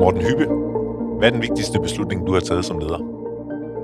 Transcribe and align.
Morten 0.00 0.20
Hyppe, 0.20 0.46
hvad 1.18 1.28
er 1.28 1.32
den 1.32 1.42
vigtigste 1.42 1.80
beslutning, 1.80 2.26
du 2.26 2.32
har 2.32 2.40
taget 2.40 2.64
som 2.64 2.78
leder? 2.78 2.98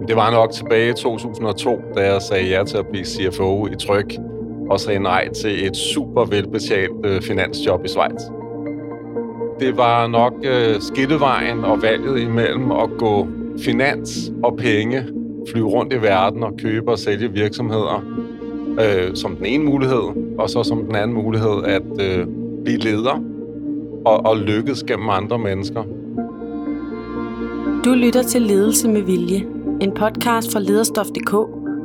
Det 0.09 0.17
var 0.17 0.31
nok 0.31 0.53
tilbage 0.53 0.91
i 0.91 0.93
2002, 0.93 1.81
da 1.95 2.13
jeg 2.13 2.23
sagde 2.23 2.49
ja 2.49 2.65
til 2.65 2.77
at 2.77 2.87
blive 2.87 3.05
CFO 3.05 3.67
i 3.67 3.77
Tryk, 3.81 4.15
og 4.71 4.81
sagde 4.81 5.01
nej 5.01 5.29
til 5.33 5.67
et 5.67 5.77
super 5.77 6.25
velbetalt 6.25 7.07
øh, 7.07 7.23
finansjob 7.23 7.85
i 7.85 7.89
Schweiz. 7.89 8.23
Det 9.61 9.77
var 9.77 10.07
nok 10.07 10.33
øh, 10.43 10.81
skidtevejen 10.81 11.65
og 11.65 11.83
valget 11.83 12.21
imellem 12.21 12.73
at 12.73 12.91
gå 12.99 13.27
finans 13.61 14.33
og 14.45 14.57
penge, 14.57 15.05
flyve 15.51 15.69
rundt 15.69 15.93
i 15.93 16.03
verden 16.03 16.43
og 16.43 16.53
købe 16.59 16.91
og 16.91 16.99
sælge 16.99 17.33
virksomheder, 17.33 18.05
øh, 18.81 19.15
som 19.15 19.37
den 19.37 19.47
ene 19.47 19.65
mulighed, 19.65 20.37
og 20.39 20.51
så 20.51 20.63
som 20.63 20.85
den 20.85 20.95
anden 20.95 21.17
mulighed 21.17 21.65
at 21.65 21.83
øh, 22.01 22.27
blive 22.65 22.79
leder 22.79 23.23
og, 24.05 24.27
og 24.27 24.37
lykkes 24.37 24.85
gennem 24.85 25.09
andre 25.09 25.39
mennesker. 25.39 25.83
Du 27.87 27.95
lytter 27.95 28.23
til 28.23 28.43
Ledelse 28.43 28.89
med 28.89 29.03
Vilje, 29.03 29.47
en 29.81 29.95
podcast 29.95 30.53
fra 30.53 30.61
lederstof.dk, 30.61 31.31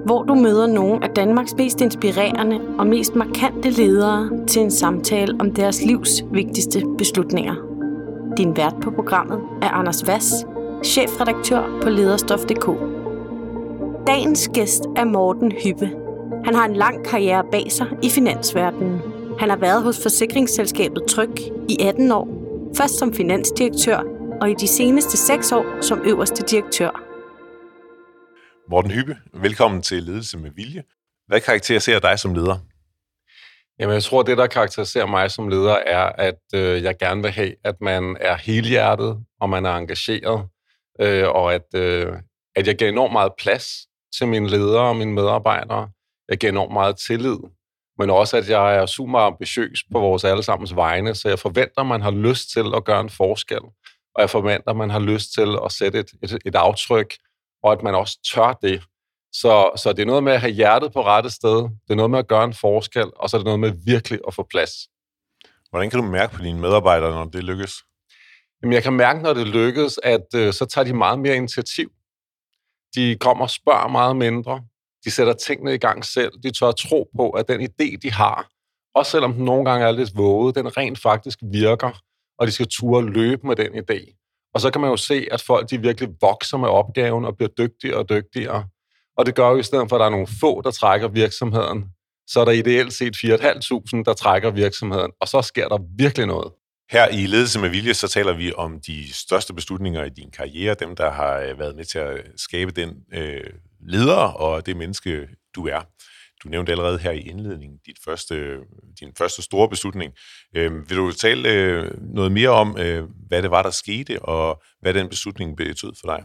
hvor 0.05 0.23
du 0.23 0.35
møder 0.35 0.67
nogle 0.67 1.03
af 1.03 1.09
Danmarks 1.09 1.55
mest 1.57 1.81
inspirerende 1.81 2.59
og 2.79 2.87
mest 2.87 3.15
markante 3.15 3.69
ledere 3.69 4.29
til 4.47 4.61
en 4.61 4.71
samtale 4.71 5.35
om 5.39 5.53
deres 5.53 5.85
livs 5.85 6.23
vigtigste 6.31 6.83
beslutninger. 6.97 7.55
Din 8.37 8.57
vært 8.57 8.75
på 8.81 8.91
programmet 8.91 9.39
er 9.61 9.69
Anders 9.69 10.07
Vass, 10.07 10.45
chefredaktør 10.85 11.79
på 11.83 11.89
lederstof.dk. 11.89 12.69
Dagens 14.07 14.49
gæst 14.53 14.83
er 14.95 15.05
Morten 15.05 15.51
Hyppe. 15.51 15.91
Han 16.45 16.55
har 16.55 16.65
en 16.65 16.75
lang 16.75 17.05
karriere 17.05 17.43
bag 17.51 17.71
sig 17.71 17.87
i 18.03 18.09
finansverdenen. 18.09 19.01
Han 19.39 19.49
har 19.49 19.57
været 19.57 19.83
hos 19.83 20.01
forsikringsselskabet 20.01 21.03
Tryg 21.05 21.39
i 21.69 21.77
18 21.81 22.11
år, 22.11 22.27
først 22.77 22.99
som 22.99 23.13
finansdirektør 23.13 24.20
og 24.41 24.49
i 24.49 24.53
de 24.53 24.67
seneste 24.67 25.17
6 25.17 25.51
år 25.51 25.81
som 25.81 26.01
øverste 26.05 26.43
direktør. 26.43 27.03
Morten 28.69 28.91
Hyppe, 28.91 29.17
velkommen 29.33 29.81
til 29.81 30.03
Ledelse 30.03 30.37
med 30.37 30.51
Vilje. 30.51 30.83
Hvad 31.27 31.41
karakteriserer 31.41 31.99
dig 31.99 32.19
som 32.19 32.33
leder? 32.33 32.57
Jamen, 33.79 33.93
jeg 33.93 34.03
tror, 34.03 34.23
det, 34.23 34.37
der 34.37 34.47
karakteriserer 34.47 35.05
mig 35.05 35.31
som 35.31 35.47
leder, 35.47 35.75
er, 35.75 36.03
at 36.03 36.39
øh, 36.55 36.83
jeg 36.83 36.97
gerne 36.97 37.21
vil 37.21 37.31
have, 37.31 37.55
at 37.63 37.75
man 37.81 38.17
er 38.19 38.37
helhjertet, 38.37 39.23
og 39.39 39.49
man 39.49 39.65
er 39.65 39.75
engageret, 39.75 40.47
øh, 41.01 41.27
og 41.27 41.53
at, 41.53 41.75
øh, 41.75 42.13
at 42.55 42.67
jeg 42.67 42.75
giver 42.75 42.91
enormt 42.91 43.13
meget 43.13 43.31
plads 43.37 43.67
til 44.17 44.27
mine 44.27 44.49
ledere 44.49 44.89
og 44.89 44.95
mine 44.95 45.13
medarbejdere. 45.13 45.89
Jeg 46.29 46.37
giver 46.37 46.51
enormt 46.51 46.73
meget 46.73 46.95
tillid, 47.07 47.37
men 47.99 48.09
også, 48.09 48.37
at 48.37 48.49
jeg 48.49 48.75
er 48.75 48.85
super 48.85 49.19
ambitiøs 49.19 49.83
på 49.91 49.99
vores 49.99 50.23
allesammens 50.23 50.75
vegne, 50.75 51.15
så 51.15 51.29
jeg 51.29 51.39
forventer, 51.39 51.81
at 51.81 51.87
man 51.87 52.01
har 52.01 52.11
lyst 52.11 52.51
til 52.51 52.65
at 52.75 52.85
gøre 52.85 53.01
en 53.01 53.09
forskel, 53.09 53.61
og 54.15 54.21
jeg 54.21 54.29
forventer, 54.29 54.69
at 54.69 54.77
man 54.77 54.89
har 54.89 54.99
lyst 54.99 55.33
til 55.33 55.57
at 55.65 55.71
sætte 55.71 55.99
et, 55.99 56.11
et, 56.23 56.37
et 56.45 56.55
aftryk, 56.55 57.15
og 57.63 57.71
at 57.71 57.83
man 57.83 57.95
også 57.95 58.19
tør 58.33 58.53
det. 58.61 58.83
Så, 59.33 59.71
så 59.77 59.93
det 59.93 60.01
er 60.01 60.05
noget 60.05 60.23
med 60.23 60.33
at 60.33 60.41
have 60.41 60.53
hjertet 60.53 60.93
på 60.93 61.05
rette 61.05 61.29
sted, 61.29 61.55
det 61.57 61.89
er 61.89 61.95
noget 61.95 62.11
med 62.11 62.19
at 62.19 62.27
gøre 62.27 62.43
en 62.43 62.53
forskel, 62.53 63.11
og 63.15 63.29
så 63.29 63.37
er 63.37 63.39
det 63.39 63.45
noget 63.45 63.59
med 63.59 63.73
virkelig 63.85 64.19
at 64.27 64.33
få 64.33 64.47
plads. 64.49 64.71
Hvordan 65.69 65.89
kan 65.89 65.99
du 65.99 66.05
mærke 66.05 66.33
på 66.33 66.41
dine 66.41 66.59
medarbejdere, 66.59 67.11
når 67.11 67.25
det 67.25 67.43
lykkes? 67.43 67.73
Jamen, 68.61 68.73
jeg 68.73 68.83
kan 68.83 68.93
mærke, 68.93 69.21
når 69.21 69.33
det 69.33 69.47
lykkes, 69.47 69.99
at 70.03 70.25
øh, 70.35 70.53
så 70.53 70.65
tager 70.65 70.85
de 70.85 70.93
meget 70.93 71.19
mere 71.19 71.35
initiativ. 71.35 71.91
De 72.95 73.17
kommer 73.19 73.43
og 73.43 73.49
spørger 73.49 73.87
meget 73.87 74.15
mindre. 74.15 74.63
De 75.05 75.11
sætter 75.11 75.33
tingene 75.33 75.73
i 75.73 75.77
gang 75.77 76.05
selv. 76.05 76.31
De 76.43 76.51
tør 76.51 76.67
at 76.67 76.75
tro 76.75 77.09
på, 77.17 77.29
at 77.29 77.47
den 77.47 77.61
idé, 77.61 77.97
de 78.03 78.11
har, 78.11 78.49
også 78.95 79.11
selvom 79.11 79.33
den 79.33 79.45
nogle 79.45 79.65
gange 79.69 79.87
er 79.87 79.91
lidt 79.91 80.17
våget, 80.17 80.55
den 80.55 80.77
rent 80.77 80.99
faktisk 80.99 81.39
virker, 81.41 82.01
og 82.41 82.47
de 82.47 82.51
skal 82.51 82.67
ture 82.67 83.09
løbe 83.09 83.47
med 83.47 83.55
den 83.55 83.67
idé. 83.67 84.17
Og 84.53 84.61
så 84.61 84.71
kan 84.71 84.81
man 84.81 84.89
jo 84.89 84.97
se, 84.97 85.27
at 85.31 85.41
folk 85.41 85.69
de 85.69 85.81
virkelig 85.81 86.09
vokser 86.21 86.57
med 86.57 86.69
opgaven 86.69 87.25
og 87.25 87.37
bliver 87.37 87.49
dygtigere 87.57 87.97
og 87.97 88.09
dygtigere. 88.09 88.65
Og 89.17 89.25
det 89.25 89.35
gør 89.35 89.49
jo 89.49 89.57
i 89.57 89.63
stedet 89.63 89.89
for, 89.89 89.95
at 89.95 89.99
der 89.99 90.05
er 90.05 90.09
nogle 90.09 90.27
få, 90.39 90.61
der 90.61 90.71
trækker 90.71 91.07
virksomheden, 91.07 91.85
så 92.27 92.41
er 92.41 92.45
der 92.45 92.51
ideelt 92.51 92.93
set 92.93 93.15
4.500, 93.15 94.03
der 94.05 94.13
trækker 94.13 94.51
virksomheden, 94.51 95.11
og 95.19 95.27
så 95.27 95.41
sker 95.41 95.67
der 95.67 95.77
virkelig 95.97 96.27
noget. 96.27 96.51
Her 96.91 97.07
i 97.07 97.25
Ledelse 97.25 97.59
med 97.59 97.69
Vilje, 97.69 97.93
så 97.93 98.07
taler 98.07 98.33
vi 98.33 98.53
om 98.53 98.79
de 98.87 99.13
største 99.13 99.53
beslutninger 99.53 100.03
i 100.03 100.09
din 100.09 100.31
karriere, 100.31 100.75
dem, 100.79 100.95
der 100.95 101.11
har 101.11 101.39
øh, 101.39 101.59
været 101.59 101.75
med 101.75 101.85
til 101.85 101.99
at 101.99 102.17
skabe 102.37 102.71
den 102.71 102.89
øh, 103.13 103.43
leder 103.79 104.15
og 104.15 104.65
det 104.65 104.77
menneske, 104.77 105.27
du 105.55 105.67
er. 105.67 105.81
Du 106.43 106.49
nævnte 106.49 106.71
allerede 106.71 106.99
her 106.99 107.11
i 107.11 107.19
indledningen 107.19 107.77
dit 107.85 107.97
første, 108.05 108.57
din 108.99 109.15
første 109.17 109.41
store 109.41 109.69
beslutning. 109.69 110.13
Øh, 110.55 110.89
vil 110.89 110.97
du 110.97 111.11
tale 111.11 111.49
øh, 111.49 111.91
noget 112.15 112.31
mere 112.31 112.49
om, 112.49 112.77
øh, 112.77 113.03
hvad 113.27 113.41
det 113.41 113.51
var, 113.51 113.61
der 113.61 113.69
skete, 113.69 114.21
og 114.21 114.61
hvad 114.81 114.93
den 114.93 115.09
beslutning 115.09 115.57
betød 115.57 115.91
for 116.01 116.07
dig? 116.15 116.23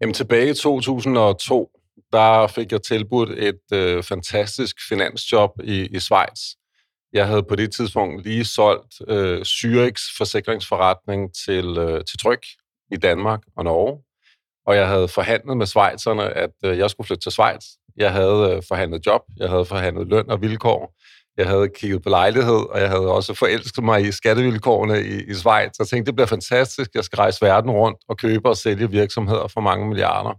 Jamen 0.00 0.14
tilbage 0.14 0.50
i 0.50 0.54
2002, 0.54 1.70
der 2.12 2.46
fik 2.46 2.72
jeg 2.72 2.82
tilbudt 2.82 3.30
et 3.30 3.60
øh, 3.72 4.02
fantastisk 4.02 4.76
finansjob 4.88 5.50
i, 5.64 5.96
i 5.96 5.98
Schweiz. 5.98 6.40
Jeg 7.12 7.26
havde 7.26 7.42
på 7.42 7.56
det 7.56 7.72
tidspunkt 7.72 8.24
lige 8.24 8.44
solgt 8.44 8.94
øh, 9.08 9.40
Zürichs 9.40 10.16
forsikringsforretning 10.18 11.34
til, 11.44 11.78
øh, 11.78 12.04
til 12.04 12.18
Tryk 12.18 12.46
i 12.92 12.96
Danmark 12.96 13.40
og 13.56 13.64
Norge. 13.64 14.02
Og 14.66 14.76
jeg 14.76 14.88
havde 14.88 15.08
forhandlet 15.08 15.56
med 15.56 15.66
Schweizerne, 15.66 16.22
at 16.22 16.50
øh, 16.64 16.78
jeg 16.78 16.90
skulle 16.90 17.06
flytte 17.06 17.24
til 17.24 17.32
Schweiz. 17.32 17.64
Jeg 18.00 18.12
havde 18.12 18.54
øh, 18.56 18.62
forhandlet 18.68 19.06
job, 19.06 19.22
jeg 19.36 19.48
havde 19.48 19.64
forhandlet 19.64 20.08
løn 20.08 20.30
og 20.30 20.42
vilkår. 20.42 20.94
Jeg 21.36 21.48
havde 21.48 21.68
kigget 21.68 22.02
på 22.02 22.08
lejlighed, 22.08 22.70
og 22.70 22.80
jeg 22.80 22.88
havde 22.88 23.12
også 23.12 23.34
forelsket 23.34 23.84
mig 23.84 24.02
i 24.08 24.12
skattevilkårene 24.12 25.00
i, 25.02 25.30
i 25.30 25.34
Schweiz. 25.34 25.70
Jeg 25.78 25.86
tænkte, 25.88 26.06
det 26.06 26.14
bliver 26.14 26.26
fantastisk. 26.26 26.90
Jeg 26.94 27.04
skal 27.04 27.16
rejse 27.16 27.42
verden 27.42 27.70
rundt 27.70 27.98
og 28.08 28.16
købe 28.16 28.48
og 28.48 28.56
sælge 28.56 28.90
virksomheder 28.90 29.48
for 29.48 29.60
mange 29.60 29.88
milliarder. 29.88 30.34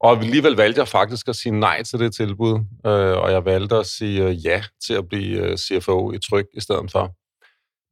Og 0.00 0.18
alligevel 0.18 0.52
valgte 0.56 0.78
jeg 0.78 0.88
faktisk 0.88 1.28
at 1.28 1.36
sige 1.36 1.60
nej 1.60 1.82
til 1.82 1.98
det 1.98 2.14
tilbud, 2.14 2.54
øh, 2.86 3.16
og 3.22 3.32
jeg 3.32 3.44
valgte 3.44 3.76
at 3.76 3.86
sige 3.86 4.24
øh, 4.24 4.46
ja 4.46 4.64
til 4.86 4.94
at 4.94 5.08
blive 5.08 5.40
øh, 5.40 5.56
CFO 5.56 6.12
i 6.12 6.18
Tryg 6.30 6.46
i 6.54 6.60
stedet 6.60 6.90
for. 6.92 7.14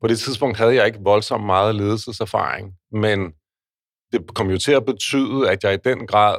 På 0.00 0.08
det 0.08 0.18
tidspunkt 0.18 0.56
havde 0.56 0.74
jeg 0.74 0.86
ikke 0.86 0.98
voldsomt 1.02 1.46
meget 1.46 1.74
ledelseserfaring, 1.74 2.72
men 2.92 3.32
det 4.12 4.34
kom 4.34 4.50
jo 4.50 4.58
til 4.58 4.72
at 4.72 4.84
betyde, 4.84 5.50
at 5.50 5.64
jeg 5.64 5.74
i 5.74 5.78
den 5.84 6.06
grad 6.06 6.36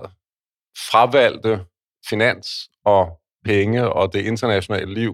fravalgte 0.92 1.66
finans 2.10 2.48
og 2.86 3.20
penge 3.46 3.94
og 3.94 4.14
det 4.14 4.26
internationale 4.26 4.94
liv, 4.94 5.14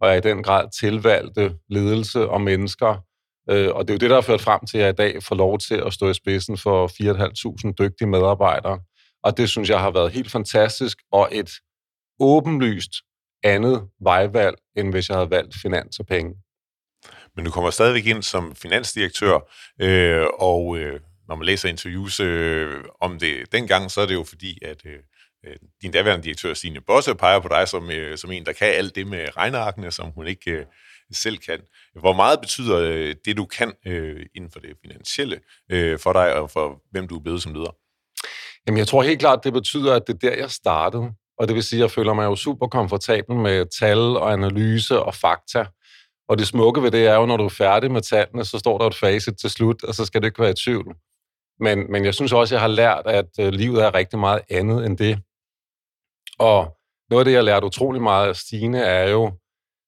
og 0.00 0.08
er 0.08 0.14
i 0.14 0.20
den 0.20 0.42
grad 0.42 0.68
tilvalgte 0.80 1.56
ledelse 1.68 2.28
og 2.28 2.40
mennesker. 2.40 3.04
Øh, 3.50 3.74
og 3.74 3.88
det 3.88 3.90
er 3.90 3.94
jo 3.94 3.98
det, 3.98 4.10
der 4.10 4.16
har 4.16 4.20
ført 4.20 4.40
frem 4.40 4.60
til, 4.70 4.78
at 4.78 4.84
jeg 4.84 4.90
i 4.90 4.96
dag 4.96 5.22
får 5.22 5.36
lov 5.36 5.58
til 5.58 5.74
at 5.74 5.92
stå 5.92 6.10
i 6.10 6.14
spidsen 6.14 6.58
for 6.58 6.88
4.500 7.68 7.72
dygtige 7.78 8.08
medarbejdere. 8.08 8.80
Og 9.22 9.36
det 9.36 9.50
synes 9.50 9.70
jeg 9.70 9.80
har 9.80 9.90
været 9.90 10.12
helt 10.12 10.30
fantastisk, 10.30 10.98
og 11.12 11.28
et 11.32 11.50
åbenlyst 12.20 12.92
andet 13.42 13.88
vejvalg, 14.00 14.56
end 14.76 14.90
hvis 14.90 15.08
jeg 15.08 15.16
havde 15.16 15.30
valgt 15.30 15.54
finans 15.62 15.98
og 15.98 16.06
penge. 16.06 16.34
Men 17.36 17.44
du 17.44 17.50
kommer 17.50 17.70
stadigvæk 17.70 18.06
ind 18.06 18.22
som 18.22 18.54
finansdirektør, 18.54 19.38
øh, 19.80 20.26
og 20.38 20.78
øh, 20.78 21.00
når 21.28 21.34
man 21.36 21.46
læser 21.46 21.68
interviews 21.68 22.20
øh, 22.20 22.84
om 23.00 23.18
det 23.18 23.52
dengang, 23.52 23.90
så 23.90 24.00
er 24.00 24.06
det 24.06 24.14
jo 24.14 24.24
fordi, 24.24 24.58
at 24.62 24.86
øh, 24.86 24.98
Øh, 25.46 25.56
din 25.82 25.92
daværende 25.92 26.24
direktør, 26.24 26.54
Stine 26.54 26.80
Bosse, 26.80 27.14
peger 27.14 27.40
på 27.40 27.48
dig 27.48 27.68
som, 27.68 27.90
øh, 27.90 28.18
som 28.18 28.32
en, 28.32 28.46
der 28.46 28.52
kan 28.52 28.68
alt 28.68 28.94
det 28.94 29.06
med 29.06 29.36
regnearkene, 29.36 29.90
som 29.90 30.10
hun 30.10 30.26
ikke 30.26 30.50
øh, 30.50 30.66
selv 31.12 31.38
kan. 31.38 31.60
Hvor 32.00 32.12
meget 32.12 32.40
betyder 32.40 32.78
det, 33.24 33.36
du 33.36 33.44
kan 33.44 33.72
inden 34.34 34.50
for 34.50 34.60
det 34.60 34.76
finansielle 34.82 35.40
for 35.98 36.12
dig, 36.12 36.34
og 36.34 36.50
for 36.50 36.82
hvem 36.90 37.08
du 37.08 37.16
er 37.16 37.22
blevet 37.22 37.42
som 37.42 37.54
leder? 37.54 37.76
Jamen, 38.66 38.78
jeg 38.78 38.86
tror 38.86 39.02
helt 39.02 39.20
klart, 39.20 39.44
det 39.44 39.52
betyder, 39.52 39.94
at 39.94 40.02
det 40.06 40.14
er 40.14 40.18
der, 40.18 40.36
jeg 40.36 40.50
startede. 40.50 41.12
Og 41.38 41.48
det 41.48 41.54
vil 41.54 41.62
sige, 41.62 41.78
at 41.78 41.82
jeg 41.82 41.90
føler 41.90 42.14
mig 42.14 42.24
jo 42.24 42.36
super 42.36 42.66
komfortabel 42.66 43.36
med 43.36 43.66
tal 43.80 43.98
og 43.98 44.32
analyse 44.32 45.00
og 45.00 45.14
fakta. 45.14 45.66
Og 46.28 46.38
det 46.38 46.46
smukke 46.46 46.82
ved 46.82 46.90
det 46.90 47.06
er 47.06 47.14
jo, 47.14 47.26
når 47.26 47.36
du 47.36 47.44
er 47.44 47.48
færdig 47.48 47.90
med 47.90 48.00
tallene, 48.00 48.44
så 48.44 48.58
står 48.58 48.78
der 48.78 48.86
et 48.86 48.94
facit 48.94 49.34
til 49.40 49.50
slut, 49.50 49.84
og 49.84 49.94
så 49.94 50.04
skal 50.04 50.20
det 50.20 50.26
ikke 50.28 50.42
være 50.42 50.50
i 50.50 50.60
tvivl. 50.64 50.94
Men, 51.60 51.92
men 51.92 52.04
jeg 52.04 52.14
synes 52.14 52.32
også, 52.32 52.54
jeg 52.54 52.60
har 52.60 52.68
lært, 52.68 53.06
at 53.06 53.54
livet 53.54 53.82
er 53.84 53.94
rigtig 53.94 54.18
meget 54.18 54.40
andet 54.50 54.86
end 54.86 54.98
det. 54.98 55.18
Og 56.38 56.76
noget 57.10 57.20
af 57.20 57.24
det, 57.24 57.32
jeg 57.32 57.44
lærte 57.44 57.56
lært 57.56 57.64
utrolig 57.64 58.02
meget 58.02 58.28
af 58.28 58.36
Stine, 58.36 58.80
er 58.80 59.10
jo, 59.10 59.32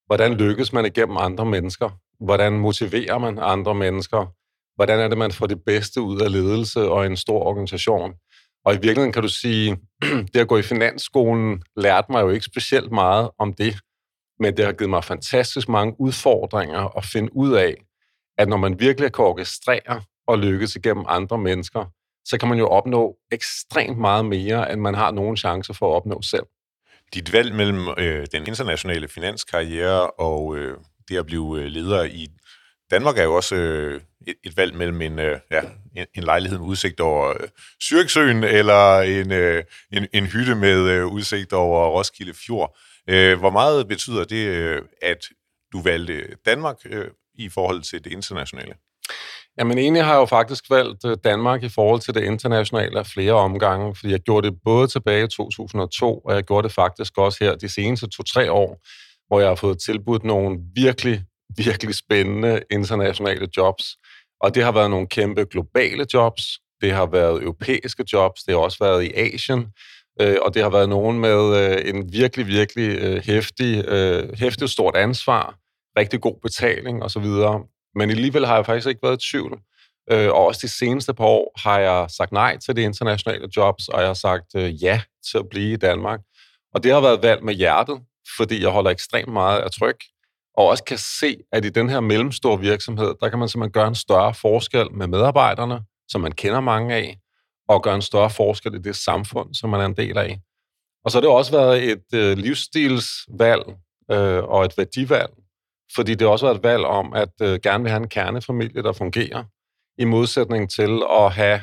hvordan 0.07 0.35
lykkes 0.35 0.73
man 0.73 0.87
igennem 0.87 1.17
andre 1.17 1.47
mennesker? 1.47 1.91
Hvordan 2.25 2.53
motiverer 2.53 3.19
man 3.19 3.39
andre 3.39 3.75
mennesker? 3.75 4.27
Hvordan 4.77 5.01
er 5.01 5.09
det, 5.09 5.19
man 5.19 5.33
får 5.33 5.47
det 5.47 5.65
bedste 5.67 6.01
ud 6.01 6.21
af 6.21 6.33
ledelse 6.33 6.81
og 6.81 7.07
en 7.07 7.17
stor 7.17 7.43
organisation? 7.43 8.15
Og 8.65 8.75
i 8.75 8.77
virkeligheden 8.77 9.13
kan 9.13 9.23
du 9.23 9.29
sige, 9.29 9.77
det 10.35 10.41
at 10.41 10.49
gå 10.49 10.57
i 10.57 10.63
finansskolen 10.63 11.63
lærte 11.77 12.13
mig 12.13 12.23
jo 12.23 12.31
ikke 12.31 12.45
specielt 12.45 12.93
meget 12.93 13.31
om 13.39 13.53
det, 13.53 13.75
men 14.39 14.57
det 14.57 14.65
har 14.65 14.73
givet 14.73 14.91
mig 14.91 15.05
fantastisk 15.05 15.69
mange 15.69 16.01
udfordringer 16.01 16.97
at 16.99 17.05
finde 17.05 17.37
ud 17.37 17.53
af, 17.53 17.75
at 18.39 18.49
når 18.49 18.57
man 18.57 18.81
virkelig 18.81 19.13
kan 19.13 19.25
orkestrere 19.25 20.03
og 20.27 20.39
lykkes 20.39 20.77
igennem 20.77 21.05
andre 21.09 21.39
mennesker, 21.39 21.85
så 22.25 22.39
kan 22.39 22.49
man 22.49 22.59
jo 22.59 22.69
opnå 22.69 23.17
ekstremt 23.33 23.99
meget 23.99 24.25
mere, 24.25 24.73
end 24.73 24.81
man 24.81 24.95
har 24.95 25.11
nogen 25.11 25.37
chance 25.37 25.75
for 25.75 25.91
at 25.91 25.97
opnå 25.97 26.23
selv. 26.23 26.47
Dit 27.15 27.33
valg 27.33 27.55
mellem 27.55 27.89
øh, 27.99 28.27
den 28.33 28.47
internationale 28.47 29.09
finanskarriere 29.09 30.11
og 30.11 30.57
øh, 30.57 30.77
det 31.09 31.17
at 31.19 31.27
blive 31.27 31.61
øh, 31.61 31.67
leder 31.67 32.05
i 32.05 32.29
Danmark 32.91 33.19
er 33.19 33.23
jo 33.23 33.35
også 33.35 33.55
øh, 33.55 34.01
et, 34.27 34.37
et 34.45 34.57
valg 34.57 34.75
mellem 34.75 35.03
en, 35.03 35.19
øh, 35.19 35.39
ja, 35.51 35.61
en, 35.97 36.07
en 36.15 36.23
lejlighed 36.23 36.59
med 36.59 36.67
udsigt 36.67 37.01
over 37.01 37.29
øh, 37.29 37.49
Zürichsøen, 37.83 38.45
eller 38.45 39.01
en, 39.01 39.33
øh, 39.33 39.65
en, 39.93 40.07
en 40.13 40.27
hytte 40.27 40.55
med 40.55 40.89
øh, 40.89 41.07
udsigt 41.07 41.53
over 41.53 41.89
Roskilde 41.89 42.35
Fjord. 42.35 42.79
Øh, 43.09 43.39
hvor 43.39 43.51
meget 43.51 43.89
betyder 43.89 44.25
det, 44.25 44.47
øh, 44.47 44.83
at 45.03 45.29
du 45.73 45.83
valgte 45.83 46.37
Danmark 46.47 46.77
øh, 46.85 47.09
i 47.35 47.49
forhold 47.49 47.83
til 47.83 48.05
det 48.05 48.13
internationale? 48.13 48.75
Jamen 49.59 49.79
egentlig 49.79 50.05
har 50.05 50.13
jeg 50.13 50.21
jo 50.21 50.25
faktisk 50.25 50.71
valgt 50.71 51.05
øh, 51.05 51.17
Danmark 51.25 51.63
i 51.63 51.69
forhold 51.69 52.01
til 52.01 52.15
det 52.15 52.25
internationale 52.25 52.99
af 52.99 53.07
flere 53.07 53.33
omgange, 53.33 53.95
fordi 53.95 54.13
jeg 54.13 54.21
gjorde 54.21 54.51
det 54.51 54.59
både 54.65 54.87
tilbage 54.87 55.25
i 55.25 55.29
2002, 55.29 56.19
og 56.19 56.35
jeg 56.35 56.43
gjorde 56.43 56.69
det 56.69 56.75
faktisk 56.75 57.19
også 57.19 57.45
her 57.45 57.55
de 57.55 57.69
seneste 57.69 58.09
to-tre 58.09 58.53
år, 58.53 58.79
hvor 59.29 59.41
jeg 59.41 59.49
har 59.49 59.55
fået 59.55 59.79
tilbudt 59.79 60.25
nogle 60.25 60.59
virkelig, 60.75 61.23
virkelig 61.57 61.95
spændende 61.95 62.63
internationale 62.71 63.49
jobs. 63.57 63.85
Og 64.41 64.55
det 64.55 64.65
har 64.65 64.73
været 64.73 64.91
nogle 64.91 65.07
kæmpe 65.07 65.45
globale 65.45 66.07
jobs, 66.15 66.43
det 66.81 66.93
har 66.93 67.07
været 67.07 67.43
europæiske 67.43 68.05
jobs, 68.13 68.43
det 68.43 68.55
har 68.55 68.61
også 68.61 68.79
været 68.81 69.05
i 69.05 69.13
Asien, 69.15 69.67
øh, 70.21 70.37
og 70.43 70.55
det 70.55 70.63
har 70.63 70.71
været 70.71 70.89
nogen 70.89 71.21
med 71.21 71.41
øh, 71.63 71.95
en 71.95 72.13
virkelig, 72.13 72.47
virkelig 72.47 72.99
øh, 72.99 73.23
hæftig, 73.25 73.85
øh, 73.89 74.39
hæftig 74.39 74.69
stort 74.69 74.97
ansvar, 74.97 75.55
rigtig 75.99 76.21
god 76.21 76.41
betaling 76.43 77.03
osv. 77.03 77.27
Men 77.95 78.11
alligevel 78.11 78.47
har 78.47 78.55
jeg 78.55 78.67
faktisk 78.67 78.89
ikke 78.89 79.03
været 79.03 79.25
i 79.25 79.31
tvivl. 79.31 79.61
Øh, 80.11 80.29
og 80.29 80.47
også 80.47 80.61
de 80.63 80.69
seneste 80.69 81.15
par 81.15 81.25
år 81.25 81.61
har 81.61 81.79
jeg 81.79 82.11
sagt 82.11 82.33
nej 82.33 82.59
til 82.59 82.77
de 82.77 82.83
internationale 82.83 83.49
jobs, 83.57 83.89
og 83.89 84.01
jeg 84.01 84.09
har 84.09 84.15
sagt 84.15 84.55
øh, 84.57 84.83
ja 84.83 85.03
til 85.31 85.39
at 85.39 85.49
blive 85.51 85.73
i 85.73 85.77
Danmark. 85.77 86.21
Og 86.75 86.83
det 86.83 86.93
har 86.93 87.01
været 87.01 87.23
valgt 87.23 87.45
med 87.45 87.55
hjertet, 87.55 88.01
fordi 88.37 88.63
jeg 88.63 88.71
holder 88.71 88.91
ekstremt 88.91 89.33
meget 89.33 89.61
af 89.61 89.71
tryk, 89.71 90.05
og 90.57 90.67
også 90.67 90.85
kan 90.85 90.99
se, 90.99 91.37
at 91.53 91.65
i 91.65 91.69
den 91.69 91.89
her 91.89 92.01
mellemstore 92.01 92.61
virksomhed, 92.61 93.15
der 93.21 93.29
kan 93.29 93.39
man 93.39 93.49
simpelthen 93.49 93.73
gøre 93.73 93.89
en 93.89 93.95
større 93.95 94.35
forskel 94.35 94.93
med 94.93 95.07
medarbejderne, 95.07 95.81
som 96.09 96.21
man 96.21 96.33
kender 96.33 96.61
mange 96.61 96.95
af, 96.95 97.19
og 97.69 97.83
gøre 97.83 97.95
en 97.95 98.03
større 98.03 98.31
forskel 98.31 98.75
i 98.75 98.79
det 98.79 98.97
samfund, 98.97 99.55
som 99.55 99.71
man 99.71 99.81
er 99.81 99.85
en 99.85 99.97
del 99.97 100.19
af. 100.19 100.41
Og 101.05 101.11
så 101.11 101.17
har 101.17 101.21
det 101.21 101.31
også 101.31 101.53
været 101.53 101.91
et 101.91 102.15
øh, 102.15 102.39
livsstilsvalg 102.39 103.63
øh, 104.11 104.45
og 104.45 104.65
et 104.65 104.79
værdivalg, 104.79 105.31
fordi 105.95 106.15
det 106.15 106.27
også 106.27 106.47
var 106.47 106.55
et 106.55 106.63
valg 106.63 106.85
om, 106.85 107.13
at 107.15 107.33
øh, 107.43 107.61
gerne 107.63 107.85
vil 107.85 107.91
have 107.91 108.03
en 108.03 108.09
kernefamilie, 108.09 108.83
der 108.83 108.93
fungerer, 108.93 109.45
i 109.99 110.05
modsætning 110.05 110.71
til 110.71 111.03
at 111.11 111.33
have 111.33 111.61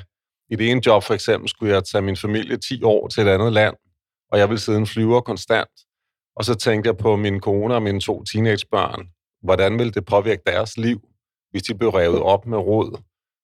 i 0.49 0.55
det 0.55 0.71
ene 0.71 0.81
job 0.85 1.03
for 1.03 1.13
eksempel, 1.13 1.49
skulle 1.49 1.73
jeg 1.73 1.83
tage 1.83 2.01
min 2.01 2.17
familie 2.17 2.57
10 2.57 2.83
år 2.83 3.07
til 3.07 3.27
et 3.27 3.29
andet 3.29 3.53
land, 3.53 3.75
og 4.31 4.39
jeg 4.39 4.49
vil 4.49 4.59
sidde 4.59 4.77
en 4.77 4.87
flyver 4.87 5.21
konstant. 5.21 5.69
Og 6.35 6.45
så 6.45 6.55
tænkte 6.55 6.87
jeg 6.87 6.97
på 6.97 7.15
min 7.15 7.39
kone 7.39 7.75
og 7.75 7.83
mine 7.83 7.99
to 7.99 8.23
teenagebørn. 8.23 9.07
Hvordan 9.43 9.79
ville 9.79 9.91
det 9.91 10.05
påvirke 10.05 10.41
deres 10.45 10.77
liv, 10.77 11.01
hvis 11.51 11.63
de 11.63 11.75
blev 11.75 11.89
revet 11.89 12.21
op 12.21 12.45
med 12.45 12.57
råd 12.57 13.01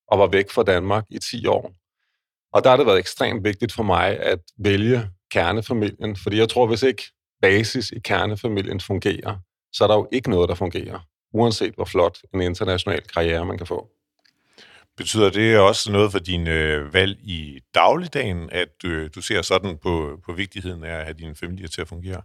og 0.08 0.20
var 0.20 0.28
væk 0.28 0.50
fra 0.50 0.64
Danmark 0.64 1.06
i 1.10 1.20
10 1.20 1.48
år? 1.48 1.72
Og 2.54 2.64
der 2.64 2.70
har 2.70 2.78
det 2.78 2.86
været 2.86 3.00
ekstremt 3.00 3.44
vigtigt 3.44 3.74
for 3.74 3.84
mig 3.84 4.20
at 4.20 4.40
vælge 4.58 5.10
kernefamilien, 5.32 6.16
fordi 6.16 6.38
jeg 6.38 6.50
tror, 6.50 6.68
hvis 6.68 6.84
ikke 6.84 7.04
basis 7.42 7.92
i 7.92 8.00
kernefamilien 8.00 8.80
fungerer, 8.80 9.38
så 9.74 9.84
er 9.84 9.88
der 9.88 9.96
jo 9.96 10.08
ikke 10.12 10.30
noget, 10.30 10.50
der 10.50 10.56
fungerer, 10.56 11.00
uanset 11.34 11.76
hvor 11.76 11.86
flot 11.86 12.18
en 12.34 12.42
international 12.42 13.02
karriere 13.02 13.46
man 13.46 13.58
kan 13.58 13.68
få. 13.68 13.90
Betyder 14.98 15.30
det 15.30 15.60
også 15.60 15.92
noget 15.92 16.12
for 16.12 16.20
din 16.20 16.48
øh, 16.48 16.94
valg 16.94 17.20
i 17.24 17.60
dagligdagen, 17.76 18.50
at 18.52 18.86
øh, 18.86 19.10
du 19.16 19.22
ser 19.22 19.42
sådan 19.42 19.78
på, 19.78 20.20
på 20.26 20.34
vigtigheden 20.34 20.84
af 20.84 20.96
at 20.96 21.04
have 21.04 21.14
din 21.14 21.36
familie 21.36 21.68
til 21.68 21.82
at 21.82 21.88
fungere? 21.88 22.22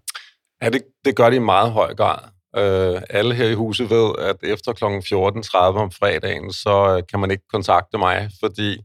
Ja, 0.62 0.70
det, 0.70 0.82
det 1.04 1.16
gør 1.16 1.30
det 1.30 1.36
i 1.36 1.40
meget 1.40 1.72
høj 1.72 1.94
grad. 1.94 2.18
Øh, 2.56 3.02
alle 3.10 3.34
her 3.34 3.48
i 3.48 3.54
huset 3.54 3.90
ved, 3.90 4.12
at 4.18 4.36
efter 4.42 4.72
kl. 4.72 4.84
14.30 4.84 5.56
om 5.56 5.90
fredagen, 5.90 6.52
så 6.52 6.96
øh, 6.96 7.02
kan 7.10 7.20
man 7.20 7.30
ikke 7.30 7.44
kontakte 7.52 7.98
mig, 7.98 8.30
fordi 8.40 8.76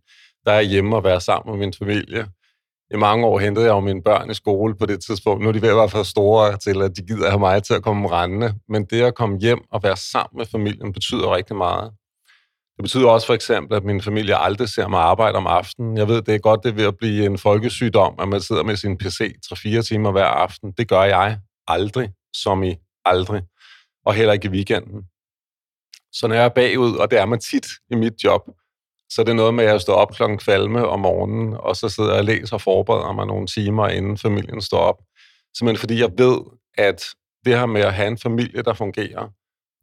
der 0.45 0.51
er 0.51 0.61
hjemme 0.61 0.97
at 0.97 1.03
være 1.03 1.21
sammen 1.21 1.51
med 1.51 1.65
min 1.65 1.73
familie 1.73 2.27
i 2.93 2.97
mange 2.97 3.25
år 3.25 3.39
hentede 3.39 3.65
jeg 3.65 3.71
jo 3.71 3.79
mine 3.79 4.03
børn 4.03 4.31
i 4.31 4.33
skole 4.33 4.75
på 4.75 4.85
det 4.85 5.03
tidspunkt. 5.03 5.43
Nu 5.43 5.47
er 5.49 5.53
de 5.53 5.61
ved 5.61 5.69
at 5.69 5.75
være 5.75 5.89
for 5.89 6.03
store 6.03 6.57
til, 6.57 6.81
at 6.81 6.91
de 6.97 7.01
gider 7.01 7.29
have 7.29 7.39
mig 7.39 7.63
til 7.63 7.73
at 7.73 7.83
komme 7.83 8.07
rendende. 8.11 8.53
Men 8.69 8.85
det 8.85 9.01
at 9.01 9.15
komme 9.15 9.39
hjem 9.39 9.59
og 9.71 9.83
være 9.83 9.97
sammen 9.97 10.37
med 10.37 10.45
familien 10.45 10.93
betyder 10.93 11.35
rigtig 11.35 11.55
meget. 11.55 11.91
Det 12.77 12.83
betyder 12.83 13.09
også 13.09 13.27
for 13.27 13.33
eksempel, 13.33 13.77
at 13.77 13.83
min 13.83 14.01
familie 14.01 14.35
aldrig 14.35 14.69
ser 14.69 14.87
mig 14.87 14.99
arbejde 14.99 15.37
om 15.37 15.47
aftenen. 15.47 15.97
Jeg 15.97 16.07
ved, 16.07 16.21
det 16.21 16.35
er 16.35 16.39
godt, 16.39 16.63
det 16.63 16.69
er 16.69 16.75
ved 16.75 16.85
at 16.85 16.97
blive 16.97 17.25
en 17.25 17.37
folkesygdom, 17.37 18.15
at 18.19 18.27
man 18.27 18.41
sidder 18.41 18.63
med 18.63 18.75
sin 18.75 18.97
PC 18.97 19.35
3-4 19.45 19.81
timer 19.81 20.11
hver 20.11 20.25
aften. 20.25 20.71
Det 20.77 20.87
gør 20.87 21.03
jeg 21.03 21.39
aldrig, 21.67 22.09
som 22.33 22.63
i 22.63 22.75
aldrig. 23.05 23.41
Og 24.05 24.13
heller 24.13 24.33
ikke 24.33 24.47
i 24.47 24.51
weekenden. 24.51 25.03
Så 26.11 26.27
når 26.27 26.35
jeg 26.35 26.45
er 26.45 26.49
bagud, 26.49 26.95
og 26.95 27.11
det 27.11 27.19
er 27.19 27.25
man 27.25 27.39
tit 27.39 27.65
i 27.91 27.95
mit 27.95 28.23
job, 28.23 28.41
så 29.09 29.23
det 29.23 29.29
er 29.29 29.33
noget 29.33 29.53
med 29.53 29.63
at 29.63 29.71
jeg 29.71 29.81
står 29.81 29.93
op 29.93 30.11
klokken 30.11 30.37
kvalme 30.37 30.87
om 30.87 30.99
morgenen, 30.99 31.53
og 31.59 31.75
så 31.75 31.89
sidder 31.89 32.09
jeg 32.09 32.19
og 32.19 32.25
læser 32.25 32.55
og 32.55 32.61
forbereder 32.61 33.13
mig 33.13 33.25
nogle 33.25 33.47
timer, 33.47 33.87
inden 33.87 34.17
familien 34.17 34.61
står 34.61 34.77
op. 34.77 34.97
Simpelthen 35.57 35.79
fordi 35.79 35.99
jeg 35.99 36.09
ved, 36.17 36.39
at 36.77 37.03
det 37.45 37.57
her 37.57 37.65
med 37.65 37.81
at 37.81 37.93
have 37.93 38.07
en 38.07 38.17
familie, 38.17 38.61
der 38.61 38.73
fungerer, 38.73 39.29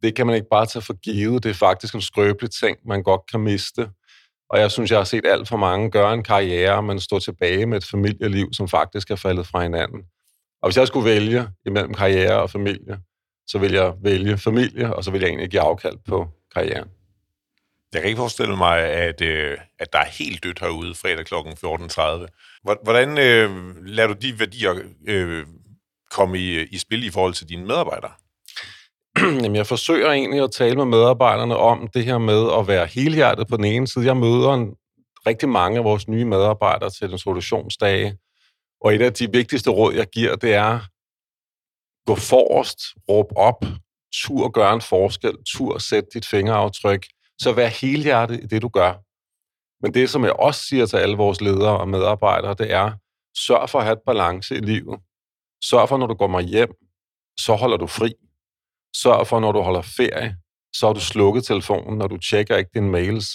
det 0.03 0.15
kan 0.15 0.25
man 0.27 0.35
ikke 0.35 0.47
bare 0.51 0.65
tage 0.65 0.83
for 0.83 0.93
givet. 0.93 1.43
Det 1.43 1.49
er 1.49 1.53
faktisk 1.53 1.95
en 1.95 2.01
skrøbelig 2.01 2.51
ting, 2.51 2.77
man 2.85 3.03
godt 3.03 3.21
kan 3.31 3.39
miste. 3.39 3.89
Og 4.49 4.59
jeg 4.59 4.71
synes, 4.71 4.91
jeg 4.91 4.99
har 4.99 5.03
set 5.03 5.25
alt 5.25 5.47
for 5.47 5.57
mange 5.57 5.91
gøre 5.91 6.13
en 6.13 6.23
karriere, 6.23 6.83
men 6.83 6.99
stå 6.99 7.19
tilbage 7.19 7.65
med 7.65 7.77
et 7.77 7.85
familieliv, 7.85 8.53
som 8.53 8.67
faktisk 8.67 9.11
er 9.11 9.15
faldet 9.15 9.47
fra 9.47 9.61
hinanden. 9.61 10.01
Og 10.61 10.69
hvis 10.69 10.77
jeg 10.77 10.87
skulle 10.87 11.05
vælge 11.05 11.47
imellem 11.65 11.93
karriere 11.93 12.41
og 12.41 12.49
familie, 12.49 12.99
så 13.47 13.59
vil 13.59 13.71
jeg 13.71 13.93
vælge 14.01 14.37
familie, 14.37 14.95
og 14.95 15.03
så 15.03 15.11
vil 15.11 15.21
jeg 15.21 15.27
egentlig 15.27 15.49
give 15.49 15.61
afkald 15.61 15.97
på 16.07 16.27
karrieren. 16.53 16.89
Jeg 17.93 18.01
kan 18.01 18.09
ikke 18.09 18.19
forestille 18.19 18.57
mig, 18.57 18.79
at, 18.79 19.21
øh, 19.21 19.57
at 19.79 19.93
der 19.93 19.99
er 19.99 20.05
helt 20.05 20.43
dødt 20.43 20.59
herude 20.59 20.95
fredag 20.95 21.25
kl. 21.25 21.33
14.30. 21.33 22.83
Hvordan 22.83 23.17
øh, 23.17 23.75
lader 23.85 24.07
du 24.07 24.13
de 24.13 24.39
værdier 24.39 24.75
øh, 25.07 25.45
komme 26.11 26.37
i, 26.39 26.63
i 26.63 26.77
spil 26.77 27.03
i 27.03 27.09
forhold 27.09 27.33
til 27.33 27.49
dine 27.49 27.65
medarbejdere? 27.65 28.11
Jamen, 29.43 29.55
jeg 29.55 29.67
forsøger 29.67 30.11
egentlig 30.11 30.43
at 30.43 30.51
tale 30.51 30.75
med 30.75 30.85
medarbejderne 30.85 31.57
om 31.57 31.87
det 31.93 32.05
her 32.05 32.17
med 32.17 32.59
at 32.59 32.67
være 32.67 32.85
helhjertet 32.85 33.47
på 33.47 33.57
den 33.57 33.65
ene 33.65 33.87
side. 33.87 34.05
Jeg 34.05 34.17
møder 34.17 34.53
en, 34.53 34.75
rigtig 35.25 35.49
mange 35.49 35.77
af 35.77 35.83
vores 35.83 36.07
nye 36.07 36.25
medarbejdere 36.25 36.89
til 36.89 37.11
introduktionsdage, 37.11 38.17
og 38.81 38.95
et 38.95 39.01
af 39.01 39.13
de 39.13 39.31
vigtigste 39.31 39.69
råd, 39.69 39.93
jeg 39.93 40.07
giver, 40.07 40.35
det 40.35 40.53
er 40.53 40.79
gå 42.05 42.15
forrest, 42.15 42.79
råb 43.09 43.31
op, 43.35 43.65
tur 44.13 44.49
gøre 44.49 44.73
en 44.73 44.81
forskel, 44.81 45.33
tur 45.47 45.77
sæt 45.77 46.03
dit 46.13 46.25
fingeraftryk, 46.25 47.05
så 47.41 47.53
vær 47.53 47.67
helhjertet 47.67 48.43
i 48.43 48.45
det, 48.45 48.61
du 48.61 48.67
gør. 48.67 48.93
Men 49.81 49.93
det, 49.93 50.09
som 50.09 50.23
jeg 50.23 50.33
også 50.33 50.61
siger 50.61 50.85
til 50.85 50.97
alle 50.97 51.17
vores 51.17 51.41
ledere 51.41 51.79
og 51.79 51.89
medarbejdere, 51.89 52.53
det 52.53 52.73
er, 52.73 52.91
sørg 53.37 53.69
for 53.69 53.79
at 53.79 53.85
have 53.85 53.93
et 53.93 54.05
balance 54.05 54.55
i 54.55 54.59
livet. 54.59 54.99
Sørg 55.63 55.89
for, 55.89 55.97
når 55.97 56.07
du 56.07 56.13
går 56.13 56.39
hjem, 56.39 56.73
så 57.39 57.55
holder 57.55 57.77
du 57.77 57.87
fri. 57.87 58.13
Sørg 58.95 59.27
for, 59.27 59.39
når 59.39 59.51
du 59.51 59.61
holder 59.61 59.81
ferie, 59.81 60.37
så 60.75 60.85
har 60.87 60.93
du 60.93 60.99
slukket 60.99 61.43
telefonen, 61.43 61.97
når 61.97 62.07
du 62.07 62.17
tjekker 62.17 62.57
ikke 62.57 62.71
dine 62.73 62.89
mails. 62.89 63.27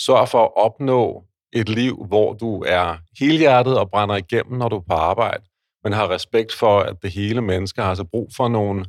Sørg 0.00 0.28
for 0.28 0.44
at 0.44 0.52
opnå 0.56 1.24
et 1.52 1.68
liv, 1.68 2.06
hvor 2.06 2.32
du 2.32 2.62
er 2.62 2.96
helhjertet 3.18 3.78
og 3.78 3.90
brænder 3.90 4.16
igennem, 4.16 4.58
når 4.58 4.68
du 4.68 4.76
er 4.76 4.84
på 4.88 4.94
arbejde, 4.94 5.44
men 5.84 5.92
har 5.92 6.10
respekt 6.10 6.54
for, 6.54 6.80
at 6.80 6.96
det 7.02 7.10
hele 7.10 7.40
menneske 7.40 7.82
har 7.82 7.88
altså 7.88 8.04
brug 8.04 8.28
for 8.36 8.48
nogle 8.48 8.84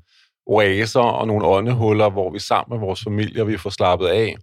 oaser 0.45 1.00
og 1.00 1.27
nogle 1.27 1.45
åndehuller, 1.45 2.10
hvor 2.10 2.31
vi 2.31 2.39
sammen 2.39 2.79
med 2.79 2.88
vores 2.88 3.03
familie 3.03 3.45
vi 3.45 3.57
får 3.57 3.69
slappet 3.69 4.07
af. 4.07 4.36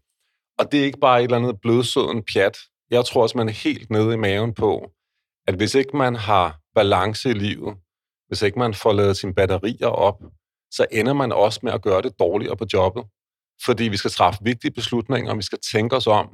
Og 0.58 0.72
det 0.72 0.80
er 0.80 0.84
ikke 0.84 1.00
bare 1.00 1.18
et 1.18 1.24
eller 1.24 1.36
andet 1.36 1.60
blødsøden 1.62 2.22
pjat. 2.32 2.56
Jeg 2.90 3.04
tror 3.04 3.22
også, 3.22 3.38
man 3.38 3.48
er 3.48 3.52
helt 3.52 3.90
nede 3.90 4.14
i 4.14 4.16
maven 4.16 4.54
på, 4.54 4.90
at 5.46 5.54
hvis 5.54 5.74
ikke 5.74 5.96
man 5.96 6.14
har 6.14 6.58
balance 6.74 7.30
i 7.30 7.32
livet, 7.32 7.76
hvis 8.28 8.42
ikke 8.42 8.58
man 8.58 8.74
får 8.74 8.92
lavet 8.92 9.16
sine 9.16 9.34
batterier 9.34 9.86
op, 9.86 10.22
så 10.70 10.86
ender 10.92 11.12
man 11.12 11.32
også 11.32 11.60
med 11.62 11.72
at 11.72 11.82
gøre 11.82 12.02
det 12.02 12.18
dårligere 12.18 12.56
på 12.56 12.66
jobbet. 12.72 13.04
Fordi 13.64 13.84
vi 13.84 13.96
skal 13.96 14.10
træffe 14.10 14.40
vigtige 14.42 14.70
beslutninger, 14.70 15.30
og 15.30 15.36
vi 15.36 15.42
skal 15.42 15.58
tænke 15.72 15.96
os 15.96 16.06
om. 16.06 16.28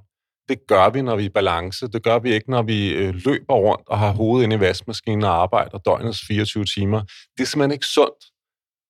Det 0.48 0.58
gør 0.68 0.90
vi, 0.90 1.02
når 1.02 1.16
vi 1.16 1.22
er 1.22 1.26
i 1.26 1.32
balance. 1.32 1.88
Det 1.88 2.02
gør 2.02 2.18
vi 2.18 2.34
ikke, 2.34 2.50
når 2.50 2.62
vi 2.62 2.92
øh, 2.94 3.14
løber 3.14 3.54
rundt 3.54 3.88
og 3.88 3.98
har 3.98 4.12
hovedet 4.12 4.44
inde 4.44 4.56
i 4.56 4.60
vaskemaskinen 4.60 5.24
og 5.24 5.42
arbejder 5.42 5.78
døgnets 5.78 6.20
24 6.28 6.64
timer. 6.64 7.00
Det 7.36 7.42
er 7.42 7.46
simpelthen 7.46 7.72
ikke 7.72 7.86
sundt. 7.86 8.24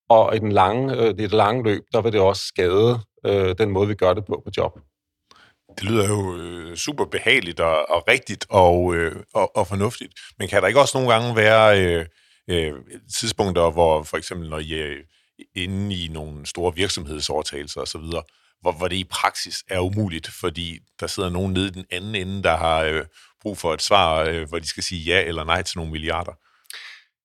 Og 0.08 0.36
i 0.36 0.38
den 0.38 0.52
lange, 0.52 0.96
øh, 0.96 1.10
i 1.10 1.12
det 1.12 1.32
lange 1.32 1.62
løb, 1.62 1.82
der 1.92 2.02
vil 2.02 2.12
det 2.12 2.20
også 2.20 2.42
skade 2.42 3.00
øh, 3.26 3.54
den 3.58 3.70
måde, 3.70 3.88
vi 3.88 3.94
gør 3.94 4.14
det 4.14 4.24
på 4.24 4.42
på 4.44 4.50
job. 4.56 4.80
Det 5.78 5.90
lyder 5.90 6.08
jo 6.08 6.36
øh, 6.36 6.76
super 6.76 7.04
behageligt 7.04 7.60
og, 7.60 7.90
og 7.90 8.08
rigtigt 8.08 8.46
og, 8.48 8.94
øh, 8.94 9.16
og, 9.34 9.56
og 9.56 9.66
fornuftigt. 9.66 10.12
Men 10.38 10.48
kan 10.48 10.62
der 10.62 10.68
ikke 10.68 10.80
også 10.80 10.98
nogle 10.98 11.12
gange 11.12 11.36
være 11.36 11.84
øh, 11.84 12.06
øh, 12.50 12.72
tidspunkter, 13.18 13.70
hvor 13.70 14.02
for 14.02 14.16
eksempel 14.16 14.48
når 14.48 14.58
I 14.58 14.80
er 14.80 14.94
inde 15.54 15.96
i 15.96 16.08
nogle 16.08 16.46
store 16.46 16.74
virksomhedsovertagelser 16.74 17.80
osv., 17.80 18.00
hvor, 18.60 18.72
hvor 18.72 18.88
det 18.88 18.96
i 18.96 19.04
praksis 19.04 19.64
er 19.68 19.80
umuligt, 19.80 20.30
fordi 20.40 20.78
der 21.00 21.06
sidder 21.06 21.30
nogen 21.30 21.52
nede 21.52 21.66
i 21.66 21.70
den 21.70 21.84
anden 21.90 22.14
ende, 22.14 22.42
der 22.42 22.56
har 22.56 22.80
øh, 22.80 23.04
brug 23.42 23.58
for 23.58 23.74
et 23.74 23.82
svar, 23.82 24.22
øh, 24.22 24.48
hvor 24.48 24.58
de 24.58 24.68
skal 24.68 24.82
sige 24.82 25.04
ja 25.04 25.24
eller 25.24 25.44
nej 25.44 25.62
til 25.62 25.78
nogle 25.78 25.92
milliarder? 25.92 26.32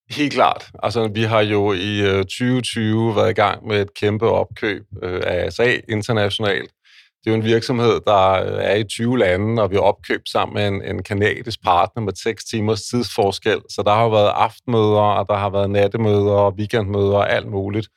Helt 0.09 0.33
klart. 0.33 0.71
Altså, 0.83 1.07
vi 1.07 1.23
har 1.23 1.41
jo 1.41 1.73
i 1.73 2.01
øh, 2.01 2.17
2020 2.17 3.15
været 3.15 3.29
i 3.29 3.33
gang 3.33 3.67
med 3.67 3.81
et 3.81 3.93
kæmpe 3.93 4.25
opkøb 4.25 4.85
øh, 5.03 5.21
af 5.25 5.45
ASA 5.45 5.79
internationalt, 5.89 6.71
det 7.23 7.29
er 7.29 7.35
jo 7.35 7.41
en 7.41 7.45
virksomhed, 7.45 8.01
der 8.05 8.33
er 8.35 8.75
i 8.75 8.83
20 8.83 9.17
lande, 9.17 9.63
og 9.63 9.69
vi 9.69 9.75
har 9.75 9.81
opkøbt 9.81 10.29
sammen 10.29 10.53
med 10.53 10.67
en, 10.67 10.95
en 10.95 11.03
kanadisk 11.03 11.63
partner 11.63 12.03
med 12.03 12.13
6 12.13 12.45
timers 12.45 12.83
tidsforskel. 12.83 13.61
Så 13.69 13.83
der 13.85 13.91
har 13.93 14.09
været 14.09 14.29
aftenmøder, 14.29 15.01
og 15.01 15.25
der 15.29 15.35
har 15.35 15.49
været 15.49 15.69
nattemøder, 15.69 16.31
og 16.31 16.53
weekendmøder 16.53 17.17
og 17.17 17.31
alt 17.31 17.47
muligt. 17.47 17.89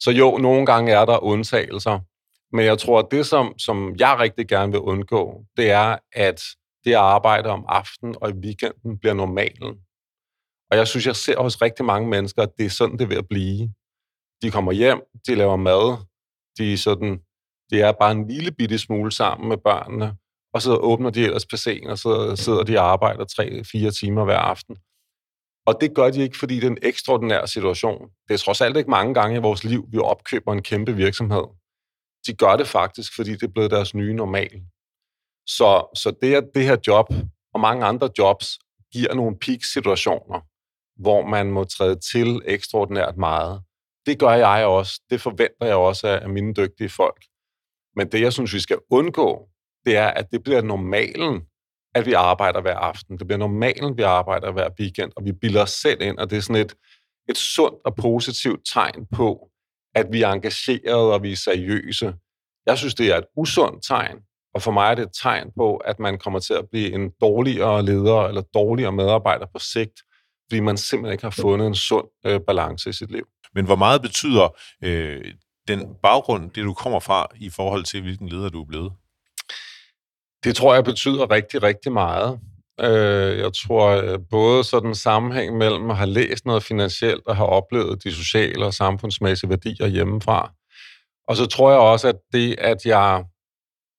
Så 0.00 0.10
jo, 0.10 0.36
nogle 0.36 0.66
gange 0.66 0.92
er 0.92 1.04
der 1.04 1.24
undtagelser. 1.24 2.00
Men 2.52 2.64
jeg 2.64 2.78
tror, 2.78 2.98
at 2.98 3.06
det, 3.10 3.26
som, 3.26 3.58
som 3.58 3.94
jeg 3.98 4.16
rigtig 4.18 4.48
gerne 4.48 4.72
vil 4.72 4.80
undgå, 4.80 5.44
det 5.56 5.70
er, 5.70 5.96
at 6.12 6.42
det 6.84 6.90
at 6.90 6.96
arbejde 6.96 7.48
om 7.48 7.64
aftenen 7.68 8.14
og 8.20 8.30
i 8.30 8.32
weekenden 8.32 8.98
bliver 8.98 9.14
normalen. 9.14 9.76
Og 10.70 10.76
jeg 10.76 10.88
synes, 10.88 11.06
jeg 11.06 11.16
ser 11.16 11.42
hos 11.42 11.62
rigtig 11.62 11.84
mange 11.84 12.08
mennesker, 12.08 12.42
at 12.42 12.52
det 12.58 12.66
er 12.66 12.70
sådan, 12.70 12.98
det 12.98 13.04
er 13.04 13.08
ved 13.08 13.16
at 13.16 13.28
blive. 13.28 13.74
De 14.42 14.50
kommer 14.50 14.72
hjem, 14.72 15.00
de 15.26 15.34
laver 15.34 15.56
mad, 15.56 15.96
de 16.58 16.78
sådan, 16.78 17.20
det 17.70 17.82
er 17.82 17.92
bare 17.92 18.12
en 18.12 18.28
lille 18.28 18.52
bitte 18.52 18.78
smule 18.78 19.12
sammen 19.12 19.48
med 19.48 19.56
børnene, 19.56 20.16
og 20.54 20.62
så 20.62 20.76
åbner 20.76 21.10
de 21.10 21.24
ellers 21.24 21.46
PC'en, 21.54 21.90
og 21.90 21.98
så 21.98 22.36
sidder 22.36 22.62
de 22.62 22.78
og 22.78 22.84
arbejder 22.92 23.24
3-4 23.88 24.00
timer 24.00 24.24
hver 24.24 24.38
aften. 24.38 24.76
Og 25.66 25.80
det 25.80 25.94
gør 25.94 26.10
de 26.10 26.22
ikke, 26.22 26.38
fordi 26.38 26.54
det 26.54 26.64
er 26.64 26.70
en 26.70 26.78
ekstraordinær 26.82 27.46
situation. 27.46 28.10
Det 28.28 28.34
er 28.34 28.38
trods 28.38 28.60
alt 28.60 28.76
ikke 28.76 28.90
mange 28.90 29.14
gange 29.14 29.36
i 29.36 29.40
vores 29.40 29.64
liv, 29.64 29.86
vi 29.92 29.98
opkøber 29.98 30.52
en 30.52 30.62
kæmpe 30.62 30.92
virksomhed. 30.92 31.44
De 32.26 32.34
gør 32.34 32.56
det 32.56 32.66
faktisk, 32.66 33.16
fordi 33.16 33.32
det 33.32 33.42
er 33.42 33.52
blevet 33.52 33.70
deres 33.70 33.94
nye 33.94 34.14
normal. 34.14 34.62
Så, 35.46 35.90
så 35.94 36.12
det, 36.22 36.34
at 36.34 36.44
det 36.54 36.64
her 36.64 36.76
job 36.86 37.06
og 37.54 37.60
mange 37.60 37.86
andre 37.86 38.10
jobs 38.18 38.58
giver 38.92 39.14
nogle 39.14 39.38
peak-situationer, 39.38 40.40
hvor 41.02 41.26
man 41.26 41.50
må 41.50 41.64
træde 41.64 41.96
til 42.12 42.40
ekstraordinært 42.44 43.16
meget. 43.16 43.62
Det 44.06 44.18
gør 44.18 44.32
jeg 44.32 44.66
også. 44.66 45.00
Det 45.10 45.20
forventer 45.20 45.66
jeg 45.66 45.76
også 45.76 46.08
af 46.08 46.28
mine 46.28 46.54
dygtige 46.54 46.88
folk. 46.88 47.24
Men 47.98 48.12
det, 48.12 48.20
jeg 48.20 48.32
synes, 48.32 48.54
vi 48.54 48.60
skal 48.60 48.78
undgå, 48.90 49.48
det 49.86 49.96
er, 49.96 50.06
at 50.06 50.26
det 50.32 50.42
bliver 50.42 50.62
normalen, 50.62 51.42
at 51.94 52.06
vi 52.06 52.12
arbejder 52.12 52.60
hver 52.60 52.76
aften. 52.76 53.18
Det 53.18 53.26
bliver 53.26 53.38
normalen, 53.38 53.96
vi 53.98 54.02
arbejder 54.02 54.52
hver 54.52 54.68
weekend, 54.80 55.12
og 55.16 55.24
vi 55.24 55.32
bilder 55.32 55.62
os 55.62 55.70
selv 55.70 56.02
ind, 56.02 56.18
og 56.18 56.30
det 56.30 56.36
er 56.36 56.40
sådan 56.40 56.62
et, 56.62 56.74
et 57.28 57.36
sundt 57.36 57.78
og 57.84 57.96
positivt 57.96 58.60
tegn 58.74 59.06
på, 59.12 59.48
at 59.94 60.06
vi 60.12 60.22
er 60.22 60.28
engagerede 60.28 61.12
og 61.14 61.22
vi 61.22 61.32
er 61.32 61.36
seriøse. 61.36 62.14
Jeg 62.66 62.78
synes, 62.78 62.94
det 62.94 63.06
er 63.12 63.16
et 63.16 63.24
usundt 63.36 63.84
tegn, 63.88 64.18
og 64.54 64.62
for 64.62 64.70
mig 64.70 64.90
er 64.90 64.94
det 64.94 65.02
et 65.02 65.16
tegn 65.22 65.50
på, 65.56 65.76
at 65.76 65.98
man 65.98 66.18
kommer 66.18 66.40
til 66.40 66.54
at 66.54 66.68
blive 66.70 66.92
en 66.92 67.10
dårligere 67.20 67.84
leder 67.84 68.26
eller 68.28 68.42
dårligere 68.54 68.92
medarbejder 68.92 69.46
på 69.52 69.58
sigt, 69.58 70.02
fordi 70.48 70.60
man 70.60 70.76
simpelthen 70.76 71.12
ikke 71.12 71.24
har 71.24 71.36
fundet 71.40 71.66
en 71.66 71.74
sund 71.74 72.06
øh, 72.26 72.40
balance 72.46 72.90
i 72.90 72.92
sit 72.92 73.10
liv. 73.10 73.26
Men 73.54 73.64
hvor 73.64 73.76
meget 73.76 74.02
betyder 74.02 74.56
øh, 74.84 75.34
den 75.68 75.94
baggrund, 76.02 76.50
det 76.50 76.64
du 76.64 76.74
kommer 76.74 77.00
fra, 77.00 77.26
i 77.36 77.50
forhold 77.50 77.84
til, 77.84 78.02
hvilken 78.02 78.28
leder 78.28 78.48
du 78.48 78.60
er 78.60 78.66
blevet? 78.66 78.92
Det 80.44 80.56
tror 80.56 80.74
jeg 80.74 80.84
betyder 80.84 81.30
rigtig, 81.30 81.62
rigtig 81.62 81.92
meget. 81.92 82.40
Øh, 82.80 83.38
jeg 83.38 83.50
tror 83.62 83.88
øh, 83.88 84.18
både 84.30 84.64
sådan 84.64 84.94
sammenhæng 84.94 85.56
mellem 85.56 85.90
at 85.90 85.96
have 85.96 86.10
læst 86.10 86.46
noget 86.46 86.62
finansielt 86.62 87.26
og 87.26 87.36
have 87.36 87.48
oplevet 87.48 88.04
de 88.04 88.12
sociale 88.12 88.66
og 88.66 88.74
samfundsmæssige 88.74 89.50
værdier 89.50 89.86
hjemmefra. 89.86 90.52
Og 91.28 91.36
så 91.36 91.46
tror 91.46 91.70
jeg 91.70 91.80
også, 91.80 92.08
at 92.08 92.16
det, 92.32 92.58
at 92.58 92.76
jeg 92.84 93.24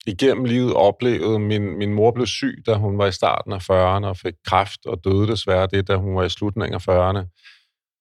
igennem 0.08 0.46
livet 0.46 0.74
oplevede, 0.74 1.40
min, 1.40 1.78
min 1.78 1.94
mor 1.94 2.12
blev 2.12 2.28
syg, 2.28 2.64
da 2.66 2.74
hun 2.74 2.98
var 2.98 3.08
i 3.08 3.12
starten 3.12 3.52
af 3.54 3.70
40'erne 3.70 4.06
og 4.06 4.18
fik 4.18 4.34
kræft 4.46 4.86
og 4.86 5.04
døde 5.04 5.28
desværre 5.28 5.68
det, 5.68 5.88
da 5.88 5.96
hun 5.96 6.16
var 6.16 6.24
i 6.24 6.30
slutningen 6.30 6.76
af 6.76 6.88
40'erne. 6.90 7.24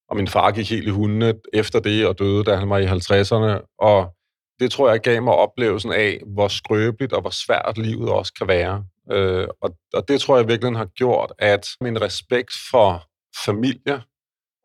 Og 0.09 0.15
min 0.15 0.27
far 0.27 0.51
gik 0.51 0.69
helt 0.69 0.87
i 0.87 0.91
hundene 0.91 1.33
efter 1.53 1.79
det 1.79 2.07
og 2.07 2.19
døde, 2.19 2.43
da 2.43 2.55
han 2.55 2.69
var 2.69 2.77
i 2.77 2.85
50'erne. 2.85 3.75
Og 3.79 4.15
det 4.59 4.71
tror 4.71 4.89
jeg 4.89 4.99
gav 4.99 5.21
mig 5.23 5.33
oplevelsen 5.33 5.93
af, 5.93 6.21
hvor 6.25 6.47
skrøbeligt 6.47 7.13
og 7.13 7.21
hvor 7.21 7.29
svært 7.45 7.77
livet 7.77 8.09
også 8.09 8.33
kan 8.33 8.47
være. 8.47 8.85
Øh, 9.11 9.47
og, 9.61 9.77
og 9.93 10.07
det 10.07 10.21
tror 10.21 10.37
jeg 10.37 10.47
virkelig 10.47 10.77
har 10.77 10.85
gjort, 10.85 11.33
at 11.39 11.67
min 11.81 12.01
respekt 12.01 12.51
for 12.71 13.03
familie 13.45 14.01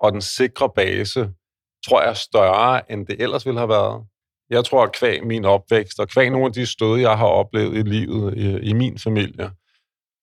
og 0.01 0.13
den 0.13 0.21
sikre 0.21 0.71
base, 0.77 1.31
tror 1.87 2.01
jeg 2.01 2.11
er 2.11 2.15
større, 2.15 2.93
end 2.93 3.07
det 3.07 3.23
ellers 3.23 3.47
ville 3.47 3.61
have 3.61 3.69
været. 3.69 4.07
Jeg 4.51 4.65
tror, 4.65 4.83
at 4.83 4.93
kvæg 4.93 5.27
min 5.27 5.45
opvækst, 5.45 6.01
og 6.01 6.09
kvæg 6.09 6.31
nogle 6.31 6.47
af 6.47 6.53
de 6.53 6.67
stød, 6.67 7.01
jeg 7.01 7.19
har 7.19 7.27
oplevet 7.27 7.77
i 7.77 7.83
livet 7.83 8.37
i, 8.37 8.69
i 8.71 8.73
min 8.73 8.99
familie, 8.99 9.51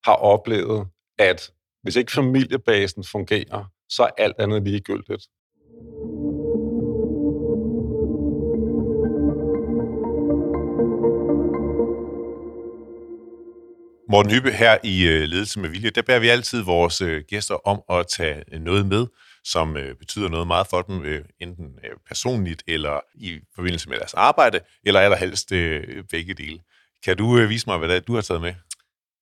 har 0.06 0.16
oplevet, 0.16 0.88
at 1.20 1.52
hvis 1.84 1.96
ikke 1.96 2.12
familiebasen 2.12 3.04
fungerer, 3.04 3.66
så 3.92 4.04
er 4.04 4.12
alt 4.18 4.36
andet 4.40 4.64
ligegyldigt. 4.64 5.28
Morten 14.12 14.32
Hyppe, 14.32 14.52
her 14.52 14.78
i 14.84 15.08
øh, 15.08 15.24
Ledelse 15.24 15.60
med 15.60 15.70
Vilje, 15.70 15.90
der 15.90 16.02
bærer 16.02 16.20
vi 16.20 16.28
altid 16.28 16.64
vores 16.64 17.02
øh, 17.02 17.24
gæster 17.28 17.68
om 17.68 17.82
at 17.90 18.08
tage 18.08 18.60
noget 18.60 18.86
med, 18.86 19.08
som 19.44 19.78
øh, 19.78 19.96
betyder 19.96 20.30
noget 20.30 20.48
meget 20.48 20.68
for 20.68 20.82
dem, 20.82 21.26
enten 21.40 21.80
personligt 22.08 22.64
eller 22.68 23.00
i 23.16 23.40
forbindelse 23.56 23.90
med 23.90 23.98
deres 23.98 24.14
arbejde, 24.14 24.60
eller 24.84 25.00
allerhelst 25.00 25.50
begge 26.10 26.34
dele. 26.34 26.60
Kan 27.04 27.18
du 27.18 27.48
vise 27.48 27.70
mig, 27.70 27.78
hvad 27.78 27.88
det 27.88 27.96
er, 27.96 28.00
du 28.00 28.16
har 28.16 28.22
taget 28.22 28.42
med? 28.42 28.54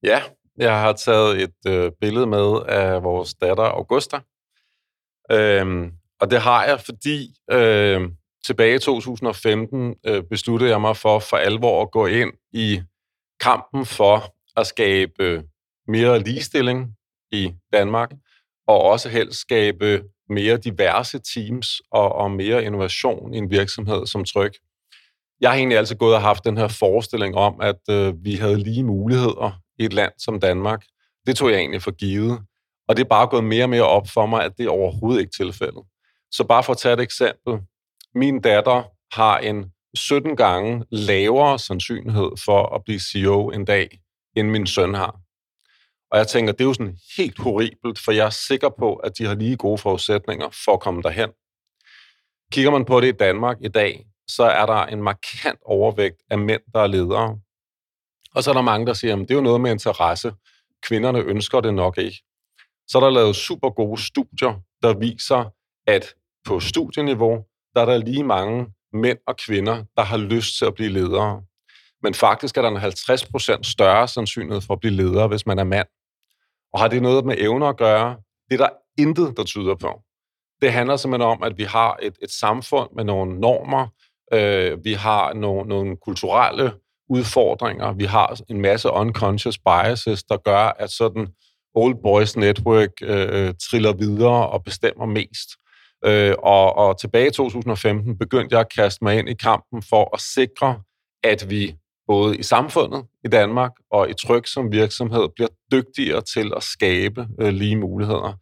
Ja, 0.03 0.21
jeg 0.57 0.81
har 0.81 0.93
taget 0.93 1.41
et 1.41 1.93
billede 2.01 2.27
med 2.27 2.61
af 2.67 3.03
vores 3.03 3.33
datter 3.33 3.63
Augusta. 3.63 4.19
Øhm, 5.31 5.91
og 6.21 6.31
det 6.31 6.41
har 6.41 6.65
jeg, 6.65 6.79
fordi 6.79 7.35
øh, 7.51 8.01
tilbage 8.45 8.75
i 8.75 8.79
2015 8.79 9.95
øh, 10.05 10.23
besluttede 10.23 10.71
jeg 10.71 10.81
mig 10.81 10.97
for 10.97 11.19
for 11.19 11.37
alvor 11.37 11.81
at 11.81 11.91
gå 11.91 12.05
ind 12.05 12.33
i 12.53 12.81
kampen 13.39 13.85
for 13.85 14.35
at 14.59 14.67
skabe 14.67 15.43
mere 15.87 16.19
ligestilling 16.19 16.95
i 17.31 17.53
Danmark, 17.73 18.11
og 18.67 18.81
også 18.81 19.09
helst 19.09 19.39
skabe 19.39 20.03
mere 20.29 20.57
diverse 20.57 21.19
teams 21.35 21.81
og, 21.91 22.15
og 22.15 22.31
mere 22.31 22.63
innovation 22.63 23.33
i 23.33 23.37
en 23.37 23.51
virksomhed 23.51 24.05
som 24.05 24.23
Tryk. 24.23 24.57
Jeg 25.41 25.49
har 25.49 25.57
egentlig 25.57 25.77
altid 25.77 25.95
gået 25.95 26.15
og 26.15 26.21
haft 26.21 26.45
den 26.45 26.57
her 26.57 26.67
forestilling 26.67 27.35
om, 27.35 27.61
at 27.61 27.79
øh, 27.89 28.13
vi 28.23 28.35
havde 28.35 28.57
lige 28.57 28.83
muligheder 28.83 29.61
i 29.79 29.85
et 29.85 29.93
land 29.93 30.11
som 30.17 30.39
Danmark. 30.39 30.85
Det 31.27 31.35
tog 31.37 31.51
jeg 31.51 31.59
egentlig 31.59 31.81
for 31.81 31.91
givet. 31.91 32.39
Og 32.89 32.97
det 32.97 33.03
er 33.03 33.07
bare 33.07 33.27
gået 33.27 33.43
mere 33.43 33.63
og 33.63 33.69
mere 33.69 33.87
op 33.87 34.07
for 34.07 34.25
mig, 34.25 34.43
at 34.43 34.57
det 34.57 34.65
er 34.65 34.69
overhovedet 34.69 35.19
ikke 35.21 35.33
tilfældet. 35.37 35.83
Så 36.31 36.43
bare 36.43 36.63
for 36.63 36.73
at 36.73 36.77
tage 36.77 36.93
et 36.93 36.99
eksempel. 36.99 37.59
Min 38.15 38.41
datter 38.41 38.83
har 39.13 39.37
en 39.37 39.71
17 39.93 40.35
gange 40.35 40.85
lavere 40.91 41.59
sandsynlighed 41.59 42.29
for 42.45 42.75
at 42.75 42.83
blive 42.83 42.99
CEO 42.99 43.49
en 43.49 43.65
dag, 43.65 43.99
end 44.35 44.49
min 44.49 44.67
søn 44.67 44.93
har. 44.93 45.19
Og 46.11 46.17
jeg 46.17 46.27
tænker, 46.27 46.51
det 46.53 46.61
er 46.61 46.65
jo 46.65 46.73
sådan 46.73 46.97
helt 47.17 47.39
horribelt, 47.39 47.99
for 47.99 48.11
jeg 48.11 48.25
er 48.25 48.29
sikker 48.29 48.69
på, 48.79 48.95
at 48.95 49.17
de 49.17 49.25
har 49.25 49.35
lige 49.35 49.57
gode 49.57 49.77
forudsætninger 49.77 50.49
for 50.65 50.73
at 50.73 50.79
komme 50.79 51.01
derhen. 51.01 51.29
Kigger 52.51 52.71
man 52.71 52.85
på 52.85 53.01
det 53.01 53.07
i 53.07 53.17
Danmark 53.17 53.57
i 53.61 53.67
dag, 53.67 54.05
så 54.27 54.43
er 54.43 54.65
der 54.65 54.85
en 54.85 55.03
markant 55.03 55.59
overvægt 55.65 56.21
af 56.29 56.37
mænd, 56.37 56.61
der 56.73 56.79
er 56.79 56.87
ledere. 56.87 57.39
Og 58.35 58.43
så 58.43 58.49
er 58.49 58.53
der 58.53 58.61
mange, 58.61 58.87
der 58.87 58.93
siger, 58.93 59.13
at 59.13 59.19
det 59.19 59.31
er 59.31 59.35
jo 59.35 59.41
noget 59.41 59.61
med 59.61 59.71
interesse. 59.71 60.33
Kvinderne 60.83 61.19
ønsker 61.19 61.61
det 61.61 61.73
nok 61.73 61.97
ikke. 61.97 62.23
Så 62.89 62.97
er 62.97 63.01
der 63.01 63.09
lavet 63.09 63.35
super 63.35 63.69
gode 63.69 64.01
studier, 64.01 64.61
der 64.83 64.97
viser, 64.97 65.53
at 65.87 66.13
på 66.45 66.59
studieniveau, 66.59 67.43
der 67.75 67.81
er 67.81 67.85
der 67.85 67.97
lige 67.97 68.23
mange 68.23 68.67
mænd 68.93 69.17
og 69.27 69.37
kvinder, 69.37 69.83
der 69.97 70.03
har 70.03 70.17
lyst 70.17 70.57
til 70.57 70.65
at 70.65 70.73
blive 70.73 70.89
ledere. 70.89 71.41
Men 72.03 72.13
faktisk 72.13 72.57
er 72.57 72.61
der 72.61 72.69
en 72.69 72.77
50% 72.77 73.63
større 73.63 74.07
sandsynlighed 74.07 74.61
for 74.61 74.73
at 74.73 74.79
blive 74.79 74.93
leder, 74.93 75.27
hvis 75.27 75.45
man 75.45 75.59
er 75.59 75.63
mand. 75.63 75.87
Og 76.73 76.79
har 76.79 76.87
det 76.87 77.01
noget 77.01 77.25
med 77.25 77.35
evner 77.37 77.67
at 77.67 77.77
gøre? 77.77 78.17
Det 78.49 78.61
er 78.61 78.65
der 78.65 78.69
intet, 78.97 79.37
der 79.37 79.43
tyder 79.43 79.75
på. 79.75 80.01
Det 80.61 80.71
handler 80.71 80.95
simpelthen 80.95 81.29
om, 81.29 81.43
at 81.43 81.57
vi 81.57 81.63
har 81.63 81.97
et, 82.01 82.17
et 82.21 82.31
samfund 82.31 82.89
med 82.95 83.03
nogle 83.03 83.39
normer, 83.39 83.87
øh, 84.33 84.85
vi 84.85 84.93
har 84.93 85.33
nogle, 85.33 85.69
nogle 85.69 85.97
kulturelle 85.97 86.73
udfordringer, 87.09 87.93
vi 87.93 88.03
har 88.03 88.41
en 88.49 88.61
masse 88.61 88.91
unconscious 88.91 89.57
biases, 89.57 90.23
der 90.23 90.37
gør, 90.37 90.63
at 90.79 90.91
sådan 90.91 91.27
Old 91.75 91.95
Boys 92.03 92.37
Network 92.37 92.89
øh, 93.01 93.47
øh, 93.47 93.53
triller 93.69 93.93
videre 93.93 94.49
og 94.49 94.63
bestemmer 94.63 95.05
mest. 95.05 95.49
Øh, 96.05 96.35
og, 96.43 96.75
og 96.75 96.99
tilbage 96.99 97.27
i 97.27 97.31
2015 97.31 98.17
begyndte 98.17 98.53
jeg 98.53 98.59
at 98.59 98.73
kaste 98.75 99.03
mig 99.03 99.19
ind 99.19 99.29
i 99.29 99.33
kampen 99.33 99.83
for 99.89 100.09
at 100.15 100.21
sikre, 100.21 100.81
at 101.23 101.49
vi 101.49 101.75
både 102.07 102.37
i 102.37 102.43
samfundet 102.43 103.05
i 103.25 103.27
Danmark 103.27 103.71
og 103.91 104.09
i 104.09 104.13
tryk 104.13 104.47
som 104.47 104.71
virksomhed 104.71 105.29
bliver 105.35 105.49
dygtigere 105.71 106.21
til 106.21 106.51
at 106.55 106.63
skabe 106.63 107.27
øh, 107.41 107.49
lige 107.49 107.75
muligheder. 107.75 108.33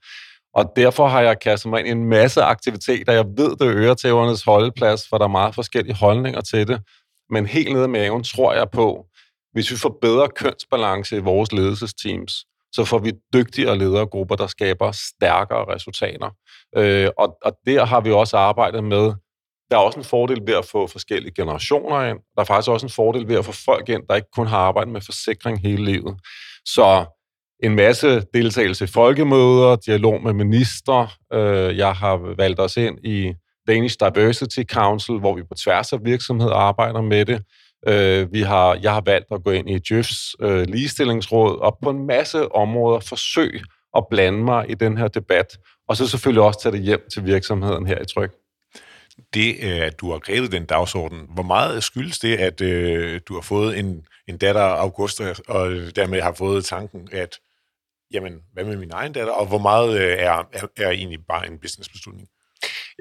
Og 0.53 0.73
derfor 0.75 1.07
har 1.07 1.21
jeg 1.21 1.39
kastet 1.39 1.69
mig 1.69 1.79
ind 1.79 1.87
i 1.87 1.91
en 1.91 2.09
masse 2.09 2.41
aktiviteter. 2.41 3.13
Jeg 3.13 3.25
ved, 3.25 3.55
det 3.55 3.75
øger 3.75 3.93
tævernes 3.93 4.43
holdeplads, 4.43 5.07
for 5.09 5.17
der 5.17 5.25
er 5.25 5.29
meget 5.29 5.55
forskellige 5.55 5.95
holdninger 5.95 6.41
til 6.41 6.67
det. 6.67 6.81
Men 7.29 7.45
helt 7.45 7.73
nede 7.73 7.85
i 7.85 7.87
maven 7.87 8.23
tror 8.23 8.53
jeg 8.53 8.69
på, 8.69 9.05
hvis 9.53 9.71
vi 9.71 9.77
får 9.77 9.97
bedre 10.01 10.27
kønsbalance 10.35 11.17
i 11.17 11.19
vores 11.19 11.51
ledelsesteams, 11.51 12.45
så 12.71 12.85
får 12.85 12.99
vi 12.99 13.11
dygtigere 13.33 13.77
ledergrupper, 13.77 14.35
der 14.35 14.47
skaber 14.47 14.91
stærkere 14.91 15.73
resultater. 15.75 16.29
Øh, 16.77 17.09
og, 17.17 17.37
og 17.45 17.51
der 17.65 17.85
har 17.85 18.01
vi 18.01 18.11
også 18.11 18.37
arbejdet 18.37 18.83
med 18.83 19.13
Der 19.71 19.77
er 19.77 19.81
også 19.81 19.99
en 19.99 20.05
fordel 20.05 20.41
ved 20.47 20.53
at 20.53 20.65
få 20.65 20.87
forskellige 20.87 21.33
generationer 21.33 22.03
ind. 22.03 22.19
Der 22.35 22.41
er 22.41 22.45
faktisk 22.45 22.69
også 22.69 22.85
en 22.85 22.91
fordel 22.91 23.27
ved 23.27 23.35
at 23.35 23.45
få 23.45 23.51
folk 23.51 23.89
ind, 23.89 24.03
der 24.09 24.15
ikke 24.15 24.31
kun 24.35 24.47
har 24.47 24.57
arbejdet 24.57 24.93
med 24.93 25.01
forsikring 25.01 25.61
hele 25.61 25.85
livet. 25.85 26.15
Så 26.65 27.05
en 27.63 27.75
masse 27.75 28.21
deltagelse 28.33 28.83
i 28.83 28.87
folkemøder, 28.87 29.75
dialog 29.75 30.23
med 30.23 30.33
minister. 30.33 31.13
Øh, 31.33 31.77
jeg 31.77 31.93
har 31.93 32.35
valgt 32.37 32.59
os 32.59 32.77
ind 32.77 33.05
i 33.05 33.33
Danish 33.67 33.97
Diversity 33.99 34.59
Council, 34.71 35.19
hvor 35.19 35.35
vi 35.35 35.43
på 35.43 35.55
tværs 35.55 35.93
af 35.93 35.99
virksomheder 36.03 36.53
arbejder 36.53 37.01
med 37.01 37.25
det. 37.25 37.43
Øh, 37.87 38.33
vi 38.33 38.41
har, 38.41 38.79
jeg 38.81 38.93
har 38.93 39.01
valgt 39.01 39.27
at 39.31 39.43
gå 39.43 39.51
ind 39.51 39.69
i 39.69 39.79
Jøfs 39.91 40.35
øh, 40.41 40.61
ligestillingsråd 40.67 41.59
og 41.59 41.77
på 41.83 41.89
en 41.89 42.07
masse 42.07 42.51
områder 42.51 42.99
forsøg 42.99 43.61
at 43.97 44.05
blande 44.09 44.43
mig 44.43 44.69
i 44.69 44.73
den 44.73 44.97
her 44.97 45.07
debat, 45.07 45.57
og 45.87 45.97
så 45.97 46.07
selvfølgelig 46.07 46.43
også 46.43 46.61
tage 46.61 46.73
det 46.73 46.81
hjem 46.81 47.01
til 47.13 47.25
virksomheden 47.25 47.87
her 47.87 48.01
i 48.01 48.05
Tryk. 48.05 48.31
Det, 49.33 49.55
øh, 49.63 49.81
at 49.81 49.99
du 49.99 50.11
har 50.11 50.19
grebet 50.19 50.51
den 50.51 50.65
dagsorden, 50.65 51.19
hvor 51.33 51.43
meget 51.43 51.83
skyldes 51.83 52.19
det, 52.19 52.37
at 52.37 52.61
øh, 52.61 53.21
du 53.27 53.33
har 53.33 53.41
fået 53.41 53.79
en, 53.79 54.05
en 54.27 54.37
datter, 54.37 54.61
Augusta, 54.61 55.33
og 55.47 55.69
dermed 55.95 56.21
har 56.21 56.33
fået 56.33 56.65
tanken, 56.65 57.09
at 57.11 57.39
jamen, 58.13 58.33
hvad 58.53 58.63
med 58.63 58.77
min 58.77 58.91
egen 58.93 59.13
datter, 59.13 59.33
og 59.33 59.45
hvor 59.45 59.57
meget 59.57 59.99
øh, 59.99 60.17
er, 60.19 60.47
er, 60.53 60.67
er 60.77 60.89
egentlig 60.89 61.19
bare 61.27 61.47
en 61.47 61.59
businessbeslutning? 61.59 62.27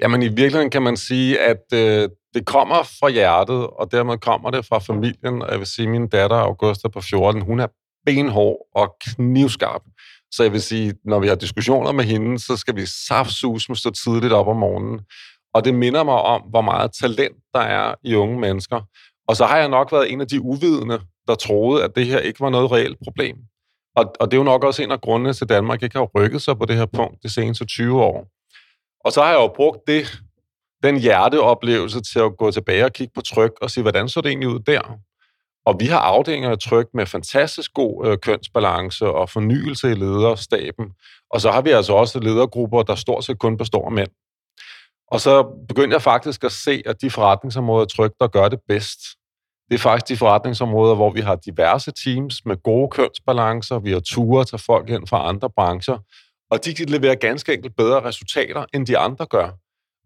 Jamen 0.01 0.21
i 0.21 0.27
virkeligheden 0.27 0.69
kan 0.69 0.81
man 0.81 0.97
sige, 0.97 1.39
at 1.39 1.63
øh, 1.73 2.09
det 2.37 2.45
kommer 2.45 2.83
fra 2.99 3.09
hjertet, 3.09 3.67
og 3.67 3.91
dermed 3.91 4.17
kommer 4.17 4.51
det 4.51 4.65
fra 4.65 4.79
familien. 4.79 5.43
Jeg 5.49 5.59
vil 5.59 5.67
sige, 5.67 5.87
min 5.87 6.07
datter, 6.07 6.35
Augusta 6.35 6.87
på 6.87 7.01
14, 7.01 7.41
hun 7.41 7.59
er 7.59 7.67
benhård 8.05 8.67
og 8.75 8.95
knivskarp. 9.01 9.81
Så 10.31 10.43
jeg 10.43 10.51
vil 10.51 10.61
sige, 10.61 10.93
når 11.05 11.19
vi 11.19 11.27
har 11.27 11.35
diskussioner 11.35 11.91
med 11.91 12.03
hende, 12.03 12.39
så 12.39 12.57
skal 12.57 12.75
vi 12.75 12.85
saftsus 13.07 13.69
med 13.69 13.75
stå 13.75 13.89
tidligt 13.89 14.33
op 14.33 14.47
om 14.47 14.55
morgenen. 14.55 14.99
Og 15.53 15.65
det 15.65 15.73
minder 15.73 16.03
mig 16.03 16.13
om, 16.13 16.41
hvor 16.41 16.61
meget 16.61 16.91
talent 17.01 17.37
der 17.53 17.59
er 17.59 17.95
i 18.03 18.15
unge 18.15 18.39
mennesker. 18.39 18.81
Og 19.27 19.35
så 19.35 19.45
har 19.45 19.57
jeg 19.57 19.69
nok 19.69 19.91
været 19.91 20.11
en 20.11 20.21
af 20.21 20.27
de 20.27 20.41
uvidende, 20.41 20.99
der 21.27 21.35
troede, 21.35 21.83
at 21.83 21.95
det 21.95 22.05
her 22.05 22.19
ikke 22.19 22.39
var 22.39 22.49
noget 22.49 22.71
reelt 22.71 22.97
problem. 23.03 23.37
Og, 23.95 24.13
og 24.19 24.31
det 24.31 24.37
er 24.37 24.41
jo 24.41 24.43
nok 24.43 24.63
også 24.63 24.83
en 24.83 24.91
af 24.91 25.01
grundene 25.01 25.33
til, 25.33 25.45
at 25.45 25.49
Danmark 25.49 25.83
ikke 25.83 25.97
har 25.97 26.09
rykket 26.15 26.41
sig 26.41 26.57
på 26.57 26.65
det 26.65 26.75
her 26.75 26.85
punkt 26.85 27.23
de 27.23 27.29
seneste 27.29 27.65
20 27.65 28.03
år. 28.03 28.27
Og 29.05 29.11
så 29.11 29.21
har 29.21 29.29
jeg 29.29 29.39
jo 29.39 29.47
brugt 29.47 29.79
det, 29.87 30.21
den 30.83 30.99
hjerteoplevelse 30.99 32.01
til 32.01 32.19
at 32.19 32.37
gå 32.37 32.51
tilbage 32.51 32.85
og 32.85 32.93
kigge 32.93 33.11
på 33.15 33.21
tryk 33.21 33.51
og 33.61 33.71
sige, 33.71 33.81
hvordan 33.81 34.09
så 34.09 34.21
det 34.21 34.29
egentlig 34.29 34.49
ud 34.49 34.59
der? 34.59 34.81
Og 35.65 35.75
vi 35.79 35.85
har 35.85 35.99
afdelinger 35.99 36.49
af 36.49 36.59
tryk 36.59 36.87
med 36.93 37.05
fantastisk 37.05 37.73
god 37.73 38.07
øh, 38.07 38.17
kønsbalance 38.17 39.05
og 39.07 39.29
fornyelse 39.29 39.91
i 39.91 39.95
lederstaben. 39.95 40.85
Og 41.29 41.41
så 41.41 41.51
har 41.51 41.61
vi 41.61 41.69
altså 41.69 41.93
også 41.93 42.19
ledergrupper, 42.19 42.83
der 42.83 42.95
stort 42.95 43.23
set 43.23 43.39
kun 43.39 43.57
består 43.57 43.85
af 43.85 43.91
mænd. 43.91 44.09
Og 45.11 45.21
så 45.21 45.43
begyndte 45.67 45.93
jeg 45.93 46.01
faktisk 46.01 46.43
at 46.43 46.51
se, 46.51 46.83
at 46.85 47.01
de 47.01 47.09
forretningsområder 47.09 47.81
af 47.81 47.87
tryk, 47.87 48.11
der 48.19 48.27
gør 48.27 48.47
det 48.47 48.59
bedst, 48.67 48.99
det 49.69 49.75
er 49.75 49.79
faktisk 49.79 50.09
de 50.09 50.17
forretningsområder, 50.17 50.95
hvor 50.95 51.11
vi 51.11 51.21
har 51.21 51.35
diverse 51.35 51.91
teams 52.03 52.45
med 52.45 52.63
gode 52.63 52.89
kønsbalancer, 52.89 53.79
vi 53.79 53.91
har 53.91 53.99
ture 53.99 54.45
til 54.45 54.57
folk 54.57 54.89
ind 54.89 55.07
fra 55.07 55.29
andre 55.29 55.49
brancher, 55.49 55.97
og 56.51 56.65
de 56.65 56.73
kan 56.73 56.89
levere 56.89 57.15
ganske 57.15 57.53
enkelt 57.53 57.75
bedre 57.75 58.03
resultater, 58.03 58.65
end 58.73 58.85
de 58.85 58.97
andre 58.97 59.25
gør. 59.25 59.49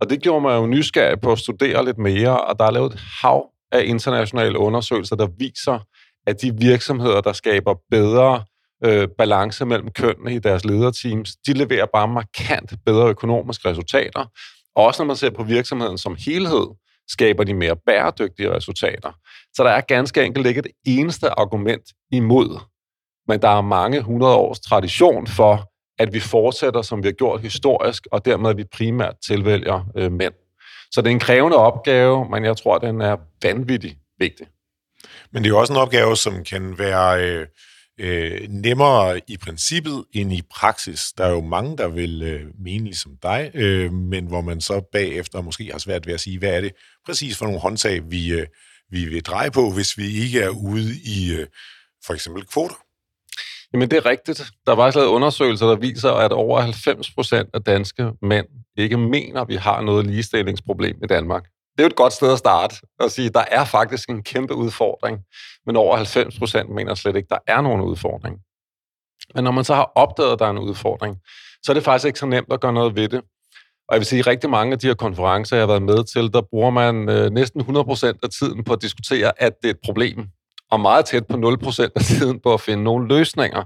Og 0.01 0.09
det 0.09 0.21
gjorde 0.21 0.41
mig 0.41 0.55
jo 0.55 0.65
nysgerrig 0.65 1.21
på 1.21 1.31
at 1.31 1.39
studere 1.39 1.85
lidt 1.85 1.97
mere, 1.97 2.41
og 2.41 2.59
der 2.59 2.65
er 2.65 2.71
lavet 2.71 2.93
et 2.93 2.99
hav 3.21 3.45
af 3.71 3.83
internationale 3.85 4.59
undersøgelser, 4.59 5.15
der 5.15 5.27
viser, 5.37 5.79
at 6.27 6.41
de 6.41 6.55
virksomheder, 6.57 7.21
der 7.21 7.33
skaber 7.33 7.75
bedre 7.91 8.43
øh, 8.85 9.07
balance 9.17 9.65
mellem 9.65 9.91
kønnene 9.91 10.35
i 10.35 10.39
deres 10.39 10.65
lederteams, 10.65 11.35
de 11.47 11.53
leverer 11.53 11.85
bare 11.93 12.07
markant 12.07 12.73
bedre 12.85 13.09
økonomiske 13.09 13.69
resultater. 13.69 14.25
Og 14.75 14.85
også 14.85 15.03
når 15.03 15.07
man 15.07 15.15
ser 15.15 15.29
på 15.29 15.43
virksomheden 15.43 15.97
som 15.97 16.15
helhed, 16.25 16.67
skaber 17.09 17.43
de 17.43 17.53
mere 17.53 17.75
bæredygtige 17.85 18.55
resultater. 18.55 19.11
Så 19.53 19.63
der 19.63 19.69
er 19.69 19.81
ganske 19.81 20.23
enkelt 20.23 20.47
ikke 20.47 20.59
et 20.59 20.71
eneste 20.85 21.29
argument 21.39 21.83
imod. 22.11 22.59
Men 23.27 23.41
der 23.41 23.49
er 23.49 23.61
mange 23.61 24.01
hundrede 24.01 24.35
års 24.35 24.59
tradition 24.59 25.27
for, 25.27 25.70
at 26.01 26.13
vi 26.13 26.19
fortsætter, 26.19 26.81
som 26.81 27.03
vi 27.03 27.07
har 27.07 27.13
gjort 27.13 27.41
historisk, 27.41 28.07
og 28.11 28.25
dermed 28.25 28.49
at 28.49 28.57
vi 28.57 28.63
primært 28.63 29.15
tilvælger 29.27 29.85
øh, 29.95 30.11
mænd. 30.11 30.33
Så 30.91 31.01
det 31.01 31.07
er 31.07 31.11
en 31.11 31.19
krævende 31.19 31.57
opgave, 31.57 32.29
men 32.29 32.45
jeg 32.45 32.57
tror, 32.57 32.77
den 32.77 33.01
er 33.01 33.17
vanvittigt 33.43 33.97
vigtig. 34.19 34.47
Men 35.31 35.43
det 35.43 35.49
er 35.49 35.53
jo 35.53 35.59
også 35.59 35.73
en 35.73 35.79
opgave, 35.79 36.17
som 36.17 36.43
kan 36.43 36.79
være 36.79 37.23
øh, 37.25 37.47
øh, 37.99 38.47
nemmere 38.49 39.21
i 39.27 39.37
princippet 39.37 40.05
end 40.13 40.33
i 40.33 40.41
praksis. 40.51 41.01
Der 41.17 41.25
er 41.25 41.29
jo 41.29 41.41
mange, 41.41 41.77
der 41.77 41.87
vil 41.87 42.23
øh, 42.23 42.45
mene 42.59 42.83
ligesom 42.83 43.17
dig, 43.23 43.51
øh, 43.53 43.93
men 43.93 44.25
hvor 44.25 44.41
man 44.41 44.61
så 44.61 44.81
bagefter 44.91 45.41
måske 45.41 45.71
har 45.71 45.79
svært 45.79 46.07
ved 46.07 46.13
at 46.13 46.19
sige, 46.19 46.39
hvad 46.39 46.49
er 46.49 46.61
det 46.61 46.71
præcis 47.05 47.37
for 47.37 47.45
nogle 47.45 47.59
håndtag, 47.59 48.11
vi, 48.11 48.33
øh, 48.33 48.47
vi 48.89 49.05
vil 49.05 49.23
dreje 49.23 49.51
på, 49.51 49.71
hvis 49.71 49.97
vi 49.97 50.23
ikke 50.23 50.41
er 50.41 50.49
ude 50.49 50.95
i 51.05 51.33
øh, 51.39 51.47
for 52.05 52.13
eksempel 52.13 52.45
kvoter. 52.45 52.75
Jamen 53.73 53.91
det 53.91 53.97
er 53.97 54.05
rigtigt. 54.05 54.43
Der 54.67 54.75
var 54.75 54.91
lavet 54.95 55.07
undersøgelser, 55.07 55.67
der 55.67 55.75
viser, 55.75 56.11
at 56.11 56.31
over 56.31 56.59
90 56.59 57.11
procent 57.11 57.49
af 57.53 57.63
danske 57.63 58.11
mænd 58.21 58.47
ikke 58.77 58.97
mener, 58.97 59.41
at 59.41 59.47
vi 59.47 59.55
har 59.55 59.81
noget 59.81 60.05
ligestillingsproblem 60.07 61.03
i 61.03 61.07
Danmark. 61.07 61.43
Det 61.43 61.79
er 61.79 61.83
jo 61.83 61.87
et 61.87 61.95
godt 61.95 62.13
sted 62.13 62.31
at 62.31 62.37
starte 62.37 62.75
og 62.99 63.11
sige, 63.11 63.27
at 63.27 63.33
der 63.33 63.45
er 63.51 63.65
faktisk 63.65 64.09
en 64.09 64.23
kæmpe 64.23 64.55
udfordring, 64.55 65.19
men 65.65 65.75
over 65.75 65.95
90 65.95 66.39
procent 66.39 66.69
mener 66.69 66.95
slet 66.95 67.15
ikke, 67.15 67.27
at 67.31 67.39
der 67.47 67.53
er 67.53 67.61
nogen 67.61 67.81
udfordring. 67.81 68.39
Men 69.35 69.43
når 69.43 69.51
man 69.51 69.63
så 69.63 69.75
har 69.75 69.91
opdaget, 69.95 70.33
at 70.33 70.39
der 70.39 70.45
er 70.45 70.49
en 70.49 70.57
udfordring, 70.57 71.17
så 71.63 71.71
er 71.71 71.73
det 71.73 71.83
faktisk 71.83 72.07
ikke 72.07 72.19
så 72.19 72.25
nemt 72.25 72.53
at 72.53 72.61
gøre 72.61 72.73
noget 72.73 72.95
ved 72.95 73.09
det. 73.09 73.21
Og 73.87 73.95
jeg 73.95 73.99
vil 73.99 74.05
sige, 74.05 74.19
at 74.19 74.27
rigtig 74.27 74.49
mange 74.49 74.73
af 74.73 74.79
de 74.79 74.87
her 74.87 74.93
konferencer, 74.93 75.55
jeg 75.55 75.61
har 75.61 75.67
været 75.67 75.81
med 75.81 76.03
til, 76.13 76.33
der 76.33 76.41
bruger 76.41 76.69
man 76.69 77.09
øh, 77.09 77.29
næsten 77.29 77.61
100% 77.61 78.19
af 78.23 78.29
tiden 78.39 78.63
på 78.63 78.73
at 78.73 78.81
diskutere, 78.81 79.31
at 79.37 79.53
det 79.61 79.69
er 79.69 79.73
et 79.73 79.79
problem 79.83 80.27
og 80.71 80.79
meget 80.79 81.05
tæt 81.05 81.27
på 81.27 81.37
0% 81.37 81.89
af 81.95 82.01
tiden 82.01 82.39
på 82.39 82.53
at 82.53 82.61
finde 82.61 82.83
nogle 82.83 83.07
løsninger. 83.07 83.63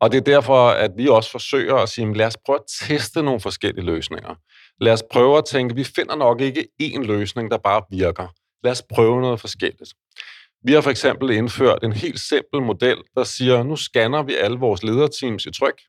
Og 0.00 0.12
det 0.12 0.18
er 0.18 0.24
derfor, 0.24 0.68
at 0.68 0.90
vi 0.96 1.08
også 1.08 1.30
forsøger 1.30 1.74
at 1.74 1.88
sige, 1.88 2.14
lad 2.14 2.26
os 2.26 2.36
prøve 2.46 2.58
at 2.58 2.88
teste 2.88 3.22
nogle 3.22 3.40
forskellige 3.40 3.84
løsninger. 3.84 4.34
Lad 4.80 4.92
os 4.92 5.02
prøve 5.12 5.38
at 5.38 5.44
tænke, 5.44 5.74
vi 5.74 5.84
finder 5.84 6.16
nok 6.16 6.40
ikke 6.40 6.68
én 6.82 7.02
løsning, 7.02 7.50
der 7.50 7.58
bare 7.58 7.82
virker. 7.90 8.28
Lad 8.64 8.72
os 8.72 8.82
prøve 8.82 9.20
noget 9.20 9.40
forskelligt. 9.40 9.94
Vi 10.64 10.72
har 10.72 10.80
for 10.80 10.90
eksempel 10.90 11.30
indført 11.30 11.84
en 11.84 11.92
helt 11.92 12.20
simpel 12.20 12.62
model, 12.62 12.96
der 13.16 13.24
siger, 13.24 13.62
nu 13.62 13.76
scanner 13.76 14.22
vi 14.22 14.34
alle 14.34 14.58
vores 14.58 14.82
lederteams 14.82 15.46
i 15.46 15.50
tryk. 15.50 15.80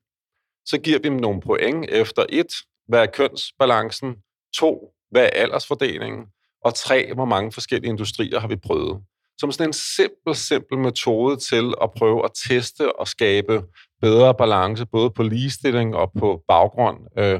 Så 0.65 0.77
giver 0.77 0.99
vi 0.99 1.09
dem 1.09 1.17
nogle 1.17 1.41
point 1.41 1.85
efter 1.89 2.25
et, 2.29 2.47
hvad 2.87 3.01
er 3.01 3.05
kønsbalancen, 3.05 4.15
to, 4.55 4.91
hvad 5.11 5.23
er 5.23 5.29
aldersfordelingen, 5.29 6.25
og 6.65 6.75
tre, 6.75 7.13
hvor 7.13 7.25
mange 7.25 7.51
forskellige 7.51 7.89
industrier 7.89 8.39
har 8.39 8.47
vi 8.47 8.55
prøvet 8.55 9.01
som 9.41 9.51
sådan 9.51 9.69
en 9.69 9.73
simpel, 9.73 10.35
simpel 10.35 10.77
metode 10.77 11.37
til 11.37 11.73
at 11.81 11.91
prøve 11.97 12.25
at 12.25 12.31
teste 12.47 12.99
og 12.99 13.07
skabe 13.07 13.63
bedre 14.01 14.35
balance, 14.35 14.85
både 14.85 15.09
på 15.11 15.23
ligestilling 15.23 15.95
og 15.95 16.11
på 16.19 16.43
baggrund. 16.47 16.97
Øh, 17.17 17.39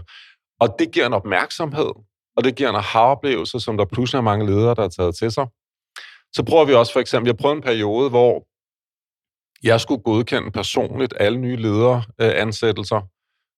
og 0.60 0.76
det 0.80 0.92
giver 0.92 1.06
en 1.06 1.14
opmærksomhed, 1.14 1.92
og 2.38 2.44
det 2.44 2.56
giver 2.56 2.70
en 2.70 2.76
aha-oplevelse, 2.76 3.60
som 3.60 3.78
der 3.78 3.86
pludselig 3.86 4.18
er 4.18 4.22
mange 4.22 4.46
ledere, 4.46 4.76
der 4.76 4.82
har 4.82 4.90
taget 4.90 5.16
til 5.16 5.32
sig. 5.32 5.48
Så 6.34 6.44
prøver 6.48 6.66
vi 6.66 6.74
også 6.74 6.94
for 6.94 7.00
eksempel, 7.00 7.28
jeg 7.28 7.38
prøvede 7.38 7.58
en 7.58 7.64
periode, 7.64 8.10
hvor 8.10 8.48
jeg 9.64 9.82
skulle 9.82 10.04
godkende 10.04 10.52
personligt 10.52 11.14
alle 11.20 11.38
nye 11.38 11.56
lederansættelser, 11.56 13.02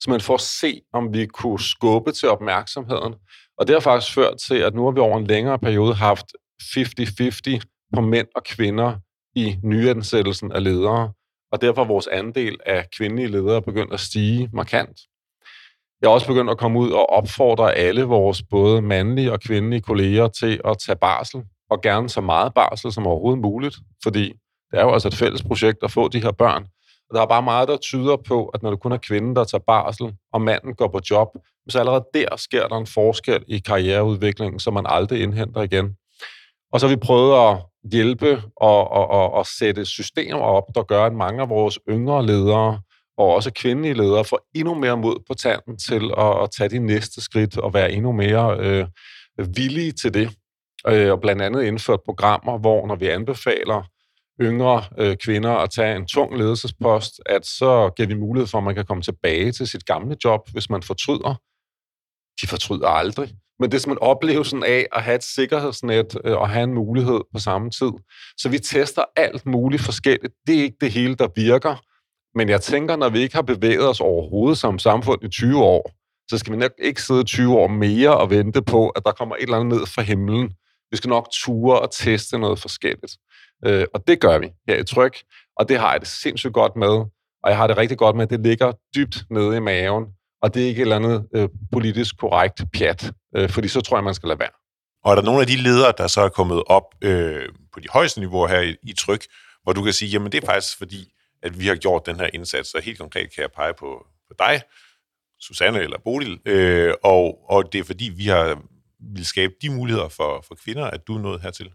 så 0.02 0.10
man 0.10 0.22
får 0.22 0.38
se, 0.38 0.82
om 0.94 1.14
vi 1.14 1.26
kunne 1.26 1.60
skubbe 1.60 2.12
til 2.12 2.30
opmærksomheden. 2.30 3.14
Og 3.58 3.68
det 3.68 3.76
har 3.76 3.80
faktisk 3.80 4.14
ført 4.14 4.38
til, 4.48 4.56
at 4.56 4.74
nu 4.74 4.84
har 4.86 4.92
vi 4.92 5.00
over 5.00 5.18
en 5.18 5.28
længere 5.28 5.60
periode 5.60 5.94
haft 5.94 6.26
50-50 6.62 7.73
på 7.94 8.02
mænd 8.02 8.28
og 8.36 8.44
kvinder 8.44 8.96
i 9.36 9.58
nyansættelsen 9.64 10.52
af 10.52 10.64
ledere, 10.64 11.12
og 11.52 11.62
derfor 11.62 11.82
er 11.82 11.88
vores 11.88 12.08
andel 12.08 12.58
af 12.66 12.86
kvindelige 12.98 13.28
ledere 13.28 13.62
begyndt 13.62 13.94
at 13.94 14.00
stige 14.00 14.50
markant. 14.54 15.00
Jeg 16.02 16.08
er 16.08 16.12
også 16.12 16.28
begyndt 16.28 16.52
at 16.52 16.58
komme 16.58 16.80
ud 16.80 16.92
og 16.92 17.10
opfordre 17.10 17.76
alle 17.76 18.04
vores 18.04 18.44
både 18.50 18.82
mandlige 18.82 19.32
og 19.32 19.40
kvindelige 19.40 19.82
kolleger 19.82 20.28
til 20.28 20.62
at 20.66 20.78
tage 20.86 20.96
barsel, 20.96 21.44
og 21.70 21.82
gerne 21.82 22.10
så 22.10 22.22
meget 22.22 22.54
barsel 22.54 22.92
som 22.92 23.08
overhovedet 23.08 23.42
muligt, 23.42 23.78
fordi 24.04 24.34
det 24.72 24.80
er 24.80 24.84
jo 24.84 24.94
altså 24.94 25.08
et 25.08 25.16
fælles 25.16 25.44
projekt 25.44 25.78
at 25.84 25.92
få 25.92 26.08
de 26.08 26.22
her 26.22 26.32
børn. 26.32 26.68
Og 27.10 27.16
der 27.16 27.22
er 27.22 27.26
bare 27.26 27.42
meget, 27.42 27.68
der 27.68 27.78
tyder 27.78 28.18
på, 28.28 28.46
at 28.46 28.64
når 28.64 28.70
det 28.70 28.80
kun 28.80 28.92
er 28.92 28.98
kvinden, 28.98 29.36
der 29.36 29.44
tager 29.44 29.64
barsel, 29.68 30.14
og 30.34 30.42
manden 30.42 30.74
går 30.74 30.88
på 30.88 31.00
job, 31.10 31.28
så 31.70 31.80
allerede 31.80 32.06
der 32.14 32.36
sker 32.36 32.68
der 32.68 32.78
en 32.78 32.88
forskel 32.88 33.44
i 33.48 33.60
karriereudviklingen, 33.60 34.60
som 34.60 34.74
man 34.74 34.86
aldrig 34.88 35.22
indhenter 35.22 35.62
igen. 35.62 35.96
Og 36.72 36.80
så 36.80 36.88
har 36.88 36.96
vi 36.96 37.00
prøvet 37.00 37.52
at 37.52 37.58
hjælpe 37.92 38.42
og, 38.56 38.92
og, 38.92 39.08
og, 39.08 39.32
og 39.34 39.46
sætte 39.46 39.86
systemer 39.86 40.40
op, 40.40 40.64
der 40.76 40.84
gør, 40.84 41.06
at 41.06 41.14
mange 41.14 41.42
af 41.42 41.50
vores 41.50 41.80
yngre 41.90 42.26
ledere 42.26 42.82
og 43.18 43.36
også 43.36 43.52
kvindelige 43.52 43.94
ledere 43.94 44.26
får 44.26 44.50
endnu 44.56 44.74
mere 44.74 44.98
mod 44.98 45.24
på 45.28 45.34
tanden 45.34 45.78
til 45.78 46.12
at, 46.18 46.44
at 46.44 46.50
tage 46.58 46.70
de 46.70 46.80
næste 46.80 47.22
skridt 47.22 47.58
og 47.58 47.74
være 47.74 47.92
endnu 47.92 48.12
mere 48.12 48.58
øh, 48.60 48.88
villige 49.56 49.92
til 49.92 50.14
det. 50.14 50.30
Øh, 50.88 51.12
og 51.12 51.22
blandt 51.22 51.42
andet 51.42 51.64
indført 51.64 52.00
programmer, 52.06 52.58
hvor 52.58 52.88
når 52.88 52.96
vi 52.96 53.08
anbefaler 53.08 53.90
yngre 54.42 54.84
øh, 54.98 55.18
kvinder 55.18 55.52
at 55.52 55.70
tage 55.70 55.96
en 55.96 56.08
tung 56.08 56.38
ledelsespost, 56.38 57.22
at 57.26 57.46
så 57.46 57.92
giver 57.96 58.08
vi 58.08 58.14
mulighed 58.14 58.48
for, 58.48 58.58
at 58.58 58.64
man 58.64 58.76
kan 58.76 58.86
komme 58.86 59.04
tilbage 59.04 59.52
til 59.52 59.68
sit 59.68 59.86
gamle 59.86 60.18
job, 60.24 60.42
hvis 60.52 60.70
man 60.70 60.84
fortryder. 60.84 61.42
De 62.42 62.48
fortryder 62.48 62.88
aldrig 62.88 63.30
men 63.64 63.72
det 63.72 63.78
er 63.78 63.82
simpelthen 63.82 64.08
oplevelsen 64.08 64.64
af 64.64 64.88
at 64.92 65.04
have 65.04 65.16
et 65.16 65.24
sikkerhedsnet 65.24 66.18
øh, 66.26 66.38
og 66.38 66.50
have 66.50 66.64
en 66.64 66.74
mulighed 66.74 67.22
på 67.34 67.40
samme 67.40 67.70
tid. 67.70 67.92
Så 68.38 68.50
vi 68.50 68.60
tester 68.60 69.04
alt 69.16 69.46
muligt 69.46 69.82
forskelligt. 69.82 70.34
Det 70.48 70.60
er 70.60 70.64
ikke 70.64 70.78
det 70.82 70.92
hele, 70.92 71.16
der 71.16 71.28
virker. 71.36 71.76
Men 72.38 72.50
jeg 72.50 72.62
tænker, 72.62 72.96
når 72.96 73.10
vi 73.10 73.20
ikke 73.20 73.36
har 73.36 73.42
bevæget 73.42 73.90
os 73.90 74.00
overhovedet 74.00 74.58
som 74.58 74.80
samfund 74.80 75.24
i 75.24 75.30
20 75.30 75.64
år, 75.64 75.92
så 76.30 76.38
skal 76.38 76.54
vi 76.54 76.58
nok 76.58 76.72
ikke 76.78 77.02
sidde 77.02 77.24
20 77.24 77.58
år 77.58 77.68
mere 77.68 78.18
og 78.18 78.30
vente 78.30 78.62
på, 78.62 78.90
at 78.90 79.06
der 79.06 79.12
kommer 79.12 79.36
et 79.36 79.44
eller 79.44 79.58
andet 79.58 79.80
ned 79.80 79.88
fra 79.88 80.02
himlen. 80.02 80.52
Vi 80.92 80.98
skal 80.98 81.10
nok 81.10 81.28
ture 81.32 81.80
og 81.80 81.92
teste 81.92 82.40
noget 82.40 82.60
forskelligt. 82.60 83.14
Øh, 83.66 83.86
og 83.94 84.08
det 84.08 84.20
gør 84.20 84.40
vi 84.40 84.50
her 84.68 84.78
i 84.78 84.86
Tryk, 84.86 85.18
og 85.60 85.70
det 85.70 85.80
har 85.80 85.92
jeg 85.92 86.00
det 86.00 86.08
sindssygt 86.08 86.54
godt 86.54 86.76
med. 86.76 86.96
Og 87.44 87.50
jeg 87.50 87.58
har 87.58 87.68
det 87.68 87.78
rigtig 87.78 87.98
godt 87.98 88.16
med, 88.16 88.24
at 88.24 88.30
det 88.30 88.40
ligger 88.40 88.72
dybt 88.96 89.18
nede 89.30 89.58
i 89.58 89.60
maven, 89.60 90.06
og 90.44 90.54
det 90.54 90.64
er 90.64 90.68
ikke 90.68 90.80
et 90.80 90.82
eller 90.82 90.96
andet 90.96 91.28
øh, 91.36 91.50
politisk 91.72 92.18
korrekt 92.18 92.62
pjat, 92.74 93.12
øh, 93.36 93.50
fordi 93.50 93.68
så 93.68 93.82
tror 93.82 93.98
jeg, 93.98 94.04
man 94.04 94.14
skal 94.14 94.28
lade 94.28 94.40
være. 94.40 94.56
Og 95.04 95.12
er 95.12 95.16
der 95.16 95.22
nogle 95.22 95.42
af 95.42 95.48
de 95.48 95.56
ledere, 95.56 95.94
der 95.98 96.08
så 96.08 96.22
er 96.22 96.30
kommet 96.30 96.64
op 96.68 96.84
øh, 97.02 97.50
på 97.74 97.80
de 97.80 97.88
højeste 97.90 98.20
niveauer 98.20 98.48
her 98.48 98.62
i, 98.62 98.76
i 98.84 98.94
Tryk, 98.94 99.26
hvor 99.64 99.74
du 99.74 99.84
kan 99.84 99.94
sige, 99.94 100.10
jamen 100.10 100.32
det 100.32 100.44
er 100.44 100.46
faktisk 100.46 100.78
fordi, 100.78 101.14
at 101.44 101.60
vi 101.60 101.68
har 101.68 101.76
gjort 101.76 102.06
den 102.06 102.16
her 102.16 102.30
indsats, 102.34 102.74
og 102.74 102.82
helt 102.82 103.00
konkret 103.00 103.34
kan 103.36 103.42
jeg 103.42 103.52
pege 103.52 103.74
på, 103.74 104.06
på 104.28 104.34
dig, 104.40 104.62
Susanne 105.40 105.80
eller 105.80 105.98
Bodil, 106.04 106.40
øh, 106.46 106.94
og, 107.04 107.52
og 107.52 107.74
det 107.74 107.80
er 107.80 107.84
fordi, 107.84 108.12
vi 108.16 108.26
har 108.26 108.62
vil 109.16 109.26
skabe 109.26 109.54
de 109.62 109.70
muligheder 109.70 110.08
for, 110.08 110.44
for 110.48 110.56
kvinder, 110.56 110.86
at 110.86 111.08
du 111.08 111.16
er 111.16 111.22
nået 111.22 111.42
hertil? 111.42 111.72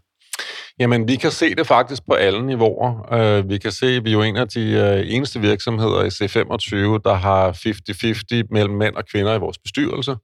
Jamen, 0.79 1.07
vi 1.07 1.15
kan 1.15 1.31
se 1.31 1.55
det 1.55 1.67
faktisk 1.67 2.03
på 2.07 2.13
alle 2.13 2.45
niveauer. 2.45 2.91
Uh, 3.11 3.49
vi 3.49 3.57
kan 3.57 3.71
se, 3.71 3.85
at 3.85 4.03
vi 4.03 4.09
er 4.09 4.13
jo 4.13 4.21
en 4.21 4.35
af 4.35 4.47
de 4.47 4.59
uh, 4.59 5.15
eneste 5.15 5.39
virksomheder 5.39 6.03
i 6.03 6.07
C25, 6.07 7.01
der 7.05 7.13
har 7.13 7.51
50-50 8.41 8.47
mellem 8.51 8.73
mænd 8.73 8.95
og 8.95 9.03
kvinder 9.11 9.35
i 9.35 9.39
vores 9.39 9.57
bestyrelse. 9.57 10.15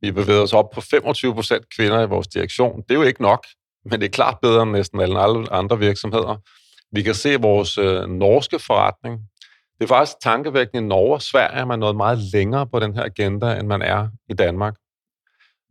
Vi 0.00 0.10
bevæger 0.10 0.42
os 0.42 0.52
op 0.52 0.70
på 0.74 0.80
25 0.80 1.34
procent 1.34 1.64
kvinder 1.76 2.02
i 2.02 2.06
vores 2.06 2.28
direktion. 2.28 2.82
Det 2.82 2.90
er 2.90 2.94
jo 2.94 3.02
ikke 3.02 3.22
nok, 3.22 3.46
men 3.90 4.00
det 4.00 4.06
er 4.06 4.10
klart 4.10 4.38
bedre 4.42 4.62
end 4.62 4.70
næsten 4.70 5.00
alle 5.00 5.18
andre 5.52 5.78
virksomheder. 5.78 6.36
Vi 6.92 7.02
kan 7.02 7.14
se 7.14 7.40
vores 7.40 7.78
uh, 7.78 8.04
norske 8.08 8.58
forretning. 8.58 9.20
Det 9.78 9.84
er 9.84 9.88
faktisk 9.88 10.16
tankevækkende 10.22 10.84
i 10.84 10.88
Norge 10.88 11.14
og 11.14 11.22
Sverige, 11.22 11.60
at 11.60 11.68
man 11.68 11.78
er 11.78 11.86
nået 11.86 11.96
meget 11.96 12.18
længere 12.32 12.66
på 12.66 12.80
den 12.80 12.94
her 12.94 13.02
agenda, 13.02 13.58
end 13.58 13.66
man 13.66 13.82
er 13.82 14.08
i 14.28 14.34
Danmark. 14.34 14.74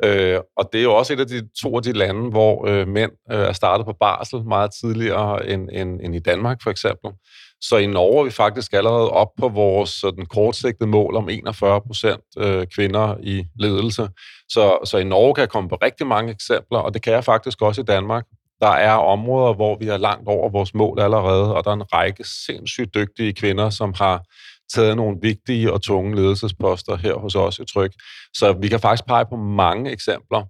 Øh, 0.03 0.39
og 0.57 0.69
det 0.73 0.79
er 0.79 0.83
jo 0.83 0.95
også 0.95 1.13
et 1.13 1.19
af 1.19 1.27
de 1.27 1.47
to 1.61 1.77
af 1.77 1.83
de 1.83 1.93
lande, 1.93 2.29
hvor 2.29 2.67
øh, 2.67 2.87
mænd 2.87 3.11
øh, 3.31 3.39
er 3.39 3.53
startet 3.53 3.85
på 3.85 3.93
barsel 3.99 4.43
meget 4.43 4.71
tidligere 4.81 5.49
end, 5.49 5.69
end, 5.71 5.99
end 6.03 6.15
i 6.15 6.19
Danmark 6.19 6.63
for 6.63 6.69
eksempel. 6.69 7.11
Så 7.61 7.77
i 7.77 7.87
Norge 7.87 8.19
er 8.19 8.23
vi 8.23 8.31
faktisk 8.31 8.73
allerede 8.73 9.09
op 9.09 9.27
på 9.39 9.49
vores 9.49 9.89
sådan, 9.89 10.25
kortsigtede 10.25 10.89
mål 10.89 11.15
om 11.15 11.29
41 11.29 11.81
procent 11.81 12.23
øh, 12.37 12.67
kvinder 12.75 13.15
i 13.23 13.45
ledelse. 13.59 14.09
Så, 14.49 14.77
så 14.85 14.97
i 14.97 15.03
Norge 15.03 15.33
kan 15.33 15.41
jeg 15.41 15.49
komme 15.49 15.69
på 15.69 15.75
rigtig 15.75 16.07
mange 16.07 16.31
eksempler, 16.31 16.79
og 16.79 16.93
det 16.93 17.01
kan 17.01 17.13
jeg 17.13 17.23
faktisk 17.23 17.61
også 17.61 17.81
i 17.81 17.83
Danmark. 17.83 18.25
Der 18.61 18.69
er 18.69 18.93
områder, 18.93 19.53
hvor 19.53 19.77
vi 19.77 19.87
er 19.87 19.97
langt 19.97 20.27
over 20.27 20.49
vores 20.49 20.73
mål 20.73 20.99
allerede, 20.99 21.55
og 21.55 21.63
der 21.63 21.71
er 21.71 21.75
en 21.75 21.93
række 21.93 22.23
sindssygt 22.45 22.95
dygtige 22.95 23.33
kvinder, 23.33 23.69
som 23.69 23.93
har 23.97 24.23
taget 24.73 24.97
nogle 24.97 25.17
vigtige 25.21 25.73
og 25.73 25.81
tunge 25.81 26.15
ledelsesposter 26.15 26.95
her 26.95 27.15
hos 27.15 27.35
os 27.35 27.59
i 27.59 27.65
Tryk. 27.73 27.91
Så 28.33 28.53
vi 28.61 28.67
kan 28.67 28.79
faktisk 28.79 29.05
pege 29.07 29.25
på 29.25 29.35
mange 29.35 29.91
eksempler. 29.91 30.43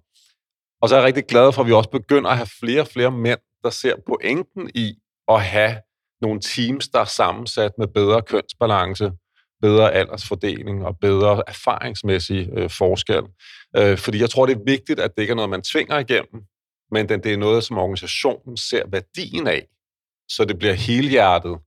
Og 0.82 0.88
så 0.88 0.94
er 0.94 0.98
jeg 0.98 1.06
rigtig 1.06 1.26
glad 1.26 1.52
for, 1.52 1.62
at 1.62 1.66
vi 1.66 1.72
også 1.72 1.90
begynder 1.90 2.30
at 2.30 2.36
have 2.36 2.48
flere 2.60 2.80
og 2.80 2.86
flere 2.86 3.10
mænd, 3.10 3.40
der 3.62 3.70
ser 3.70 3.94
pointen 4.06 4.70
i 4.74 4.94
at 5.28 5.42
have 5.42 5.76
nogle 6.20 6.40
teams, 6.40 6.88
der 6.88 7.00
er 7.00 7.04
sammensat 7.04 7.72
med 7.78 7.86
bedre 7.86 8.22
kønsbalance, 8.22 9.12
bedre 9.62 9.92
aldersfordeling 9.92 10.84
og 10.86 10.98
bedre 11.00 11.42
erfaringsmæssig 11.46 12.48
øh, 12.56 12.70
forskel. 12.70 13.22
Øh, 13.76 13.98
fordi 13.98 14.20
jeg 14.20 14.30
tror, 14.30 14.46
det 14.46 14.56
er 14.56 14.64
vigtigt, 14.66 15.00
at 15.00 15.10
det 15.16 15.22
ikke 15.22 15.30
er 15.30 15.34
noget, 15.34 15.50
man 15.50 15.62
tvinger 15.62 15.98
igennem, 15.98 16.42
men 16.90 17.08
det 17.08 17.26
er 17.26 17.36
noget, 17.36 17.64
som 17.64 17.78
organisationen 17.78 18.56
ser 18.56 18.82
værdien 18.86 19.46
af, 19.46 19.66
så 20.28 20.44
det 20.44 20.58
bliver 20.58 20.74
helhjertet 20.74 21.58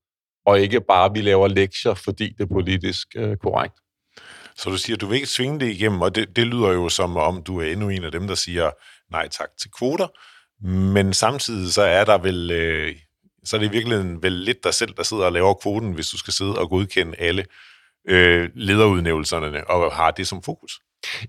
og 0.47 0.59
ikke 0.59 0.81
bare, 0.81 1.13
vi 1.13 1.21
laver 1.21 1.47
lektier, 1.47 1.93
fordi 1.93 2.33
det 2.37 2.43
er 2.43 2.53
politisk 2.53 3.07
øh, 3.15 3.37
korrekt. 3.37 3.75
Så 4.55 4.69
du 4.69 4.77
siger, 4.77 4.95
at 4.95 5.01
du 5.01 5.07
vil 5.07 5.15
ikke 5.15 5.27
svinge 5.27 5.59
det 5.59 5.69
igennem, 5.71 6.01
og 6.01 6.15
det, 6.15 6.35
det 6.35 6.47
lyder 6.47 6.71
jo 6.71 6.89
som 6.89 7.17
om, 7.17 7.43
du 7.43 7.59
er 7.59 7.65
endnu 7.65 7.89
en 7.89 8.03
af 8.03 8.11
dem, 8.11 8.27
der 8.27 8.35
siger 8.35 8.71
nej 9.11 9.27
tak 9.27 9.49
til 9.61 9.71
kvoter, 9.71 10.07
men 10.67 11.13
samtidig 11.13 11.73
så 11.73 11.81
er 11.81 12.05
der 12.05 12.17
vel, 12.17 12.51
øh, 12.51 12.95
så 13.43 13.55
er 13.55 13.59
det 13.59 13.67
i 13.67 13.71
virkeligheden 13.71 14.23
vel 14.23 14.31
lidt 14.31 14.63
dig 14.63 14.73
selv, 14.73 14.93
der 14.97 15.03
sidder 15.03 15.25
og 15.25 15.31
laver 15.31 15.53
kvoten, 15.53 15.91
hvis 15.91 16.09
du 16.09 16.17
skal 16.17 16.33
sidde 16.33 16.59
og 16.59 16.69
godkende 16.69 17.15
alle 17.17 17.45
øh, 18.09 18.49
lederudnævnelserne 18.55 19.69
og 19.69 19.93
har 19.93 20.11
det 20.11 20.27
som 20.27 20.43
fokus. 20.43 20.71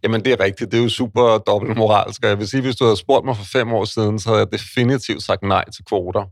Jamen, 0.02 0.24
det 0.24 0.32
er 0.32 0.40
rigtigt. 0.40 0.72
Det 0.72 0.78
er 0.78 0.82
jo 0.82 0.88
super 0.88 1.38
dobbeltmoralsk. 1.38 2.22
Jeg 2.22 2.38
vil 2.38 2.48
sige, 2.48 2.60
hvis 2.60 2.76
du 2.76 2.84
havde 2.84 2.96
spurgt 2.96 3.24
mig 3.24 3.36
for 3.36 3.44
fem 3.44 3.72
år 3.72 3.84
siden, 3.84 4.18
så 4.18 4.28
havde 4.28 4.40
jeg 4.40 4.52
definitivt 4.52 5.22
sagt 5.22 5.42
nej 5.42 5.70
til 5.70 5.84
kvoter 5.84 6.24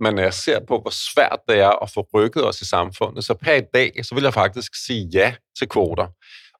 men 0.00 0.14
når 0.14 0.22
øh, 0.22 0.24
jeg 0.24 0.34
ser 0.34 0.60
på, 0.68 0.80
hvor 0.80 0.90
svært 0.90 1.38
det 1.48 1.58
er 1.58 1.82
at 1.82 1.90
få 1.90 2.08
rykket 2.14 2.46
os 2.46 2.60
i 2.60 2.64
samfundet, 2.64 3.24
så 3.24 3.34
per 3.34 3.54
i 3.54 3.62
dag, 3.74 3.92
så 4.02 4.14
vil 4.14 4.24
jeg 4.24 4.34
faktisk 4.34 4.86
sige 4.86 5.08
ja 5.12 5.34
til 5.58 5.68
kvoter. 5.68 6.06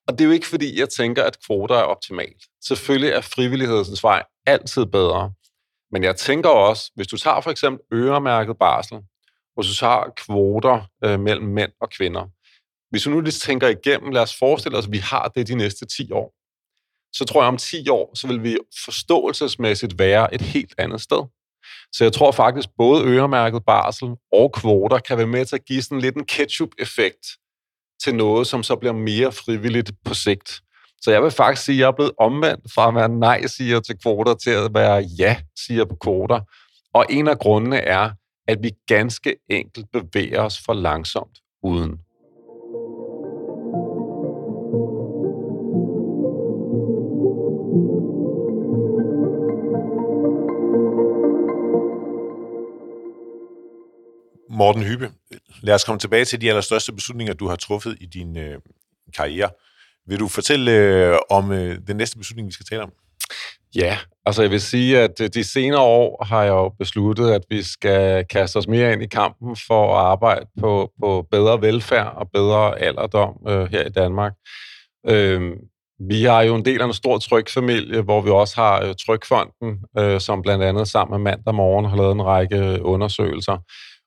Og 0.06 0.18
det 0.18 0.20
er 0.20 0.24
jo 0.24 0.30
ikke, 0.30 0.46
fordi 0.46 0.80
jeg 0.80 0.88
tænker, 0.88 1.24
at 1.24 1.36
kvoter 1.46 1.74
er 1.74 1.82
optimalt. 1.82 2.42
Selvfølgelig 2.64 3.10
er 3.10 3.20
frivillighedens 3.20 4.02
vej 4.02 4.22
altid 4.46 4.86
bedre. 4.86 5.32
Men 5.92 6.02
jeg 6.02 6.16
tænker 6.16 6.48
også, 6.48 6.90
hvis 6.94 7.06
du 7.06 7.16
tager 7.16 7.40
for 7.40 7.50
eksempel 7.50 7.80
øremærket 7.92 8.58
barsel, 8.58 8.98
og 9.56 9.64
du 9.64 9.74
tager 9.74 10.12
kvoter 10.16 10.88
øh, 11.04 11.20
mellem 11.20 11.46
mænd 11.46 11.72
og 11.80 11.90
kvinder. 11.90 12.26
Hvis 12.90 13.02
du 13.02 13.10
nu 13.10 13.20
lige 13.20 13.32
tænker 13.32 13.68
igennem, 13.68 14.12
lad 14.12 14.22
os 14.22 14.38
forestille 14.38 14.78
os, 14.78 14.86
at 14.86 14.92
vi 14.92 14.98
har 14.98 15.28
det 15.28 15.48
de 15.48 15.54
næste 15.54 15.86
10 15.86 16.12
år. 16.12 16.34
Så 17.12 17.24
tror 17.24 17.42
jeg, 17.42 17.48
om 17.48 17.56
10 17.56 17.88
år, 17.88 18.14
så 18.14 18.26
vil 18.26 18.42
vi 18.42 18.58
forståelsesmæssigt 18.84 19.98
være 19.98 20.34
et 20.34 20.40
helt 20.40 20.74
andet 20.78 21.00
sted. 21.00 21.22
Så 21.92 22.04
jeg 22.04 22.12
tror 22.12 22.32
faktisk, 22.32 22.68
både 22.78 23.04
øremærket 23.04 23.64
barsel 23.66 24.08
og 24.32 24.52
kvoter 24.52 24.98
kan 24.98 25.18
være 25.18 25.26
med 25.26 25.44
til 25.44 25.56
at 25.56 25.64
give 25.64 25.82
sådan 25.82 26.00
lidt 26.00 26.16
en 26.16 26.24
ketchup-effekt 26.24 27.26
til 28.04 28.14
noget, 28.14 28.46
som 28.46 28.62
så 28.62 28.76
bliver 28.76 28.92
mere 28.92 29.32
frivilligt 29.32 29.92
på 30.04 30.14
sigt. 30.14 30.60
Så 31.00 31.10
jeg 31.10 31.22
vil 31.22 31.30
faktisk 31.30 31.64
sige, 31.64 31.76
at 31.76 31.80
jeg 31.80 31.86
er 31.86 31.92
blevet 31.92 32.12
omvendt 32.18 32.72
fra 32.74 32.88
at 32.88 32.94
være 32.94 33.08
nej-siger 33.08 33.80
til 33.80 33.98
kvoter 34.02 34.34
til 34.34 34.50
at 34.50 34.74
være 34.74 34.96
ja-siger 35.18 35.84
på 35.84 35.96
kvoter. 35.96 36.40
Og 36.94 37.06
en 37.10 37.28
af 37.28 37.38
grundene 37.38 37.76
er, 37.78 38.10
at 38.48 38.62
vi 38.62 38.70
ganske 38.86 39.36
enkelt 39.50 39.86
bevæger 39.92 40.40
os 40.42 40.60
for 40.66 40.72
langsomt 40.72 41.38
uden 41.62 41.98
Morten 54.60 54.82
Hyppe, 54.82 55.10
lad 55.62 55.74
os 55.74 55.84
komme 55.84 55.98
tilbage 55.98 56.24
til 56.24 56.40
de 56.40 56.48
allerstørste 56.48 56.92
beslutninger, 56.92 57.34
du 57.34 57.48
har 57.48 57.56
truffet 57.56 57.96
i 58.00 58.06
din 58.06 58.38
øh, 58.38 58.58
karriere. 59.16 59.50
Vil 60.06 60.20
du 60.20 60.28
fortælle 60.28 60.72
øh, 60.72 61.18
om 61.30 61.52
øh, 61.52 61.78
den 61.86 61.96
næste 61.96 62.18
beslutning, 62.18 62.48
vi 62.48 62.52
skal 62.52 62.66
tale 62.66 62.82
om? 62.82 62.92
Ja, 63.74 63.98
altså 64.26 64.42
jeg 64.42 64.50
vil 64.50 64.60
sige, 64.60 64.98
at 64.98 65.20
øh, 65.20 65.28
de 65.34 65.44
senere 65.44 65.80
år 65.80 66.24
har 66.24 66.42
jeg 66.42 66.50
jo 66.50 66.68
besluttet, 66.68 67.30
at 67.30 67.42
vi 67.50 67.62
skal 67.62 68.24
kaste 68.24 68.56
os 68.56 68.68
mere 68.68 68.92
ind 68.92 69.02
i 69.02 69.06
kampen 69.06 69.56
for 69.66 69.96
at 69.98 70.04
arbejde 70.04 70.46
på, 70.60 70.92
på 71.02 71.26
bedre 71.30 71.62
velfærd 71.62 72.12
og 72.16 72.30
bedre 72.32 72.78
alderdom 72.78 73.34
øh, 73.48 73.70
her 73.70 73.86
i 73.86 73.90
Danmark. 73.90 74.32
Øh, 75.08 75.52
vi 76.08 76.24
har 76.24 76.42
jo 76.42 76.54
en 76.54 76.64
del 76.64 76.80
af 76.80 76.86
en 76.86 76.92
stor 76.92 77.18
trykfamilie, 77.18 78.02
hvor 78.02 78.20
vi 78.20 78.30
også 78.30 78.56
har 78.56 78.84
øh, 78.84 78.94
Trykfonden, 79.06 79.78
øh, 79.98 80.20
som 80.20 80.42
blandt 80.42 80.64
andet 80.64 80.88
sammen 80.88 81.22
med 81.22 81.32
mandag 81.32 81.54
morgen 81.54 81.84
har 81.84 81.96
lavet 81.96 82.12
en 82.12 82.22
række 82.22 82.56
øh, 82.56 82.78
undersøgelser. 82.82 83.56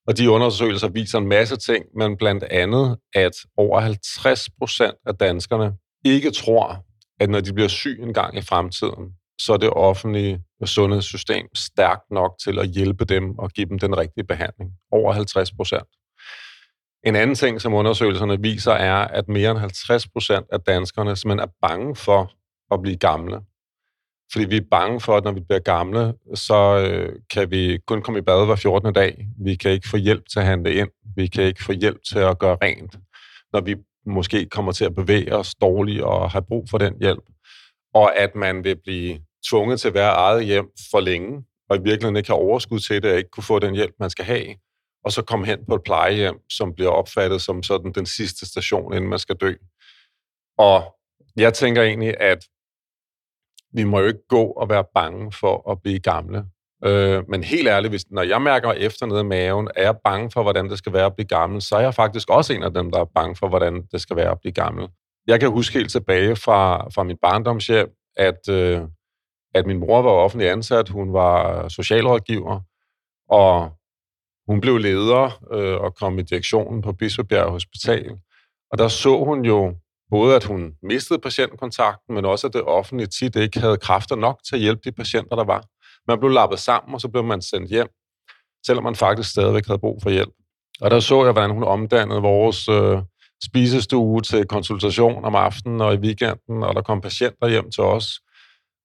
Og 0.08 0.18
de 0.18 0.32
undersøgelser 0.32 0.88
viser 0.88 1.18
en 1.18 1.28
masse 1.28 1.58
ting, 1.58 1.86
men 1.98 2.18
blandt 2.18 2.44
andet, 2.44 2.98
at 3.16 3.32
over 3.58 3.80
50 3.80 4.50
procent 4.60 4.96
af 5.06 5.16
danskerne 5.16 5.74
ikke 6.06 6.32
tror, 6.32 6.86
at 7.20 7.30
når 7.30 7.42
de 7.42 7.54
bliver 7.54 7.68
syg 7.68 8.00
en 8.02 8.14
gang 8.14 8.38
i 8.38 8.42
fremtiden, 8.42 9.14
så 9.40 9.54
er 9.54 9.58
det 9.58 9.70
offentlige 9.70 10.44
sundhedssystem 10.66 11.56
stærkt 11.56 12.12
nok 12.12 12.32
til 12.44 12.60
at 12.60 12.68
hjælpe 12.68 13.06
dem 13.06 13.38
og 13.40 13.50
give 13.50 13.70
dem 13.70 13.80
den 13.80 13.98
rigtige 13.98 14.24
behandling. 14.24 14.72
Over 14.92 15.12
50 15.12 15.52
procent. 15.52 15.88
En 17.06 17.16
anden 17.16 17.36
ting, 17.36 17.62
som 17.62 17.74
undersøgelserne 17.74 18.42
viser, 18.42 18.72
er, 18.72 18.96
at 18.96 19.28
mere 19.28 19.52
end 19.52 19.60
50 19.60 20.08
procent 20.08 20.46
af 20.52 20.60
danskerne 20.60 21.16
simpelthen 21.16 21.50
er 21.50 21.68
bange 21.68 21.96
for 21.96 22.32
at 22.74 22.82
blive 22.82 22.98
gamle. 22.98 23.42
Fordi 24.32 24.46
vi 24.46 24.58
er 24.58 24.66
bange 24.72 25.00
for, 25.00 25.18
at 25.18 25.24
når 25.24 25.32
vi 25.32 25.40
bliver 25.40 25.60
gamle, 25.60 26.14
så 26.36 26.88
øh, 26.88 27.20
kan 27.30 27.52
vi 27.52 27.80
kun 27.88 28.02
komme 28.02 28.20
i 28.20 28.22
bad 28.22 28.46
hver 28.46 28.56
14. 28.56 28.94
dag. 28.94 29.28
Vi 29.40 29.56
kan 29.56 29.72
ikke 29.72 29.90
få 29.90 29.98
hjælp 29.98 30.24
til 30.32 30.40
at 30.40 30.46
handle 30.46 30.74
ind. 30.74 30.90
Vi 31.16 31.28
kan 31.28 31.44
ikke 31.44 31.64
få 31.64 31.72
hjælp 31.72 32.04
til 32.10 32.20
at 32.20 32.40
gøre 32.40 32.58
rent, 32.62 32.96
når 33.54 33.62
vi 33.62 33.76
måske 34.06 34.46
kommer 34.46 34.72
til 34.72 34.86
at 34.86 34.96
bevæge 34.96 35.36
os 35.36 35.56
dårligt 35.56 36.02
og 36.02 36.32
har 36.32 36.42
brug 36.42 36.70
for 36.70 36.78
den 36.78 36.94
hjælp. 37.02 37.24
Og 37.94 38.20
at 38.20 38.36
man 38.36 38.64
vil 38.64 38.76
blive 38.84 39.20
tvunget 39.50 39.80
til 39.80 39.88
at 39.88 39.94
være 39.94 40.12
eget 40.12 40.46
hjem 40.46 40.70
for 40.92 41.00
længe, 41.00 41.44
og 41.70 41.76
i 41.78 41.80
virkeligheden 41.80 42.16
ikke 42.16 42.30
har 42.30 42.36
overskud 42.36 42.80
til 42.80 43.04
det, 43.04 43.12
og 43.12 43.18
ikke 43.18 43.30
kunne 43.30 43.44
få 43.44 43.60
den 43.60 43.76
hjælp, 43.76 43.96
man 44.00 44.10
skal 44.10 44.26
have, 44.26 44.56
og 45.06 45.12
så 45.12 45.22
komme 45.22 45.46
hen 45.46 45.66
på 45.66 45.76
et 45.76 45.84
plejehjem, 45.84 46.40
som 46.50 46.74
bliver 46.74 46.92
opfattet 46.92 47.42
som 47.42 47.64
sådan 47.64 47.92
den 47.92 48.06
sidste 48.06 48.46
station, 48.46 48.94
inden 48.94 49.10
man 49.10 49.20
skal 49.20 49.36
dø. 49.36 49.54
Og 50.58 50.96
jeg 51.36 51.54
tænker 51.54 51.82
egentlig, 51.82 52.22
at 52.22 52.48
vi 53.74 53.84
må 53.84 54.00
jo 54.00 54.08
ikke 54.08 54.28
gå 54.30 54.44
og 54.44 54.70
være 54.70 54.84
bange 54.96 55.32
for 55.32 55.72
at 55.72 55.82
blive 55.82 56.00
gamle. 56.00 56.46
Øh, 56.86 57.24
men 57.30 57.44
helt 57.44 57.68
ærligt, 57.68 57.92
hvis, 57.92 58.12
når 58.12 58.22
jeg 58.22 58.42
mærker 58.42 58.72
efter 58.72 59.06
nede 59.06 59.20
i 59.20 59.24
maven, 59.24 59.68
er 59.76 59.84
jeg 59.84 59.96
bange 60.04 60.32
for, 60.32 60.44
hvordan 60.44 60.70
det 60.70 60.78
skal 60.78 60.94
være 60.94 61.06
at 61.06 61.16
blive 61.16 61.28
gammel, 61.28 61.62
så 61.62 61.76
er 61.76 61.80
jeg 61.80 61.94
faktisk 61.94 62.30
også 62.30 62.54
en 62.54 62.64
af 62.64 62.74
dem, 62.74 62.92
der 62.92 63.00
er 63.00 63.06
bange 63.06 63.36
for, 63.36 63.48
hvordan 63.48 63.84
det 63.92 64.02
skal 64.02 64.16
være 64.16 64.32
at 64.32 64.40
blive 64.40 64.54
gammel. 64.54 64.88
Jeg 65.28 65.40
kan 65.40 65.52
huske 65.52 65.74
helt 65.74 65.92
tilbage 65.92 66.36
fra, 66.36 66.90
fra 66.90 67.04
min 67.04 67.18
barndomshjem, 67.22 67.90
at, 68.18 68.50
øh, 68.50 68.82
at 69.54 69.66
min 69.66 69.80
mor 69.80 70.02
var 70.02 70.10
offentlig 70.10 70.50
ansat, 70.50 70.90
hun 70.90 71.14
var 71.14 71.68
socialrådgiver, 71.68 72.60
og 73.30 73.70
hun 74.48 74.62
blev 74.62 74.78
leder 74.78 75.44
øh, 75.52 75.82
og 75.82 75.96
kom 75.96 76.20
i 76.20 76.22
direktionen 76.22 76.82
på 76.82 76.94
Bispebjerg 76.94 77.52
Hospital. 77.52 78.12
Og 78.72 78.78
der 78.78 78.88
så 78.88 79.24
hun 79.24 79.46
jo 79.46 79.76
både, 80.16 80.36
at 80.36 80.44
hun 80.44 80.62
mistede 80.84 81.20
patientkontakten, 81.20 82.16
men 82.16 82.26
også, 82.26 82.48
at 82.48 82.54
det 82.54 82.62
offentlige 82.62 83.08
tit 83.08 83.36
ikke 83.36 83.60
havde 83.60 83.78
kræfter 83.78 84.16
nok 84.16 84.38
til 84.48 84.56
at 84.56 84.62
hjælpe 84.62 84.82
de 84.86 84.92
patienter, 84.92 85.36
der 85.36 85.44
var. 85.44 85.64
Man 86.08 86.20
blev 86.20 86.32
lappet 86.32 86.60
sammen, 86.60 86.94
og 86.94 87.02
så 87.02 87.08
blev 87.08 87.24
man 87.24 87.42
sendt 87.42 87.70
hjem, 87.70 87.88
selvom 88.66 88.84
man 88.84 88.96
faktisk 88.96 89.30
stadigvæk 89.30 89.68
havde 89.68 89.80
brug 89.80 90.02
for 90.04 90.10
hjælp. 90.10 90.34
Og 90.82 90.92
der 90.92 91.00
så 91.00 91.24
jeg, 91.24 91.32
hvordan 91.32 91.52
hun 91.52 91.64
omdannede 91.64 92.22
vores 92.22 92.70
øh, 92.70 92.98
spisestue 93.48 94.22
til 94.22 94.46
konsultation 94.46 95.26
om 95.26 95.36
aftenen 95.36 95.82
og 95.82 95.94
i 95.94 95.98
weekenden, 95.98 96.64
og 96.64 96.76
der 96.76 96.82
kom 96.82 97.02
patienter 97.02 97.48
hjem 97.48 97.72
til 97.72 97.84
os. 97.84 98.08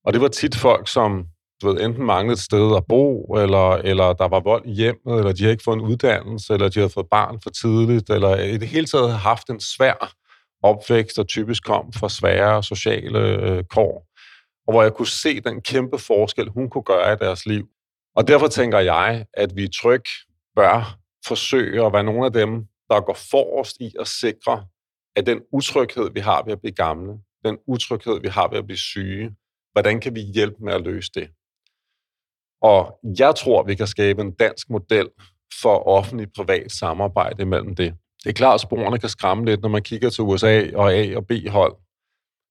Og 0.05 0.13
det 0.13 0.21
var 0.21 0.29
tit 0.29 0.57
folk, 0.57 0.89
som 0.89 1.25
du 1.63 1.69
ved, 1.69 1.81
enten 1.85 2.05
manglede 2.05 2.33
et 2.33 2.39
sted 2.51 2.77
at 2.77 2.85
bo, 2.89 3.35
eller, 3.43 3.71
eller 3.71 4.13
der 4.13 4.29
var 4.29 4.41
vold 4.41 4.67
i 4.67 4.73
hjemmet, 4.73 5.19
eller 5.19 5.33
de 5.33 5.43
havde 5.43 5.53
ikke 5.53 5.65
fået 5.65 5.77
en 5.77 5.89
uddannelse, 5.91 6.53
eller 6.55 6.69
de 6.69 6.79
havde 6.81 6.91
fået 6.91 7.07
barn 7.11 7.41
for 7.43 7.51
tidligt, 7.51 8.11
eller 8.11 8.37
i 8.37 8.57
det 8.57 8.69
hele 8.69 8.87
taget 8.87 9.07
havde 9.07 9.19
haft 9.19 9.51
en 9.51 9.61
svær 9.61 10.15
opvækst, 10.63 11.17
der 11.17 11.25
typisk 11.25 11.65
kom 11.65 11.93
fra 11.93 12.09
svære 12.09 12.63
sociale 12.63 13.19
øh, 13.19 13.65
kår, 13.65 14.07
og 14.67 14.73
hvor 14.73 14.83
jeg 14.83 14.95
kunne 14.95 15.07
se 15.07 15.41
den 15.41 15.63
kæmpe 15.63 15.99
forskel, 15.99 16.49
hun 16.49 16.71
kunne 16.71 16.85
gøre 16.85 17.13
i 17.13 17.17
deres 17.17 17.47
liv. 17.47 17.69
Og 18.17 18.29
derfor 18.29 18.49
tænker 18.49 18.79
jeg, 18.79 19.27
at 19.35 19.57
vi 19.57 19.69
tryg 19.69 20.03
bør 20.57 20.99
forsøge 21.27 21.87
at 21.87 21.93
være 21.93 22.05
nogle 22.05 22.27
af 22.27 22.33
dem, 22.33 22.67
der 22.91 23.01
går 23.01 23.19
forrest 23.31 23.77
i 23.81 23.93
at 24.01 24.09
sikre, 24.09 24.67
at 25.17 25.27
den 25.27 25.41
utryghed, 25.53 26.11
vi 26.15 26.21
har 26.21 26.43
ved 26.43 26.53
at 26.53 26.61
blive 26.61 26.75
gamle, 26.75 27.19
den 27.45 27.59
utryghed, 27.67 28.21
vi 28.21 28.29
har 28.29 28.49
ved 28.49 28.59
at 28.59 28.65
blive 28.65 28.79
syge, 28.79 29.37
hvordan 29.73 30.01
kan 30.01 30.15
vi 30.15 30.21
hjælpe 30.21 30.57
med 30.65 30.73
at 30.73 30.81
løse 30.81 31.11
det? 31.15 31.31
Og 32.63 32.99
jeg 33.19 33.35
tror, 33.35 33.63
vi 33.63 33.75
kan 33.75 33.87
skabe 33.87 34.23
en 34.23 34.35
dansk 34.35 34.71
model 34.71 35.09
for 35.63 35.89
offentlig-privat 35.89 36.73
samarbejde 36.73 37.45
mellem 37.45 37.75
det. 37.75 37.95
Det 38.29 38.35
er 38.35 38.37
klart, 38.37 38.55
at 38.55 38.61
sporene 38.61 38.99
kan 38.99 39.09
skræmme 39.09 39.45
lidt, 39.45 39.63
når 39.63 39.69
man 39.69 39.83
kigger 39.83 40.11
til 40.11 40.23
USA 40.23 40.71
og 40.75 40.93
A- 40.93 41.17
og 41.17 41.27
B-hold. 41.27 41.77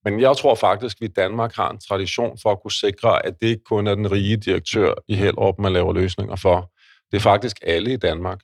Men 0.06 0.22
jeg 0.22 0.38
tror 0.38 0.56
faktisk, 0.56 0.98
at 0.98 1.02
vi 1.02 1.06
i 1.06 1.14
Danmark 1.16 1.56
har 1.56 1.72
en 1.72 1.80
tradition 1.80 2.38
for 2.42 2.52
at 2.52 2.62
kunne 2.62 2.72
sikre, 2.72 3.26
at 3.26 3.34
det 3.42 3.48
ikke 3.48 3.64
kun 3.64 3.88
er 3.88 3.96
den 3.96 4.12
rige 4.12 4.38
direktør 4.38 4.94
i 5.08 5.16
Hellerup, 5.16 5.60
man 5.60 5.74
laver 5.74 5.94
løsninger 5.94 6.36
for. 6.36 6.72
Det 7.12 7.18
er 7.18 7.22
faktisk 7.22 7.58
alle 7.64 7.94
i 7.94 7.98
Danmark. 7.98 8.40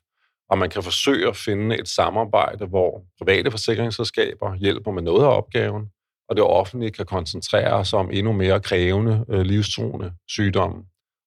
Og 0.50 0.58
man 0.58 0.70
kan 0.70 0.84
forsøge 0.84 1.28
at 1.28 1.36
finde 1.36 1.80
et 1.80 1.88
samarbejde, 1.88 2.66
hvor 2.66 3.02
private 3.22 3.52
forsikringsselskaber 3.52 4.56
hjælper 4.56 4.92
med 4.92 5.02
noget 5.02 5.24
af 5.24 5.38
opgaven, 5.38 5.84
og 6.30 6.36
det 6.36 6.44
offentlige 6.44 6.92
kan 6.92 7.06
koncentrere 7.06 7.86
sig 7.86 8.00
om 8.00 8.10
endnu 8.12 8.32
mere 8.32 8.60
krævende 8.60 9.26
øh, 9.30 9.42
livstruende 9.42 10.14
sygdomme. 10.28 10.84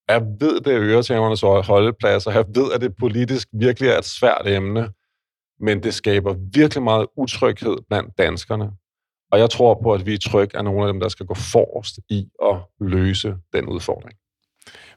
Jeg 0.09 0.23
ved, 0.41 0.61
det 0.61 0.75
er 0.75 0.83
øretævernes 0.83 1.41
holdepladser. 1.67 2.31
Jeg 2.31 2.45
ved, 2.55 2.73
at 2.73 2.81
det 2.81 2.97
politisk 2.97 3.49
virkelig 3.53 3.89
er 3.89 3.99
et 3.99 4.05
svært 4.05 4.43
emne, 4.47 4.89
men 5.61 5.83
det 5.83 5.95
skaber 5.95 6.35
virkelig 6.53 6.83
meget 6.83 7.07
utryghed 7.17 7.77
blandt 7.89 8.19
danskerne. 8.19 8.71
Og 9.33 9.39
jeg 9.39 9.51
tror 9.51 9.81
på, 9.83 9.93
at 9.93 10.07
vi 10.07 10.15
i 10.15 10.19
Tryg 10.19 10.51
er 10.55 10.63
nogle 10.63 10.87
af 10.87 10.93
dem, 10.93 11.01
der 11.01 11.09
skal 11.09 11.27
gå 11.27 11.35
forrest 11.35 11.99
i 12.09 12.29
at 12.45 12.57
løse 12.81 13.37
den 13.53 13.67
udfordring. 13.67 14.19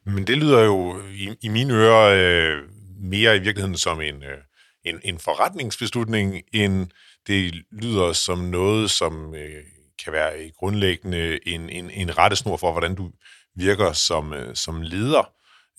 Men 0.05 0.27
det 0.27 0.37
lyder 0.37 0.63
jo 0.63 1.01
i, 1.11 1.35
i 1.41 1.49
mine 1.49 1.73
ører 1.73 2.15
øh, 2.15 2.63
mere 3.01 3.35
i 3.35 3.39
virkeligheden 3.39 3.77
som 3.77 4.01
en, 4.01 4.23
øh, 4.23 4.37
en, 4.85 4.99
en 5.03 5.19
forretningsbeslutning, 5.19 6.41
end 6.53 6.87
det 7.27 7.55
lyder 7.71 8.13
som 8.13 8.37
noget, 8.37 8.91
som 8.91 9.35
øh, 9.35 9.63
kan 10.03 10.13
være 10.13 10.51
grundlæggende 10.59 11.47
en, 11.47 11.69
en, 11.69 11.89
en 11.89 12.17
rettesnor 12.17 12.57
for, 12.57 12.71
hvordan 12.71 12.95
du 12.95 13.11
virker 13.55 13.91
som, 13.91 14.33
øh, 14.33 14.55
som 14.55 14.81
leder. 14.81 15.31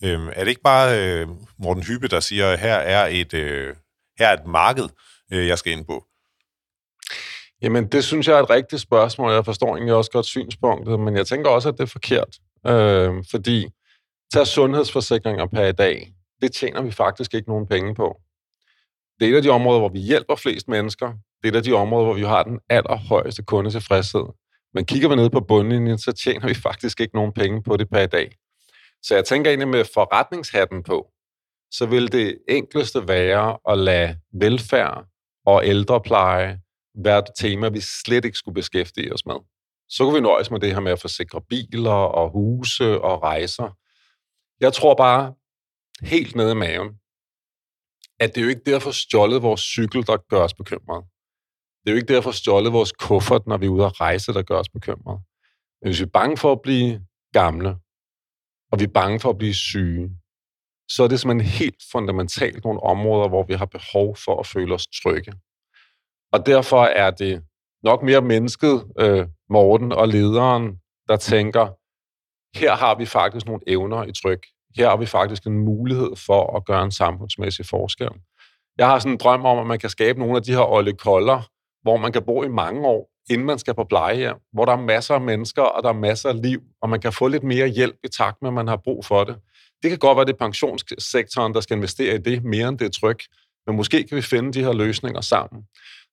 Øh, 0.03 0.19
er 0.33 0.39
det 0.39 0.47
ikke 0.47 0.61
bare 0.61 0.99
øh, 0.99 1.27
Morten 1.57 1.83
Hyppe, 1.83 2.07
der 2.07 2.19
siger, 2.19 2.49
at 2.49 2.59
her 2.59 2.75
er 2.75 3.07
et, 3.11 3.33
øh, 3.33 3.75
her 4.21 4.27
er 4.27 4.33
et 4.33 4.47
marked, 4.47 4.89
øh, 5.33 5.47
jeg 5.47 5.57
skal 5.57 5.71
ind 5.71 5.85
på? 5.85 6.05
Jamen, 7.61 7.87
det 7.87 8.03
synes 8.03 8.27
jeg 8.27 8.37
er 8.37 8.43
et 8.43 8.49
rigtigt 8.49 8.81
spørgsmål. 8.81 9.31
Jeg 9.31 9.45
forstår 9.45 9.75
egentlig 9.75 9.95
også 9.95 10.11
godt 10.11 10.25
synspunktet, 10.25 10.99
men 10.99 11.15
jeg 11.15 11.27
tænker 11.27 11.49
også, 11.49 11.69
at 11.69 11.75
det 11.77 11.83
er 11.83 11.87
forkert. 11.97 12.37
Øh, 12.67 13.23
fordi 13.31 13.67
tag 14.33 14.47
sundhedsforsikringer 14.47 15.45
per 15.45 15.65
i 15.65 15.71
dag, 15.71 16.13
det 16.41 16.51
tjener 16.51 16.81
vi 16.81 16.91
faktisk 16.91 17.33
ikke 17.33 17.49
nogen 17.49 17.67
penge 17.67 17.95
på. 17.95 18.21
Det 19.19 19.27
er 19.27 19.31
et 19.31 19.35
af 19.35 19.43
de 19.43 19.49
områder, 19.49 19.79
hvor 19.79 19.89
vi 19.89 19.99
hjælper 19.99 20.35
flest 20.35 20.67
mennesker. 20.67 21.07
Det 21.07 21.47
er 21.47 21.51
et 21.51 21.55
af 21.55 21.63
de 21.63 21.73
områder, 21.73 22.05
hvor 22.05 22.13
vi 22.13 22.23
har 22.23 22.43
den 22.43 22.59
allerhøjeste 22.69 23.43
kundetilfredshed. 23.43 24.25
Men 24.73 24.85
kigger 24.85 25.09
vi 25.09 25.15
ned 25.15 25.29
på 25.29 25.39
bundlinjen, 25.39 25.97
så 25.97 26.11
tjener 26.11 26.47
vi 26.47 26.53
faktisk 26.53 26.99
ikke 26.99 27.15
nogen 27.15 27.33
penge 27.33 27.63
på 27.63 27.77
det 27.77 27.89
per 27.89 27.99
i 27.99 28.07
dag. 28.07 28.35
Så 29.03 29.15
jeg 29.15 29.25
tænker 29.25 29.51
egentlig 29.51 29.67
med 29.67 29.85
forretningshatten 29.93 30.83
på, 30.83 31.07
så 31.71 31.85
vil 31.85 32.11
det 32.11 32.37
enkleste 32.49 33.07
være 33.07 33.57
at 33.69 33.77
lade 33.77 34.19
velfærd 34.33 35.05
og 35.45 35.65
ældrepleje 35.65 36.59
være 36.95 37.19
et 37.19 37.29
tema, 37.39 37.69
vi 37.69 37.81
slet 37.81 38.25
ikke 38.25 38.37
skulle 38.37 38.55
beskæftige 38.55 39.13
os 39.13 39.25
med. 39.25 39.35
Så 39.89 40.03
kunne 40.03 40.13
vi 40.13 40.21
nøjes 40.21 40.51
med 40.51 40.59
det 40.59 40.73
her 40.73 40.79
med 40.79 40.91
at 40.91 41.01
forsikre 41.01 41.41
biler 41.41 41.91
og 41.91 42.31
huse 42.31 43.01
og 43.01 43.23
rejser. 43.23 43.77
Jeg 44.59 44.73
tror 44.73 44.95
bare 44.95 45.33
helt 46.01 46.35
nede 46.35 46.51
i 46.51 46.55
maven, 46.55 46.89
at 48.19 48.35
det 48.35 48.37
er 48.37 48.45
jo 48.45 48.49
ikke 48.49 48.71
derfor 48.71 48.91
stjålet 48.91 49.41
vores 49.41 49.61
cykel, 49.61 50.07
der 50.07 50.17
gør 50.17 50.43
os 50.43 50.53
bekymrede. 50.53 51.05
Det 51.81 51.89
er 51.89 51.91
jo 51.91 51.97
ikke 51.97 52.13
derfor 52.13 52.31
stjålet 52.31 52.73
vores 52.73 52.91
kuffert, 52.91 53.47
når 53.47 53.57
vi 53.57 53.65
er 53.65 53.69
ude 53.69 53.85
at 53.85 54.01
rejse, 54.01 54.33
der 54.33 54.41
gør 54.41 54.59
os 54.59 54.69
bekymrede. 54.69 55.19
Men 55.81 55.87
hvis 55.87 55.99
vi 55.99 56.03
er 56.03 56.17
bange 56.19 56.37
for 56.37 56.51
at 56.51 56.61
blive 56.61 57.05
gamle, 57.33 57.69
og 58.71 58.79
vi 58.79 58.83
er 58.83 58.93
bange 58.93 59.19
for 59.19 59.29
at 59.29 59.37
blive 59.37 59.53
syge, 59.53 60.20
så 60.95 61.03
er 61.03 61.07
det 61.07 61.19
simpelthen 61.19 61.51
helt 61.59 61.81
fundamentalt 61.91 62.63
nogle 62.63 62.83
områder, 62.83 63.29
hvor 63.29 63.43
vi 63.43 63.53
har 63.53 63.65
behov 63.65 64.15
for 64.25 64.39
at 64.39 64.47
føle 64.47 64.73
os 64.73 64.87
trygge. 64.87 65.33
Og 66.33 66.45
derfor 66.45 66.83
er 66.83 67.11
det 67.11 67.43
nok 67.83 68.03
mere 68.03 68.21
mennesket, 68.21 68.85
øh, 68.99 69.27
Morten 69.49 69.91
og 69.91 70.07
lederen, 70.07 70.79
der 71.07 71.17
tænker, 71.17 71.67
her 72.59 72.75
har 72.75 72.95
vi 72.95 73.05
faktisk 73.05 73.45
nogle 73.45 73.61
evner 73.67 74.03
i 74.03 74.11
tryk. 74.23 74.45
Her 74.77 74.89
har 74.89 74.97
vi 74.97 75.05
faktisk 75.05 75.45
en 75.45 75.59
mulighed 75.59 76.15
for 76.15 76.57
at 76.57 76.65
gøre 76.65 76.83
en 76.83 76.91
samfundsmæssig 76.91 77.65
forskel. 77.65 78.09
Jeg 78.77 78.87
har 78.87 78.99
sådan 78.99 79.11
en 79.11 79.17
drøm 79.17 79.45
om, 79.45 79.59
at 79.59 79.67
man 79.67 79.79
kan 79.79 79.89
skabe 79.89 80.19
nogle 80.19 80.35
af 80.35 80.43
de 80.43 80.51
her 80.51 80.71
olle 80.71 80.93
kolder, 80.93 81.41
hvor 81.81 81.97
man 81.97 82.11
kan 82.11 82.23
bo 82.25 82.43
i 82.43 82.47
mange 82.47 82.87
år, 82.87 83.09
inden 83.29 83.47
man 83.47 83.59
skal 83.59 83.73
på 83.73 83.83
plejehjem, 83.83 84.35
hvor 84.53 84.65
der 84.65 84.71
er 84.71 84.81
masser 84.81 85.15
af 85.15 85.21
mennesker, 85.21 85.61
og 85.61 85.83
der 85.83 85.89
er 85.89 85.93
masser 85.93 86.29
af 86.29 86.41
liv, 86.41 86.61
og 86.81 86.89
man 86.89 86.99
kan 86.99 87.13
få 87.13 87.27
lidt 87.27 87.43
mere 87.43 87.67
hjælp 87.67 87.95
i 88.03 88.07
takt 88.07 88.37
med, 88.41 88.49
at 88.49 88.53
man 88.53 88.67
har 88.67 88.77
brug 88.77 89.05
for 89.05 89.23
det. 89.23 89.35
Det 89.83 89.89
kan 89.89 89.99
godt 89.99 90.15
være, 90.15 90.25
det 90.25 90.33
er 90.33 90.45
pensionssektoren, 90.45 91.53
der 91.53 91.61
skal 91.61 91.77
investere 91.77 92.15
i 92.15 92.17
det, 92.17 92.43
mere 92.43 92.67
end 92.67 92.79
det 92.79 92.85
er 92.85 92.99
tryk. 92.99 93.23
Men 93.67 93.75
måske 93.75 94.03
kan 94.03 94.15
vi 94.15 94.21
finde 94.21 94.53
de 94.53 94.63
her 94.63 94.73
løsninger 94.73 95.21
sammen. 95.21 95.63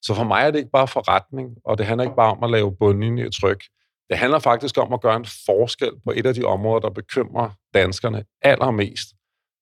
Så 0.02 0.14
for 0.14 0.24
mig 0.24 0.42
er 0.42 0.50
det 0.50 0.59
ikke 0.59 0.70
bare 0.70 0.88
forretning, 0.88 1.57
og 1.64 1.78
det 1.78 1.87
handler 1.87 2.04
ikke 2.04 2.16
bare 2.16 2.33
om 2.33 2.44
at 2.44 2.50
lave 2.50 2.76
bundlinje 2.76 3.26
i 3.26 3.31
tryk. 3.40 3.64
Det 4.11 4.18
handler 4.18 4.38
faktisk 4.38 4.78
om 4.78 4.92
at 4.92 5.00
gøre 5.00 5.16
en 5.16 5.26
forskel 5.46 5.90
på 6.04 6.12
et 6.16 6.26
af 6.26 6.35
de 6.35 6.44
områder, 6.44 6.81
der 6.81 6.90
bekymrer 6.90 7.50
danskerne 7.74 8.24
allermest. 8.42 9.09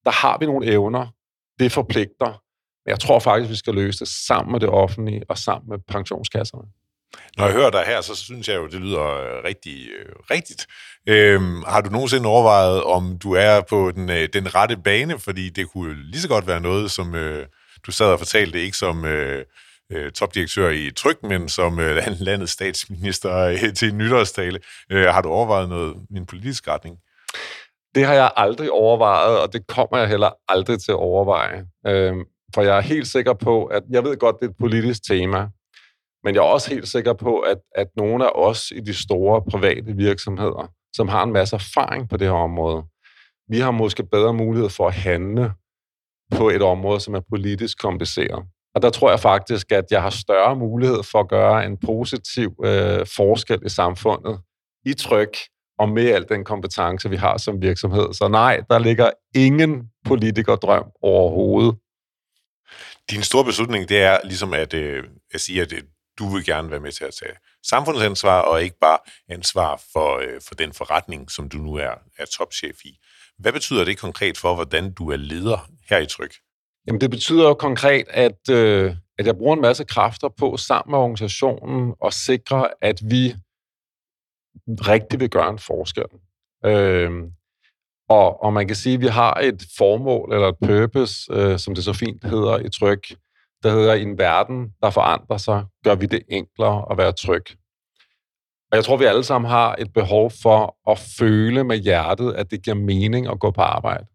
Der 0.04 0.10
har 0.10 0.38
vi 0.38 0.46
nogle 0.46 0.66
evner, 0.66 1.06
det 1.58 1.72
forpligter, 1.72 2.42
men 2.84 2.90
jeg 2.90 3.00
tror 3.00 3.18
faktisk, 3.18 3.50
vi 3.50 3.56
skal 3.56 3.74
løse 3.74 3.98
det 3.98 4.08
sammen 4.08 4.52
med 4.52 4.60
det 4.60 4.68
offentlige 4.68 5.22
og 5.28 5.38
sammen 5.38 5.70
med 5.70 5.78
pensionskasserne. 5.78 6.68
Når 7.36 7.44
jeg 7.44 7.54
hører 7.54 7.70
dig 7.70 7.84
her, 7.86 8.00
så 8.00 8.14
synes 8.14 8.48
jeg 8.48 8.56
jo, 8.56 8.66
det 8.66 8.80
lyder 8.80 9.02
øh, 9.02 9.44
rigtig 9.44 9.88
øh, 9.98 10.12
rigtigt. 10.30 10.66
Øhm, 11.08 11.62
har 11.66 11.80
du 11.80 11.90
nogensinde 11.90 12.28
overvejet, 12.28 12.82
om 12.84 13.18
du 13.18 13.32
er 13.32 13.60
på 13.60 13.90
den, 13.94 14.10
øh, 14.10 14.28
den 14.32 14.54
rette 14.54 14.76
bane? 14.76 15.18
Fordi 15.18 15.48
det 15.48 15.70
kunne 15.70 15.94
lige 16.10 16.20
så 16.20 16.28
godt 16.28 16.46
være 16.46 16.60
noget, 16.60 16.90
som 16.90 17.14
øh, 17.14 17.46
du 17.86 17.92
sad 17.92 18.06
og 18.06 18.18
fortalte, 18.18 18.62
ikke 18.62 18.76
som 18.76 19.04
øh, 19.04 19.44
øh, 19.92 20.12
topdirektør 20.12 20.70
i 20.70 20.90
Tryk, 20.96 21.22
men 21.22 21.48
som 21.48 21.80
øh, 21.80 21.96
landets 22.20 22.52
statsminister 22.52 23.36
øh, 23.36 23.74
til 23.74 23.88
en 23.88 23.98
nytårstale. 23.98 24.58
Øh, 24.92 25.06
har 25.06 25.22
du 25.22 25.28
overvejet 25.28 25.68
noget 25.68 25.96
i 26.10 26.16
en 26.16 26.26
politisk 26.26 26.68
retning? 26.68 26.96
Det 27.94 28.04
har 28.04 28.14
jeg 28.14 28.30
aldrig 28.36 28.70
overvejet, 28.70 29.38
og 29.38 29.52
det 29.52 29.66
kommer 29.66 29.98
jeg 29.98 30.08
heller 30.08 30.30
aldrig 30.48 30.80
til 30.80 30.92
at 30.92 30.96
overveje. 30.96 31.64
Øh, 31.86 32.14
for 32.54 32.62
jeg 32.62 32.76
er 32.76 32.80
helt 32.80 33.08
sikker 33.08 33.32
på, 33.32 33.64
at 33.64 33.82
jeg 33.90 34.04
ved 34.04 34.16
godt, 34.16 34.36
det 34.40 34.46
er 34.46 34.50
et 34.50 34.56
politisk 34.58 35.06
tema, 35.08 35.48
men 36.26 36.34
jeg 36.34 36.40
er 36.40 36.44
også 36.44 36.70
helt 36.70 36.88
sikker 36.88 37.12
på, 37.12 37.38
at, 37.38 37.58
at 37.74 37.86
nogle 37.96 38.24
af 38.24 38.30
os 38.34 38.70
i 38.70 38.80
de 38.80 38.94
store 38.94 39.42
private 39.50 39.92
virksomheder, 39.96 40.72
som 40.96 41.08
har 41.08 41.22
en 41.22 41.32
masse 41.32 41.56
erfaring 41.56 42.08
på 42.08 42.16
det 42.16 42.26
her 42.26 42.34
område, 42.34 42.82
vi 43.48 43.58
har 43.58 43.70
måske 43.70 44.02
bedre 44.02 44.34
mulighed 44.34 44.70
for 44.70 44.88
at 44.88 44.94
handle 44.94 45.52
på 46.36 46.48
et 46.48 46.62
område, 46.62 47.00
som 47.00 47.14
er 47.14 47.20
politisk 47.30 47.78
kompliceret. 47.78 48.44
Og 48.74 48.82
der 48.82 48.90
tror 48.90 49.10
jeg 49.10 49.20
faktisk, 49.20 49.72
at 49.72 49.84
jeg 49.90 50.02
har 50.02 50.10
større 50.10 50.56
mulighed 50.56 51.02
for 51.02 51.20
at 51.20 51.28
gøre 51.28 51.66
en 51.66 51.76
positiv 51.76 52.54
øh, 52.64 53.06
forskel 53.16 53.58
i 53.66 53.68
samfundet 53.68 54.40
i 54.86 54.94
tryk 54.94 55.36
og 55.78 55.88
med 55.88 56.10
al 56.10 56.28
den 56.28 56.44
kompetence, 56.44 57.10
vi 57.10 57.16
har 57.16 57.36
som 57.38 57.62
virksomhed. 57.62 58.12
Så 58.12 58.28
nej, 58.28 58.60
der 58.70 58.78
ligger 58.78 59.10
ingen 59.34 59.90
politikerdrøm 60.04 60.84
overhovedet. 61.02 61.74
Din 63.10 63.22
store 63.22 63.44
beslutning, 63.44 63.88
det 63.88 64.02
er 64.02 64.18
ligesom 64.24 64.52
at, 64.54 64.74
øh, 64.74 65.04
at 65.34 65.40
sige, 65.40 65.62
at 65.62 65.72
øh, 65.72 65.82
du 66.18 66.28
vil 66.28 66.44
gerne 66.44 66.70
være 66.70 66.80
med 66.80 66.92
til 66.92 67.04
at 67.04 67.14
tage 67.14 67.36
samfundsansvar, 67.62 68.40
og 68.40 68.62
ikke 68.62 68.78
bare 68.80 68.98
ansvar 69.28 69.82
for, 69.92 70.16
øh, 70.16 70.40
for 70.48 70.54
den 70.54 70.72
forretning, 70.72 71.30
som 71.30 71.48
du 71.48 71.58
nu 71.58 71.74
er, 71.74 71.94
er 72.18 72.24
topchef 72.24 72.84
i. 72.84 72.98
Hvad 73.38 73.52
betyder 73.52 73.84
det 73.84 73.98
konkret 73.98 74.38
for, 74.38 74.54
hvordan 74.54 74.92
du 74.92 75.10
er 75.10 75.16
leder 75.16 75.70
her 75.88 75.98
i 75.98 76.06
Tryk? 76.06 76.34
Jamen, 76.86 77.00
det 77.00 77.10
betyder 77.10 77.54
konkret, 77.54 78.04
at, 78.08 78.48
øh, 78.50 78.94
at 79.18 79.26
jeg 79.26 79.36
bruger 79.36 79.54
en 79.54 79.62
masse 79.62 79.84
kræfter 79.84 80.28
på 80.28 80.56
sammen 80.56 80.92
med 80.92 80.98
organisationen 80.98 81.94
og 82.00 82.12
sikre, 82.12 82.68
at 82.82 83.00
vi 83.10 83.34
rigtig 84.68 85.20
vil 85.20 85.30
gøre 85.30 85.50
en 85.50 85.58
forskel. 85.58 86.04
Øh, 86.64 87.10
og, 88.08 88.42
og 88.42 88.52
man 88.52 88.66
kan 88.66 88.76
sige, 88.76 88.94
at 88.94 89.00
vi 89.00 89.06
har 89.06 89.34
et 89.34 89.62
formål 89.78 90.34
eller 90.34 90.48
et 90.48 90.56
purpose, 90.64 91.32
øh, 91.32 91.58
som 91.58 91.74
det 91.74 91.84
så 91.84 91.92
fint 91.92 92.24
hedder 92.24 92.58
i 92.58 92.70
tryk, 92.70 93.06
der 93.66 93.72
hedder, 93.72 93.94
i 93.94 94.02
en 94.02 94.18
verden, 94.18 94.72
der 94.82 94.90
forandrer 94.90 95.36
sig, 95.36 95.64
gør 95.84 95.94
vi 95.94 96.06
det 96.06 96.22
enklere 96.28 96.86
at 96.90 96.98
være 96.98 97.12
tryg. 97.12 97.44
Og 98.70 98.76
jeg 98.76 98.84
tror, 98.84 98.96
vi 98.96 99.04
alle 99.04 99.24
sammen 99.24 99.50
har 99.50 99.74
et 99.78 99.92
behov 99.92 100.30
for 100.42 100.90
at 100.90 100.98
føle 101.18 101.64
med 101.64 101.78
hjertet, 101.78 102.32
at 102.32 102.50
det 102.50 102.62
giver 102.62 102.76
mening 102.76 103.28
at 103.28 103.40
gå 103.40 103.50
på 103.50 103.60
arbejde. 103.60 104.06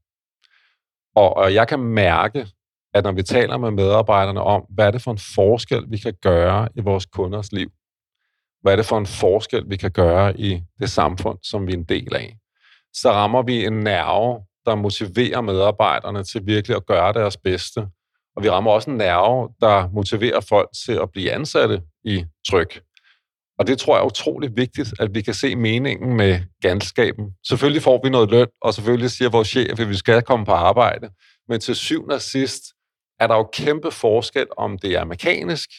Og, 1.16 1.38
og 1.38 1.54
jeg 1.54 1.68
kan 1.68 1.80
mærke, 1.80 2.48
at 2.94 3.04
når 3.04 3.12
vi 3.12 3.24
taler 3.24 3.58
med 3.58 3.72
medarbejderne 3.72 4.42
om, 4.42 4.66
hvad 4.70 4.88
er 4.88 4.92
det 4.92 5.02
for 5.02 5.12
en 5.12 5.20
forskel, 5.36 5.86
vi 5.90 5.98
kan 5.98 6.14
gøre 6.22 6.70
i 6.76 6.82
vores 6.82 7.06
kunders 7.06 7.52
liv, 7.52 7.70
hvad 8.62 8.72
er 8.72 8.76
det 8.76 8.86
for 8.86 8.98
en 8.98 9.06
forskel, 9.06 9.70
vi 9.70 9.78
kan 9.78 9.92
gøre 9.92 10.40
i 10.40 10.62
det 10.80 10.90
samfund, 10.90 11.38
som 11.44 11.68
vi 11.68 11.74
er 11.74 11.78
en 11.78 11.84
del 11.84 12.16
af, 12.16 12.38
så 12.94 13.12
rammer 13.12 13.42
vi 13.42 13.66
en 13.66 13.80
nerve, 13.80 14.46
der 14.66 14.76
motiverer 14.76 15.42
medarbejderne 15.42 16.24
til 16.24 16.46
virkelig 16.46 16.78
at 16.78 16.86
gøre 16.86 17.14
deres 17.14 17.38
bedste. 17.38 17.88
Og 18.36 18.44
vi 18.44 18.50
rammer 18.50 18.72
også 18.72 18.90
en 18.90 18.98
nerve, 18.98 19.50
der 19.62 19.90
motiverer 19.90 20.40
folk 20.40 20.70
til 20.86 20.94
at 20.94 21.12
blive 21.12 21.32
ansatte 21.32 21.82
i 22.06 22.26
tryk. 22.48 22.82
Og 23.60 23.68
det 23.68 23.80
tror 23.80 23.96
jeg 23.96 24.02
er 24.02 24.06
utrolig 24.06 24.56
vigtigt, 24.56 24.94
at 25.00 25.16
vi 25.16 25.22
kan 25.22 25.34
se 25.34 25.56
meningen 25.56 26.18
med 26.18 26.40
ganskaben. 26.62 27.26
Selvfølgelig 27.48 27.82
får 27.82 28.02
vi 28.04 28.10
noget 28.10 28.32
løn, 28.32 28.48
og 28.62 28.74
selvfølgelig 28.74 29.12
siger 29.12 29.30
vores 29.30 29.48
chef, 29.48 29.80
at 29.80 29.90
vi 29.90 29.96
skal 29.96 30.22
komme 30.22 30.46
på 30.46 30.52
arbejde. 30.52 31.10
Men 31.48 31.60
til 31.60 31.76
syvende 31.76 32.16
og 32.16 32.22
sidst 32.22 32.64
er 33.20 33.28
der 33.28 33.36
jo 33.36 33.50
kæmpe 33.54 33.92
forskel, 33.92 34.48
om 34.58 34.78
det 34.78 34.92
er 34.92 35.04
mekanisk, 35.04 35.70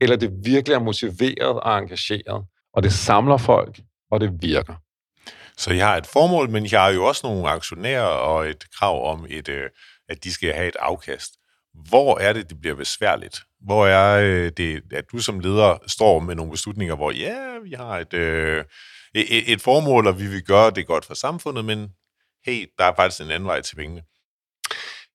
eller 0.00 0.16
det 0.16 0.30
virkelig 0.44 0.74
er 0.74 0.78
motiveret 0.80 1.60
og 1.60 1.78
engageret. 1.78 2.44
Og 2.74 2.82
det 2.82 2.92
samler 2.92 3.36
folk, 3.36 3.80
og 4.10 4.20
det 4.20 4.32
virker. 4.40 4.74
Så 5.56 5.72
jeg 5.72 5.86
har 5.86 5.96
et 5.96 6.06
formål, 6.06 6.50
men 6.50 6.66
jeg 6.72 6.82
har 6.82 6.90
jo 6.90 7.04
også 7.04 7.26
nogle 7.26 7.48
aktionærer 7.48 8.02
og 8.02 8.48
et 8.48 8.64
krav 8.78 9.10
om, 9.12 9.26
et, 9.28 9.48
øh, 9.48 9.70
at 10.08 10.24
de 10.24 10.32
skal 10.32 10.52
have 10.52 10.68
et 10.68 10.76
afkast. 10.80 11.32
Hvor 11.88 12.18
er 12.18 12.32
det, 12.32 12.50
det 12.50 12.60
bliver 12.60 12.76
besværligt? 12.76 13.40
Hvor 13.60 13.86
er 13.86 14.20
øh, 14.22 14.52
det, 14.56 14.82
at 14.92 15.04
du 15.12 15.18
som 15.18 15.40
leder 15.40 15.78
står 15.86 16.20
med 16.20 16.34
nogle 16.34 16.50
beslutninger, 16.50 16.96
hvor 16.96 17.10
ja, 17.10 17.58
vi 17.64 17.72
har 17.72 17.98
et, 17.98 18.14
øh, 18.14 18.64
et, 19.14 19.52
et 19.52 19.60
formål, 19.60 20.06
og 20.06 20.20
vi 20.20 20.26
vil 20.26 20.42
gøre 20.42 20.70
det 20.70 20.86
godt 20.86 21.04
for 21.04 21.14
samfundet, 21.14 21.64
men 21.64 21.88
hey, 22.46 22.66
der 22.78 22.84
er 22.84 22.92
faktisk 22.96 23.20
en 23.20 23.30
anden 23.30 23.46
vej 23.46 23.60
til 23.60 23.76
pengene. 23.76 24.02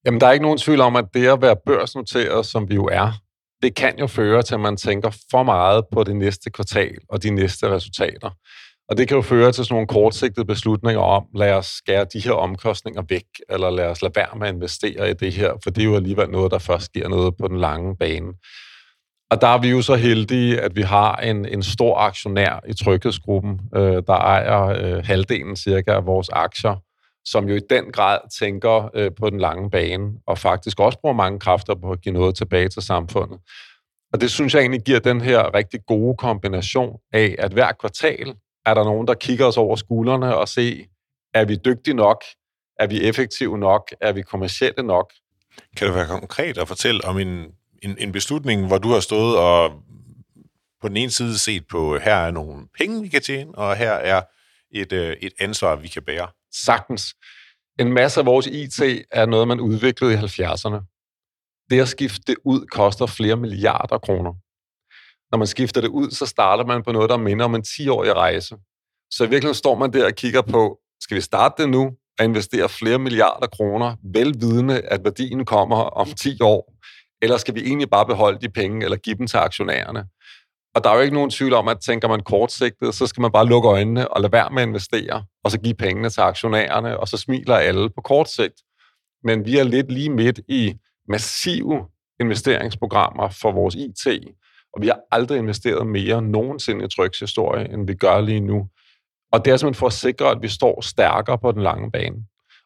Jamen, 0.06 0.22
der 0.22 0.28
er 0.28 0.32
ikke 0.32 0.44
nogen 0.44 0.58
tvivl 0.58 0.82
om, 0.82 0.96
at 0.96 1.06
det 1.14 1.28
at 1.28 1.42
være 1.42 1.56
børsnoteret, 1.66 2.46
som 2.46 2.70
vi 2.70 2.76
jo 2.76 2.86
er, 2.86 3.12
det 3.62 3.76
kan 3.76 4.00
jo 4.00 4.08
føre 4.08 4.44
til, 4.44 4.54
at 4.54 4.60
man 4.60 4.78
tænker 4.78 5.12
for 5.32 5.44
meget 5.44 5.86
på 5.92 6.04
det 6.04 6.16
næste 6.16 6.50
kvartal 6.50 6.98
og 7.10 7.24
de 7.24 7.30
næste 7.30 7.70
resultater. 7.70 8.30
Og 8.92 8.98
det 8.98 9.08
kan 9.08 9.16
jo 9.16 9.22
føre 9.22 9.52
til 9.52 9.66
sådan 9.66 9.74
nogle 9.74 9.88
kortsigtede 9.88 10.46
beslutninger 10.46 11.02
om, 11.02 11.26
lad 11.36 11.54
os 11.54 11.66
skære 11.66 12.06
de 12.14 12.20
her 12.20 12.32
omkostninger 12.32 13.04
væk, 13.10 13.26
eller 13.50 13.70
lad 13.70 13.86
os 13.86 14.02
lade 14.02 14.14
være 14.16 14.40
med 14.40 14.48
at 14.48 14.54
investere 14.54 15.10
i 15.10 15.14
det 15.14 15.34
her, 15.34 15.54
for 15.64 15.70
det 15.70 15.82
er 15.82 15.86
jo 15.86 15.96
alligevel 15.96 16.30
noget, 16.30 16.52
der 16.52 16.60
først 16.60 16.92
giver 16.92 17.08
noget 17.08 17.38
på 17.38 17.48
den 17.48 17.60
lange 17.60 17.96
bane. 17.98 18.34
Og 19.30 19.42
der 19.42 19.48
er 19.48 19.58
vi 19.58 19.70
jo 19.70 19.82
så 19.82 19.96
heldige, 19.96 20.62
at 20.62 20.76
vi 20.76 20.82
har 20.82 21.16
en, 21.16 21.46
en 21.46 21.64
stor 21.64 21.98
aktionær 21.98 22.60
i 22.68 22.74
Tryghedsgruppen, 22.74 23.60
øh, 23.76 24.04
der 24.08 24.14
ejer 24.14 24.64
øh, 24.64 25.06
halvdelen 25.06 25.56
cirka 25.56 25.92
af 25.92 26.06
vores 26.06 26.30
aktier, 26.30 26.76
som 27.26 27.50
jo 27.50 27.56
i 27.56 27.62
den 27.70 27.92
grad 27.92 28.20
tænker 28.40 28.90
øh, 28.94 29.12
på 29.20 29.30
den 29.30 29.40
lange 29.40 29.70
bane, 29.70 30.12
og 30.28 30.38
faktisk 30.38 30.80
også 30.80 31.00
bruger 31.02 31.16
mange 31.16 31.40
kræfter 31.40 31.76
på 31.76 31.92
at 31.92 32.02
give 32.02 32.14
noget 32.14 32.36
tilbage 32.36 32.70
til 32.70 32.82
samfundet. 32.82 33.40
Og 34.14 34.22
det 34.22 34.32
synes 34.32 34.54
jeg 34.54 34.62
egentlig 34.62 34.82
giver 34.82 35.00
den 35.00 35.22
her 35.22 35.56
rigtig 35.56 35.80
gode 35.88 36.18
kombination 36.18 36.98
af, 37.14 37.36
at 37.40 37.54
hver 37.54 37.72
kvartal 37.72 38.36
er 38.66 38.74
der 38.74 38.84
nogen, 38.84 39.08
der 39.08 39.14
kigger 39.14 39.46
os 39.46 39.58
over 39.58 39.76
skuldrene 39.76 40.36
og 40.36 40.48
se, 40.48 40.88
er 41.34 41.46
vi 41.46 41.56
dygtige 41.66 41.94
nok? 41.94 42.24
Er 42.80 42.88
vi 42.88 43.02
effektive 43.02 43.58
nok? 43.58 43.92
Er 44.02 44.12
vi 44.12 44.22
kommercielle 44.22 44.84
nok? 44.84 45.14
Kan 45.78 45.88
det 45.88 45.96
være 45.96 46.08
konkret 46.08 46.58
at 46.58 46.68
fortælle 46.68 47.06
om 47.06 47.20
en, 47.20 47.46
en, 47.84 47.96
en 48.00 48.12
beslutning, 48.12 48.68
hvor 48.68 48.78
du 48.78 48.90
har 48.90 49.00
stået 49.00 49.38
og 49.38 49.72
på 50.82 50.88
den 50.88 50.98
ene 50.98 51.12
side 51.12 51.38
set 51.40 51.68
på, 51.68 51.98
her 51.98 52.16
er 52.16 52.32
nogle 52.32 52.68
penge, 52.78 53.02
vi 53.02 53.08
kan 53.08 53.22
tjene, 53.22 53.56
og 53.56 53.76
her 53.76 53.92
er 53.92 54.22
et, 54.72 54.94
øh, 54.94 55.18
et 55.22 55.34
ansvar, 55.40 55.76
vi 55.76 55.88
kan 55.88 56.04
bære? 56.04 56.28
Sagtens. 56.54 57.16
En 57.80 57.94
masse 57.94 58.20
af 58.20 58.26
vores 58.26 58.48
IT 58.48 58.80
er 59.12 59.26
noget, 59.26 59.48
man 59.48 59.60
udviklede 59.60 60.14
i 60.14 60.18
70'erne. 60.18 60.80
Det 61.70 61.82
at 61.82 61.88
skifte 61.88 62.22
det 62.28 62.36
ud 62.46 62.66
koster 62.66 63.06
flere 63.06 63.36
milliarder 63.36 63.98
kroner. 63.98 64.34
Når 65.32 65.38
man 65.38 65.48
skifter 65.48 65.82
det 65.82 65.88
ud, 65.88 66.12
så 66.12 66.26
starter 66.26 66.66
man 66.66 66.84
på 66.84 66.92
noget, 66.92 67.10
der 67.10 67.18
minder 67.18 67.46
om 67.46 67.56
en 67.56 67.64
10-årig 67.68 68.14
rejse. 68.16 68.56
Så 69.12 69.24
i 69.24 69.30
virkeligheden 69.30 69.56
står 69.56 69.76
man 69.76 69.94
der 69.94 70.06
og 70.06 70.16
kigger 70.16 70.42
på, 70.42 70.78
skal 71.02 71.16
vi 71.16 71.22
starte 71.22 71.64
det 71.64 71.70
nu 71.70 71.92
og 72.20 72.26
investere 72.26 72.70
flere 72.70 73.00
milliarder 73.00 73.48
kroner, 73.48 73.96
velvidende, 74.14 74.82
at 74.82 75.04
værdien 75.04 75.46
kommer 75.46 75.76
om 75.76 76.08
10 76.08 76.42
år? 76.42 76.74
Eller 77.22 77.38
skal 77.38 77.56
vi 77.56 77.60
egentlig 77.60 77.90
bare 77.90 78.06
beholde 78.06 78.40
de 78.42 78.50
penge 78.50 78.84
eller 78.84 78.98
give 78.98 79.16
dem 79.16 79.28
til 79.28 79.38
aktionærerne? 79.38 80.06
Og 80.76 80.84
der 80.84 80.90
er 80.90 80.96
jo 80.96 81.02
ikke 81.02 81.16
nogen 81.16 81.30
tvivl 81.30 81.54
om, 81.54 81.68
at 81.68 81.78
tænker 81.80 82.08
man 82.08 82.24
kortsigtet, 82.24 82.96
så 82.96 83.08
skal 83.08 83.22
man 83.22 83.32
bare 83.32 83.46
lukke 83.46 83.70
øjnene 83.70 84.08
og 84.08 84.22
lade 84.22 84.32
være 84.32 84.50
med 84.50 84.62
at 84.62 84.68
investere, 84.68 85.26
og 85.44 85.52
så 85.52 85.60
give 85.60 85.74
pengene 85.74 86.10
til 86.10 86.22
aktionærerne, 86.22 87.00
og 87.00 87.08
så 87.08 87.18
smiler 87.18 87.56
alle 87.56 87.90
på 87.90 88.02
kort 88.02 88.30
sigt. 88.30 88.54
Men 89.24 89.46
vi 89.46 89.58
er 89.58 89.64
lidt 89.64 89.92
lige 89.92 90.10
midt 90.10 90.40
i 90.48 90.74
massive 91.08 91.88
investeringsprogrammer 92.20 93.30
for 93.30 93.52
vores 93.52 93.76
IT, 93.76 94.08
og 94.74 94.82
vi 94.82 94.88
har 94.88 95.00
aldrig 95.12 95.38
investeret 95.38 95.88
mere 95.88 96.22
nogensinde 96.22 96.86
i 96.86 96.88
trykshistorie, 96.88 97.74
end 97.74 97.88
vi 97.88 97.94
gør 97.94 98.22
lige 98.22 98.40
nu. 98.40 98.68
Og 99.32 99.46
det 99.46 99.54
er 99.54 99.58
simpelthen 99.58 99.80
for 99.80 99.88
at 99.88 99.94
sikre, 99.94 100.32
at 100.32 100.42
vi 100.42 100.48
står 100.48 100.82
stærkere 100.82 101.38
på 101.38 101.52
den 101.52 101.64
lange 101.64 101.92
bane. 101.92 102.16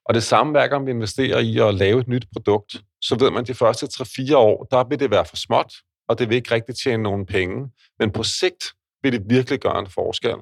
Og 0.06 0.14
det 0.14 0.24
samme 0.24 0.52
hver 0.52 0.68
gang 0.68 0.86
vi 0.86 0.92
investerer 0.92 1.40
i 1.40 1.60
at 1.60 1.74
lave 1.74 2.00
et 2.00 2.08
nyt 2.08 2.26
produkt, 2.34 2.82
så 3.02 3.16
ved 3.20 3.32
man, 3.32 3.42
at 3.42 3.48
de 3.48 3.54
første 3.54 3.86
3-4 3.86 4.36
år, 4.36 4.68
der 4.72 4.84
vil 4.84 5.00
det 5.00 5.12
være 5.12 5.26
for 5.26 5.36
småt, 5.36 5.74
og 6.10 6.20
det 6.20 6.30
vil 6.30 6.36
ikke 6.36 6.56
rigtig 6.56 6.76
tjene 6.76 7.04
nogen 7.04 7.26
penge. 7.26 7.70
Men 8.00 8.12
på 8.12 8.24
sigt 8.24 8.66
vil 9.04 9.12
det 9.14 9.22
virkelig 9.30 9.60
gøre 9.60 9.80
en 9.80 9.90
forskel. 9.90 10.36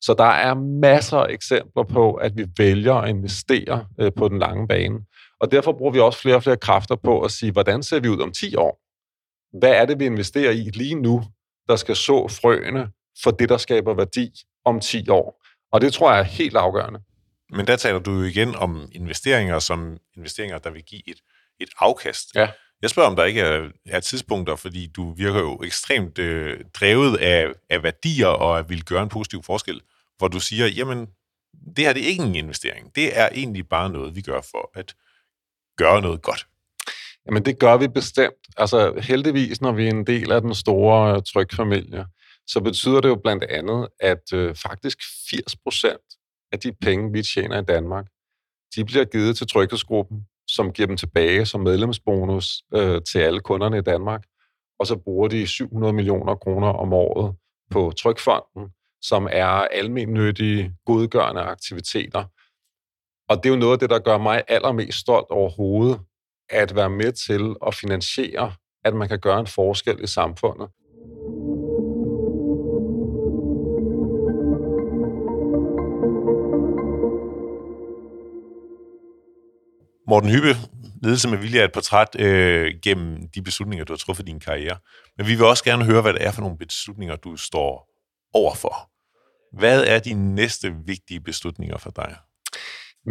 Så 0.00 0.14
der 0.18 0.24
er 0.24 0.54
masser 0.80 1.18
af 1.18 1.32
eksempler 1.32 1.82
på, 1.82 2.14
at 2.14 2.32
vi 2.36 2.46
vælger 2.58 2.94
at 2.94 3.08
investere 3.08 3.86
øh, 4.00 4.12
på 4.16 4.28
den 4.28 4.38
lange 4.38 4.68
bane. 4.68 4.98
Og 5.40 5.50
derfor 5.50 5.72
bruger 5.72 5.92
vi 5.92 6.00
også 6.00 6.20
flere 6.20 6.36
og 6.36 6.42
flere 6.42 6.56
kræfter 6.56 6.96
på 6.96 7.20
at 7.20 7.30
sige, 7.30 7.52
hvordan 7.52 7.82
ser 7.82 8.00
vi 8.00 8.08
ud 8.08 8.20
om 8.20 8.32
10 8.32 8.56
år? 8.56 8.85
Hvad 9.58 9.70
er 9.70 9.84
det, 9.84 9.98
vi 9.98 10.06
investerer 10.06 10.50
i 10.50 10.70
lige 10.74 10.94
nu, 10.94 11.24
der 11.68 11.76
skal 11.76 11.96
så 11.96 12.28
frøene 12.28 12.90
for 13.22 13.30
det, 13.30 13.48
der 13.48 13.56
skaber 13.56 13.94
værdi 13.94 14.32
om 14.64 14.80
10 14.80 15.08
år? 15.08 15.44
Og 15.72 15.80
det 15.80 15.92
tror 15.92 16.12
jeg 16.12 16.20
er 16.20 16.24
helt 16.24 16.56
afgørende. 16.56 17.00
Men 17.50 17.66
der 17.66 17.76
taler 17.76 17.98
du 17.98 18.12
jo 18.12 18.22
igen 18.22 18.54
om 18.54 18.88
investeringer 18.92 19.58
som 19.58 19.98
investeringer, 20.16 20.58
der 20.58 20.70
vil 20.70 20.82
give 20.82 21.08
et, 21.08 21.20
et 21.60 21.68
afkast. 21.78 22.34
Ja. 22.34 22.48
Jeg 22.82 22.90
spørger, 22.90 23.10
om 23.10 23.16
der 23.16 23.24
ikke 23.24 23.40
er, 23.40 23.68
er 23.86 24.00
tidspunkter, 24.00 24.56
fordi 24.56 24.86
du 24.86 25.12
virker 25.12 25.40
jo 25.40 25.62
ekstremt 25.62 26.18
øh, 26.18 26.60
drevet 26.74 27.16
af, 27.16 27.52
af 27.70 27.82
værdier 27.82 28.26
og 28.26 28.58
at 28.58 28.68
vil 28.68 28.84
gøre 28.84 29.02
en 29.02 29.08
positiv 29.08 29.42
forskel, 29.42 29.80
hvor 30.18 30.28
du 30.28 30.40
siger, 30.40 30.66
jamen, 30.66 31.06
det 31.76 31.84
her 31.84 31.92
det 31.92 32.02
er 32.02 32.08
ikke 32.08 32.22
en 32.22 32.34
investering. 32.34 32.94
Det 32.94 33.18
er 33.18 33.28
egentlig 33.28 33.68
bare 33.68 33.90
noget, 33.90 34.16
vi 34.16 34.20
gør 34.20 34.40
for 34.40 34.70
at 34.74 34.94
gøre 35.76 36.02
noget 36.02 36.22
godt. 36.22 36.46
Jamen, 37.26 37.44
det 37.44 37.58
gør 37.58 37.76
vi 37.76 37.88
bestemt. 37.88 38.42
Altså, 38.56 39.00
heldigvis, 39.02 39.60
når 39.60 39.72
vi 39.72 39.86
er 39.86 39.90
en 39.90 40.06
del 40.06 40.32
af 40.32 40.40
den 40.40 40.54
store 40.54 41.16
øh, 41.16 41.22
trykfamilie, 41.22 42.06
så 42.46 42.60
betyder 42.60 43.00
det 43.00 43.08
jo 43.08 43.16
blandt 43.16 43.44
andet, 43.44 43.88
at 44.00 44.32
øh, 44.34 44.54
faktisk 44.54 44.98
80 45.30 45.56
procent 45.56 46.06
af 46.52 46.60
de 46.60 46.72
penge, 46.72 47.12
vi 47.12 47.22
tjener 47.22 47.62
i 47.62 47.64
Danmark, 47.64 48.06
de 48.76 48.84
bliver 48.84 49.04
givet 49.04 49.36
til 49.36 49.46
tryghedsgruppen, 49.46 50.26
som 50.46 50.72
giver 50.72 50.86
dem 50.86 50.96
tilbage 50.96 51.46
som 51.46 51.60
medlemsbonus 51.60 52.62
øh, 52.74 53.02
til 53.12 53.18
alle 53.18 53.40
kunderne 53.40 53.78
i 53.78 53.82
Danmark. 53.82 54.24
Og 54.78 54.86
så 54.86 54.96
bruger 54.96 55.28
de 55.28 55.46
700 55.46 55.92
millioner 55.92 56.34
kroner 56.34 56.68
om 56.68 56.92
året 56.92 57.34
på 57.70 57.92
Trykfonden, 57.96 58.68
som 59.02 59.28
er 59.32 59.46
almennyttige, 59.46 60.74
godgørende 60.84 61.42
aktiviteter. 61.42 62.24
Og 63.28 63.36
det 63.36 63.46
er 63.46 63.54
jo 63.54 63.60
noget 63.60 63.72
af 63.72 63.78
det, 63.78 63.90
der 63.90 63.98
gør 63.98 64.18
mig 64.18 64.42
allermest 64.48 64.98
stolt 64.98 65.30
overhovedet, 65.30 66.00
at 66.50 66.74
være 66.74 66.90
med 66.90 67.12
til 67.12 67.54
at 67.66 67.74
finansiere, 67.74 68.52
at 68.84 68.94
man 68.94 69.08
kan 69.08 69.20
gøre 69.20 69.40
en 69.40 69.46
forskel 69.46 70.04
i 70.04 70.06
samfundet. 70.06 70.68
Morten 80.08 80.30
Hyppe, 80.30 80.56
ledelse 81.02 81.28
med 81.28 81.38
vilje 81.38 81.60
er 81.60 81.64
et 81.64 81.72
portræt 81.72 82.20
øh, 82.20 82.74
gennem 82.82 83.28
de 83.34 83.42
beslutninger, 83.42 83.84
du 83.84 83.92
har 83.92 83.98
truffet 83.98 84.28
i 84.28 84.30
din 84.30 84.40
karriere. 84.40 84.78
Men 85.16 85.26
vi 85.26 85.34
vil 85.34 85.44
også 85.44 85.64
gerne 85.64 85.84
høre, 85.84 86.02
hvad 86.02 86.12
det 86.12 86.26
er 86.26 86.32
for 86.32 86.40
nogle 86.40 86.58
beslutninger, 86.58 87.16
du 87.16 87.36
står 87.36 87.88
overfor. 88.34 88.90
Hvad 89.52 89.84
er 89.84 89.98
de 89.98 90.14
næste 90.14 90.74
vigtige 90.86 91.20
beslutninger 91.20 91.78
for 91.78 91.90
dig? 91.90 92.16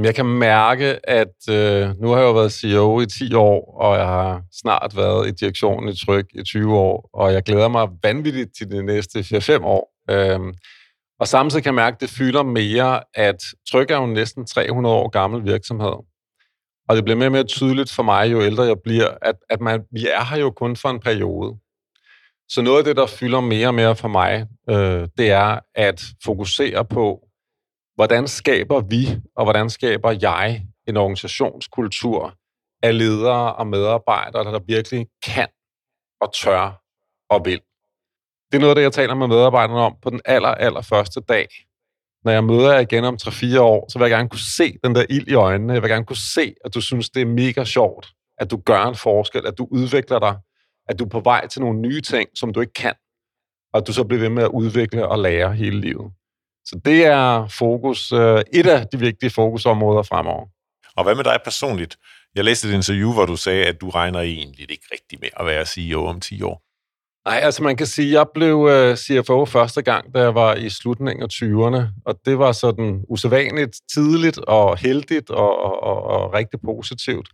Jeg 0.04 0.16
kan 0.16 0.26
mærke, 0.26 1.10
at 1.10 1.50
øh, 1.50 2.02
nu 2.02 2.10
har 2.10 2.18
jeg 2.18 2.26
jo 2.26 2.34
været 2.34 2.52
CEO 2.52 3.02
i 3.02 3.06
10 3.06 3.34
år, 3.34 3.78
og 3.82 3.98
jeg 3.98 4.06
har 4.06 4.44
snart 4.62 4.96
været 4.96 5.28
i 5.28 5.32
direktionen 5.32 5.90
i 5.90 6.06
Tryk 6.06 6.26
i 6.34 6.44
20 6.44 6.78
år, 6.78 7.10
og 7.14 7.34
jeg 7.34 7.44
glæder 7.44 7.68
mig 7.68 7.88
vanvittigt 8.04 8.50
til 8.58 8.72
de 8.72 8.86
næste 8.86 9.20
4-5 9.20 9.64
år. 9.64 9.94
Øhm, 10.10 10.54
og 11.20 11.28
samtidig 11.28 11.64
kan 11.64 11.70
jeg 11.70 11.76
mærke, 11.76 11.96
at 11.96 12.02
det 12.02 12.10
fylder 12.10 12.44
mere, 12.44 13.02
at 13.14 13.36
Tryk 13.72 13.92
er 13.92 13.98
jo 13.98 14.06
næsten 14.06 14.46
300 14.46 14.96
år 14.96 15.10
gammel 15.10 15.46
virksomhed. 15.46 15.96
Og 16.90 16.96
det 16.96 17.04
bliver 17.04 17.18
mere 17.18 17.28
og 17.28 17.32
mere 17.32 17.44
tydeligt 17.44 17.92
for 17.92 18.04
mig, 18.04 18.32
jo 18.32 18.42
ældre 18.42 18.64
jeg 18.64 18.78
bliver, 18.84 19.10
at, 19.22 19.36
at 19.50 19.62
man, 19.62 19.82
vi 19.92 20.08
er 20.08 20.24
her 20.24 20.38
jo 20.38 20.52
kun 20.52 20.76
for 20.76 20.90
en 20.90 21.00
periode. 21.00 21.56
Så 22.50 22.62
noget 22.62 22.78
af 22.78 22.84
det, 22.84 22.96
der 22.96 23.08
fylder 23.08 23.40
mere 23.40 23.68
og 23.68 23.76
mere 23.76 23.96
for 23.96 24.08
mig, 24.08 24.46
øh, 24.70 25.08
det 25.18 25.32
er 25.32 25.60
at 25.76 26.02
fokusere 26.26 26.86
på, 26.86 27.25
hvordan 27.96 28.28
skaber 28.28 28.82
vi, 28.82 29.22
og 29.36 29.46
hvordan 29.46 29.70
skaber 29.70 30.12
jeg 30.22 30.66
en 30.88 30.98
organisationskultur 30.98 32.36
af 32.84 32.98
ledere 32.98 33.56
og 33.56 33.68
medarbejdere, 33.68 34.44
der 34.44 34.60
virkelig 34.60 35.08
kan 35.26 35.48
og 36.22 36.34
tør 36.34 36.82
og 37.30 37.46
vil. 37.46 37.62
Det 38.52 38.58
er 38.58 38.60
noget 38.60 38.70
af 38.72 38.76
det, 38.76 38.84
jeg 38.84 38.94
taler 38.94 39.16
med 39.16 39.28
medarbejderne 39.28 39.80
om 39.80 39.96
på 40.02 40.10
den 40.10 40.22
aller, 40.26 40.50
aller 40.50 40.82
første 40.82 41.22
dag. 41.22 41.48
Når 42.24 42.32
jeg 42.32 42.44
møder 42.44 42.74
jer 42.74 42.80
igen 42.80 43.04
om 43.04 43.18
3-4 43.22 43.60
år, 43.60 43.92
så 43.92 44.00
vil 44.00 44.06
jeg 44.06 44.18
gerne 44.18 44.30
kunne 44.30 44.50
se 44.58 44.78
den 44.84 44.96
der 44.96 45.06
ild 45.10 45.28
i 45.28 45.34
øjnene. 45.34 45.74
Jeg 45.74 45.82
vil 45.82 45.90
gerne 45.90 46.06
kunne 46.06 46.26
se, 46.36 46.56
at 46.66 46.74
du 46.74 46.82
synes, 46.82 47.10
det 47.10 47.22
er 47.22 47.26
mega 47.26 47.64
sjovt, 47.64 48.08
at 48.38 48.52
du 48.52 48.58
gør 48.58 48.84
en 48.84 48.96
forskel, 48.96 49.48
at 49.48 49.58
du 49.58 49.68
udvikler 49.72 50.20
dig, 50.20 50.38
at 50.90 51.00
du 51.00 51.04
er 51.04 51.10
på 51.10 51.20
vej 51.20 51.48
til 51.48 51.62
nogle 51.62 51.80
nye 51.80 52.02
ting, 52.02 52.30
som 52.36 52.54
du 52.54 52.62
ikke 52.62 52.74
kan, 52.74 52.94
og 53.74 53.78
at 53.78 53.88
du 53.88 53.94
så 53.94 54.04
bliver 54.04 54.22
ved 54.22 54.30
med 54.30 54.44
at 54.44 54.50
udvikle 54.50 55.08
og 55.08 55.20
lære 55.20 55.54
hele 55.54 55.80
livet. 55.80 56.12
Så 56.66 56.80
det 56.86 57.06
er 57.06 57.48
fokus, 57.48 58.12
øh, 58.12 58.42
et 58.54 58.68
af 58.68 58.88
de 58.88 59.00
vigtige 59.00 59.30
fokusområder 59.30 60.04
fremover. 60.04 60.46
Og 60.96 61.04
hvad 61.04 61.16
med 61.16 61.24
dig 61.24 61.40
personligt? 61.44 61.98
Jeg 62.36 62.44
læste 62.44 62.70
et 62.70 62.74
interview, 62.74 63.14
hvor 63.14 63.26
du 63.26 63.36
sagde, 63.36 63.66
at 63.66 63.82
du 63.82 63.90
regner 63.90 64.20
egentlig 64.20 64.72
ikke 64.72 64.86
rigtig 64.92 65.20
med 65.22 65.30
at 65.40 65.46
være 65.46 65.66
CEO 65.66 66.06
om 66.06 66.20
10 66.20 66.42
år. 66.42 66.62
Nej, 67.30 67.40
altså 67.44 67.64
man 67.64 67.76
kan 67.76 67.88
sige, 67.88 68.08
at 68.08 68.14
jeg 68.14 68.26
blev 68.34 68.68
øh, 68.72 68.96
CFO 68.96 69.46
første 69.46 69.82
gang, 69.82 70.14
da 70.14 70.20
jeg 70.20 70.36
var 70.36 70.56
i 70.56 70.70
slutningen 70.70 71.24
af 71.24 71.28
20'erne, 71.34 72.02
og 72.06 72.20
det 72.26 72.40
var 72.40 72.52
sådan 72.52 73.04
usædvanligt 73.10 73.76
tidligt 73.94 74.38
og 74.38 74.78
heldigt 74.78 75.30
og, 75.30 75.84
og, 75.84 76.04
og, 76.04 76.34
rigtig 76.34 76.60
positivt. 76.66 77.30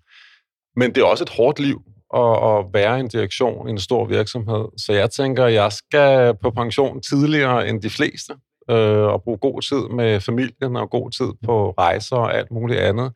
Men 0.75 0.95
det 0.95 1.01
er 1.01 1.05
også 1.05 1.23
et 1.23 1.29
hårdt 1.29 1.59
liv 1.59 1.81
at, 2.15 2.19
at 2.21 2.65
være 2.73 2.99
en 2.99 3.07
direktion 3.07 3.67
i 3.67 3.71
en 3.71 3.79
stor 3.79 4.05
virksomhed, 4.05 4.65
så 4.77 4.93
jeg 4.93 5.11
tænker, 5.11 5.45
at 5.45 5.53
jeg 5.53 5.71
skal 5.71 6.33
på 6.41 6.51
pension 6.51 7.01
tidligere 7.01 7.69
end 7.69 7.81
de 7.81 7.89
fleste 7.89 8.33
øh, 8.71 9.03
og 9.13 9.23
bruge 9.23 9.37
god 9.37 9.61
tid 9.61 9.95
med 9.95 10.21
familien 10.21 10.75
og 10.75 10.89
god 10.89 11.11
tid 11.11 11.31
på 11.45 11.71
rejser 11.71 12.15
og 12.15 12.37
alt 12.37 12.51
muligt 12.51 12.79
andet. 12.79 13.11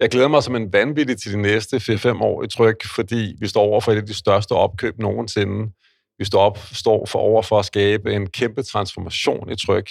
Jeg 0.00 0.10
glæder 0.10 0.28
mig 0.28 0.42
som 0.42 0.56
en 0.56 0.72
vanvittig 0.72 1.20
til 1.20 1.32
de 1.32 1.42
næste 1.42 1.76
4-5 1.76 2.22
år 2.22 2.42
i 2.42 2.48
tryk, 2.48 2.84
fordi 2.94 3.34
vi 3.40 3.48
står 3.48 3.62
over 3.62 3.80
for 3.80 3.92
et 3.92 3.96
af 3.96 4.06
de 4.06 4.14
største 4.14 4.52
opkøb 4.52 4.98
nogensinde. 4.98 5.72
Vi 6.18 6.24
står, 6.24 6.40
op, 6.40 6.58
står 6.58 7.06
for 7.06 7.18
over 7.18 7.42
for 7.42 7.58
at 7.58 7.64
skabe 7.64 8.14
en 8.14 8.26
kæmpe 8.26 8.62
transformation 8.62 9.52
i 9.52 9.56
tryk, 9.66 9.90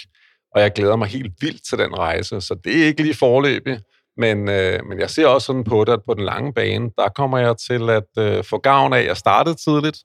og 0.54 0.60
jeg 0.60 0.72
glæder 0.72 0.96
mig 0.96 1.08
helt 1.08 1.32
vildt 1.40 1.68
til 1.68 1.78
den 1.78 1.98
rejse, 1.98 2.40
så 2.40 2.54
det 2.64 2.82
er 2.82 2.86
ikke 2.86 3.02
lige 3.02 3.14
forløbig, 3.14 3.80
men, 4.16 4.48
øh, 4.48 4.84
men 4.88 5.00
jeg 5.00 5.10
ser 5.10 5.26
også 5.26 5.46
sådan 5.46 5.64
på 5.64 5.84
det, 5.84 5.92
at 5.92 6.00
på 6.06 6.14
den 6.14 6.24
lange 6.24 6.52
bane, 6.52 6.90
der 6.98 7.08
kommer 7.08 7.38
jeg 7.38 7.56
til 7.68 7.90
at 7.90 8.08
øh, 8.18 8.44
få 8.44 8.58
gavn 8.58 8.92
af, 8.92 8.98
at 8.98 9.06
jeg 9.06 9.16
startede 9.16 9.54
tidligt, 9.54 9.98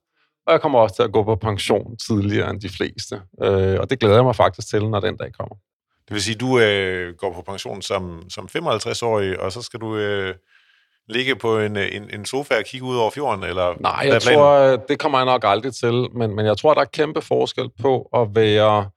og 0.48 0.54
jeg 0.54 0.62
kommer 0.62 0.80
også 0.80 0.96
til 0.96 1.04
at 1.04 1.12
gå 1.12 1.24
på 1.24 1.36
pension 1.36 1.98
tidligere 1.98 2.50
end 2.50 2.62
de 2.62 2.70
fleste. 2.70 3.22
Øh, 3.44 3.80
og 3.80 3.90
det 3.90 4.00
glæder 4.00 4.16
jeg 4.16 4.24
mig 4.24 4.36
faktisk 4.36 4.68
til, 4.68 4.90
når 4.90 5.00
den 5.00 5.18
dag 5.18 5.34
kommer. 5.34 5.56
Det 6.08 6.14
vil 6.14 6.22
sige, 6.22 6.36
du 6.36 6.60
øh, 6.60 7.16
går 7.16 7.34
på 7.34 7.42
pension 7.42 7.82
som, 7.82 8.30
som 8.30 8.50
55-årig, 8.58 9.40
og 9.40 9.52
så 9.52 9.62
skal 9.62 9.80
du 9.80 9.98
øh, 9.98 10.36
ligge 11.10 11.36
på 11.36 11.60
en, 11.60 11.78
en, 11.78 12.10
en 12.14 12.26
sofa 12.26 12.58
og 12.58 12.64
kigge 12.64 12.88
ud 12.88 12.98
over 12.98 13.12
fjorden? 13.12 13.44
Eller 13.44 13.76
Nej, 13.80 14.02
jeg 14.06 14.22
tror, 14.22 14.54
øh, 14.54 14.80
det 14.90 15.00
kommer 15.00 15.18
jeg 15.18 15.26
nok 15.26 15.44
aldrig 15.46 15.74
til, 15.74 16.08
men, 16.16 16.36
men 16.36 16.46
jeg 16.46 16.58
tror, 16.58 16.74
der 16.74 16.82
er 16.82 16.86
kæmpe 16.86 17.22
forskel 17.22 17.70
på 17.82 18.10
at 18.14 18.28
være 18.36 18.90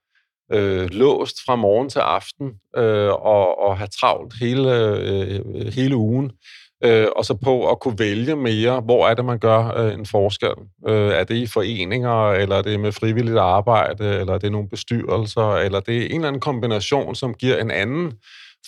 øh, 0.51 0.89
låst 0.89 1.35
fra 1.45 1.55
morgen 1.55 1.89
til 1.89 1.99
aften 1.99 2.51
øh, 2.77 3.13
og, 3.13 3.59
og 3.59 3.77
have 3.77 3.87
travlt 3.87 4.33
hele, 4.39 4.77
øh, 4.97 5.73
hele 5.73 5.95
ugen 5.95 6.31
øh, 6.83 7.07
og 7.15 7.25
så 7.25 7.33
på 7.43 7.69
at 7.69 7.79
kunne 7.79 7.99
vælge 7.99 8.35
mere, 8.35 8.79
hvor 8.79 9.07
er 9.07 9.13
det, 9.13 9.25
man 9.25 9.39
gør 9.39 9.73
øh, 9.77 9.93
en 9.93 10.05
forskel. 10.05 10.53
Øh, 10.87 11.11
er 11.11 11.23
det 11.23 11.35
i 11.35 11.47
foreninger, 11.47 12.31
eller 12.31 12.55
er 12.55 12.61
det 12.61 12.79
med 12.79 12.91
frivilligt 12.91 13.37
arbejde, 13.37 14.19
eller 14.19 14.33
er 14.33 14.37
det 14.37 14.51
nogle 14.51 14.69
bestyrelser, 14.69 15.55
eller 15.55 15.79
det 15.79 15.97
er 15.97 16.05
en 16.05 16.15
eller 16.15 16.27
anden 16.27 16.41
kombination, 16.41 17.15
som 17.15 17.33
giver 17.33 17.57
en 17.57 17.71
anden 17.71 18.13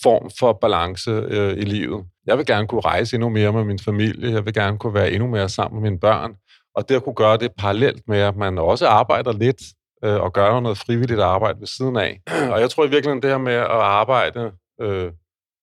form 0.04 0.32
for 0.40 0.58
balance 0.62 1.12
øh, 1.12 1.58
i 1.58 1.62
livet. 1.62 2.06
Jeg 2.28 2.38
vil 2.38 2.46
gerne 2.46 2.68
kunne 2.68 2.82
rejse 2.82 3.16
endnu 3.16 3.30
mere 3.30 3.54
med 3.54 3.64
min 3.64 3.80
familie, 3.80 4.32
jeg 4.32 4.46
vil 4.46 4.54
gerne 4.54 4.78
kunne 4.78 4.94
være 4.94 5.12
endnu 5.12 5.28
mere 5.28 5.50
sammen 5.50 5.82
med 5.82 5.90
mine 5.90 6.00
børn, 6.00 6.34
og 6.76 6.90
det 6.90 6.96
at 6.96 7.04
kunne 7.04 7.16
gøre 7.16 7.38
det 7.38 7.52
parallelt 7.58 8.02
med, 8.08 8.20
at 8.20 8.36
man 8.36 8.58
også 8.58 8.88
arbejder 8.88 9.34
lidt 9.34 9.62
øh, 10.04 10.22
og 10.22 10.34
gør 10.34 10.60
noget 10.60 10.78
frivilligt 10.78 11.20
arbejde 11.20 11.60
ved 11.60 11.68
siden 11.68 11.98
af. 11.98 12.22
Og 12.52 12.62
jeg 12.62 12.70
tror 12.70 12.86
i 12.86 12.90
virkeligheden, 12.90 13.22
det 13.22 13.30
her 13.30 13.38
med 13.38 13.54
at 13.54 13.68
arbejde 13.70 14.52
øh, 14.82 15.12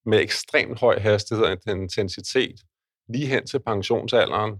med 0.05 0.21
ekstremt 0.21 0.79
høj 0.79 0.99
hastighed 0.99 1.45
og 1.45 1.57
intensitet 1.67 2.55
lige 3.09 3.27
hen 3.27 3.47
til 3.47 3.59
pensionsalderen, 3.59 4.51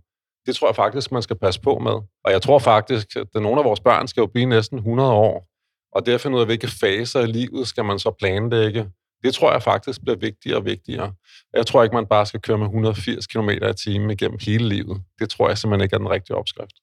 det 0.46 0.56
tror 0.56 0.68
jeg 0.68 0.76
faktisk, 0.76 1.12
man 1.12 1.22
skal 1.22 1.36
passe 1.36 1.62
på 1.62 1.80
med. 1.80 1.92
Og 2.26 2.32
jeg 2.32 2.42
tror 2.42 2.60
faktisk, 2.60 3.08
at 3.16 3.28
nogle 3.34 3.60
af 3.60 3.66
vores 3.66 3.80
børn 3.80 4.08
skal 4.08 4.22
jo 4.22 4.28
blive 4.28 4.46
næsten 4.46 4.78
100 4.78 5.12
år, 5.12 5.48
og 5.96 6.06
derfor 6.06 6.30
noget 6.30 6.42
af, 6.44 6.48
hvilke 6.48 6.68
faser 6.68 7.20
i 7.20 7.26
livet 7.26 7.68
skal 7.68 7.86
man 7.86 8.00
så 8.00 8.12
planlægge. 8.20 8.90
Det 9.24 9.34
tror 9.34 9.52
jeg 9.52 9.64
faktisk 9.64 10.02
bliver 10.02 10.18
vigtigere 10.18 10.58
og 10.58 10.66
vigtigere. 10.66 11.14
Jeg 11.54 11.66
tror 11.66 11.84
ikke, 11.84 11.96
man 11.96 12.06
bare 12.06 12.26
skal 12.26 12.42
køre 12.42 12.58
med 12.58 12.66
180 12.66 13.28
km 13.28 13.50
i 13.50 13.74
timen 13.84 14.10
igennem 14.10 14.40
hele 14.42 14.70
livet. 14.70 15.02
Det 15.20 15.30
tror 15.30 15.48
jeg 15.48 15.58
simpelthen 15.58 15.84
ikke 15.84 15.94
er 15.94 15.98
den 15.98 16.10
rigtige 16.10 16.38
opskrift. 16.38 16.74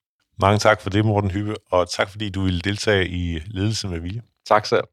Mange 0.41 0.59
tak 0.59 0.81
for 0.81 0.91
det, 0.91 1.05
Morten 1.05 1.31
Hyppe, 1.31 1.55
og 1.71 1.91
tak 1.91 2.11
fordi 2.11 2.31
du 2.31 2.43
ville 2.43 2.61
deltage 2.61 3.09
i 3.09 3.39
Ledelse 3.47 3.89
med 3.89 4.01
Vilje. 4.01 4.23
Tak 4.49 4.67
selv. 4.67 4.85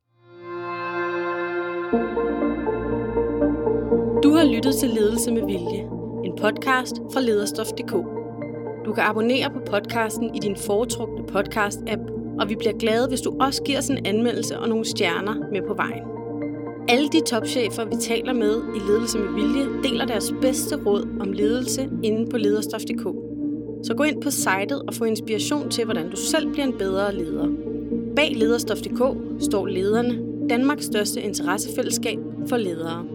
Du 4.36 4.40
har 4.40 4.54
lyttet 4.54 4.76
til 4.76 4.90
Ledelse 4.90 5.32
med 5.32 5.46
Vilje, 5.46 5.88
en 6.26 6.34
podcast 6.38 6.96
fra 7.14 7.22
lederstof.dk. 7.22 7.92
Du 8.86 8.94
kan 8.94 9.04
abonnere 9.04 9.50
på 9.50 9.60
podcasten 9.72 10.36
i 10.36 10.40
din 10.40 10.56
foretrukne 10.56 11.24
podcast-app, 11.36 12.02
og 12.40 12.50
vi 12.50 12.56
bliver 12.56 12.74
glade, 12.74 13.08
hvis 13.08 13.22
du 13.22 13.38
også 13.40 13.64
giver 13.64 13.78
os 13.78 13.90
en 13.90 14.06
anmeldelse 14.06 14.60
og 14.60 14.70
nogle 14.70 14.86
stjerner 14.86 15.36
med 15.52 15.62
på 15.68 15.74
vejen. 15.74 16.04
Alle 16.88 17.10
de 17.10 17.22
topchefer, 17.26 17.86
vi 17.86 17.96
taler 17.96 18.34
med 18.34 18.62
i 18.76 18.80
Ledelse 18.90 19.20
med 19.20 19.34
Vilje, 19.34 19.84
deler 19.84 20.06
deres 20.06 20.34
bedste 20.42 20.76
råd 20.86 21.08
om 21.20 21.32
ledelse 21.32 21.90
inde 22.04 22.30
på 22.30 22.38
lederstof.dk. 22.38 23.04
Så 23.84 23.94
gå 23.98 24.04
ind 24.04 24.22
på 24.22 24.30
sitet 24.32 24.82
og 24.88 24.94
få 24.94 25.06
inspiration 25.06 25.70
til, 25.70 25.86
hvordan 25.86 26.10
du 26.10 26.16
selv 26.16 26.52
bliver 26.52 26.66
en 26.66 26.78
bedre 26.78 27.16
leder. 27.16 27.48
Bag 28.16 28.34
lederstof.dk 28.36 29.02
står 29.44 29.66
lederne, 29.68 30.20
Danmarks 30.50 30.86
største 30.86 31.22
interessefællesskab 31.22 32.20
for 32.50 32.58
ledere. 32.58 33.06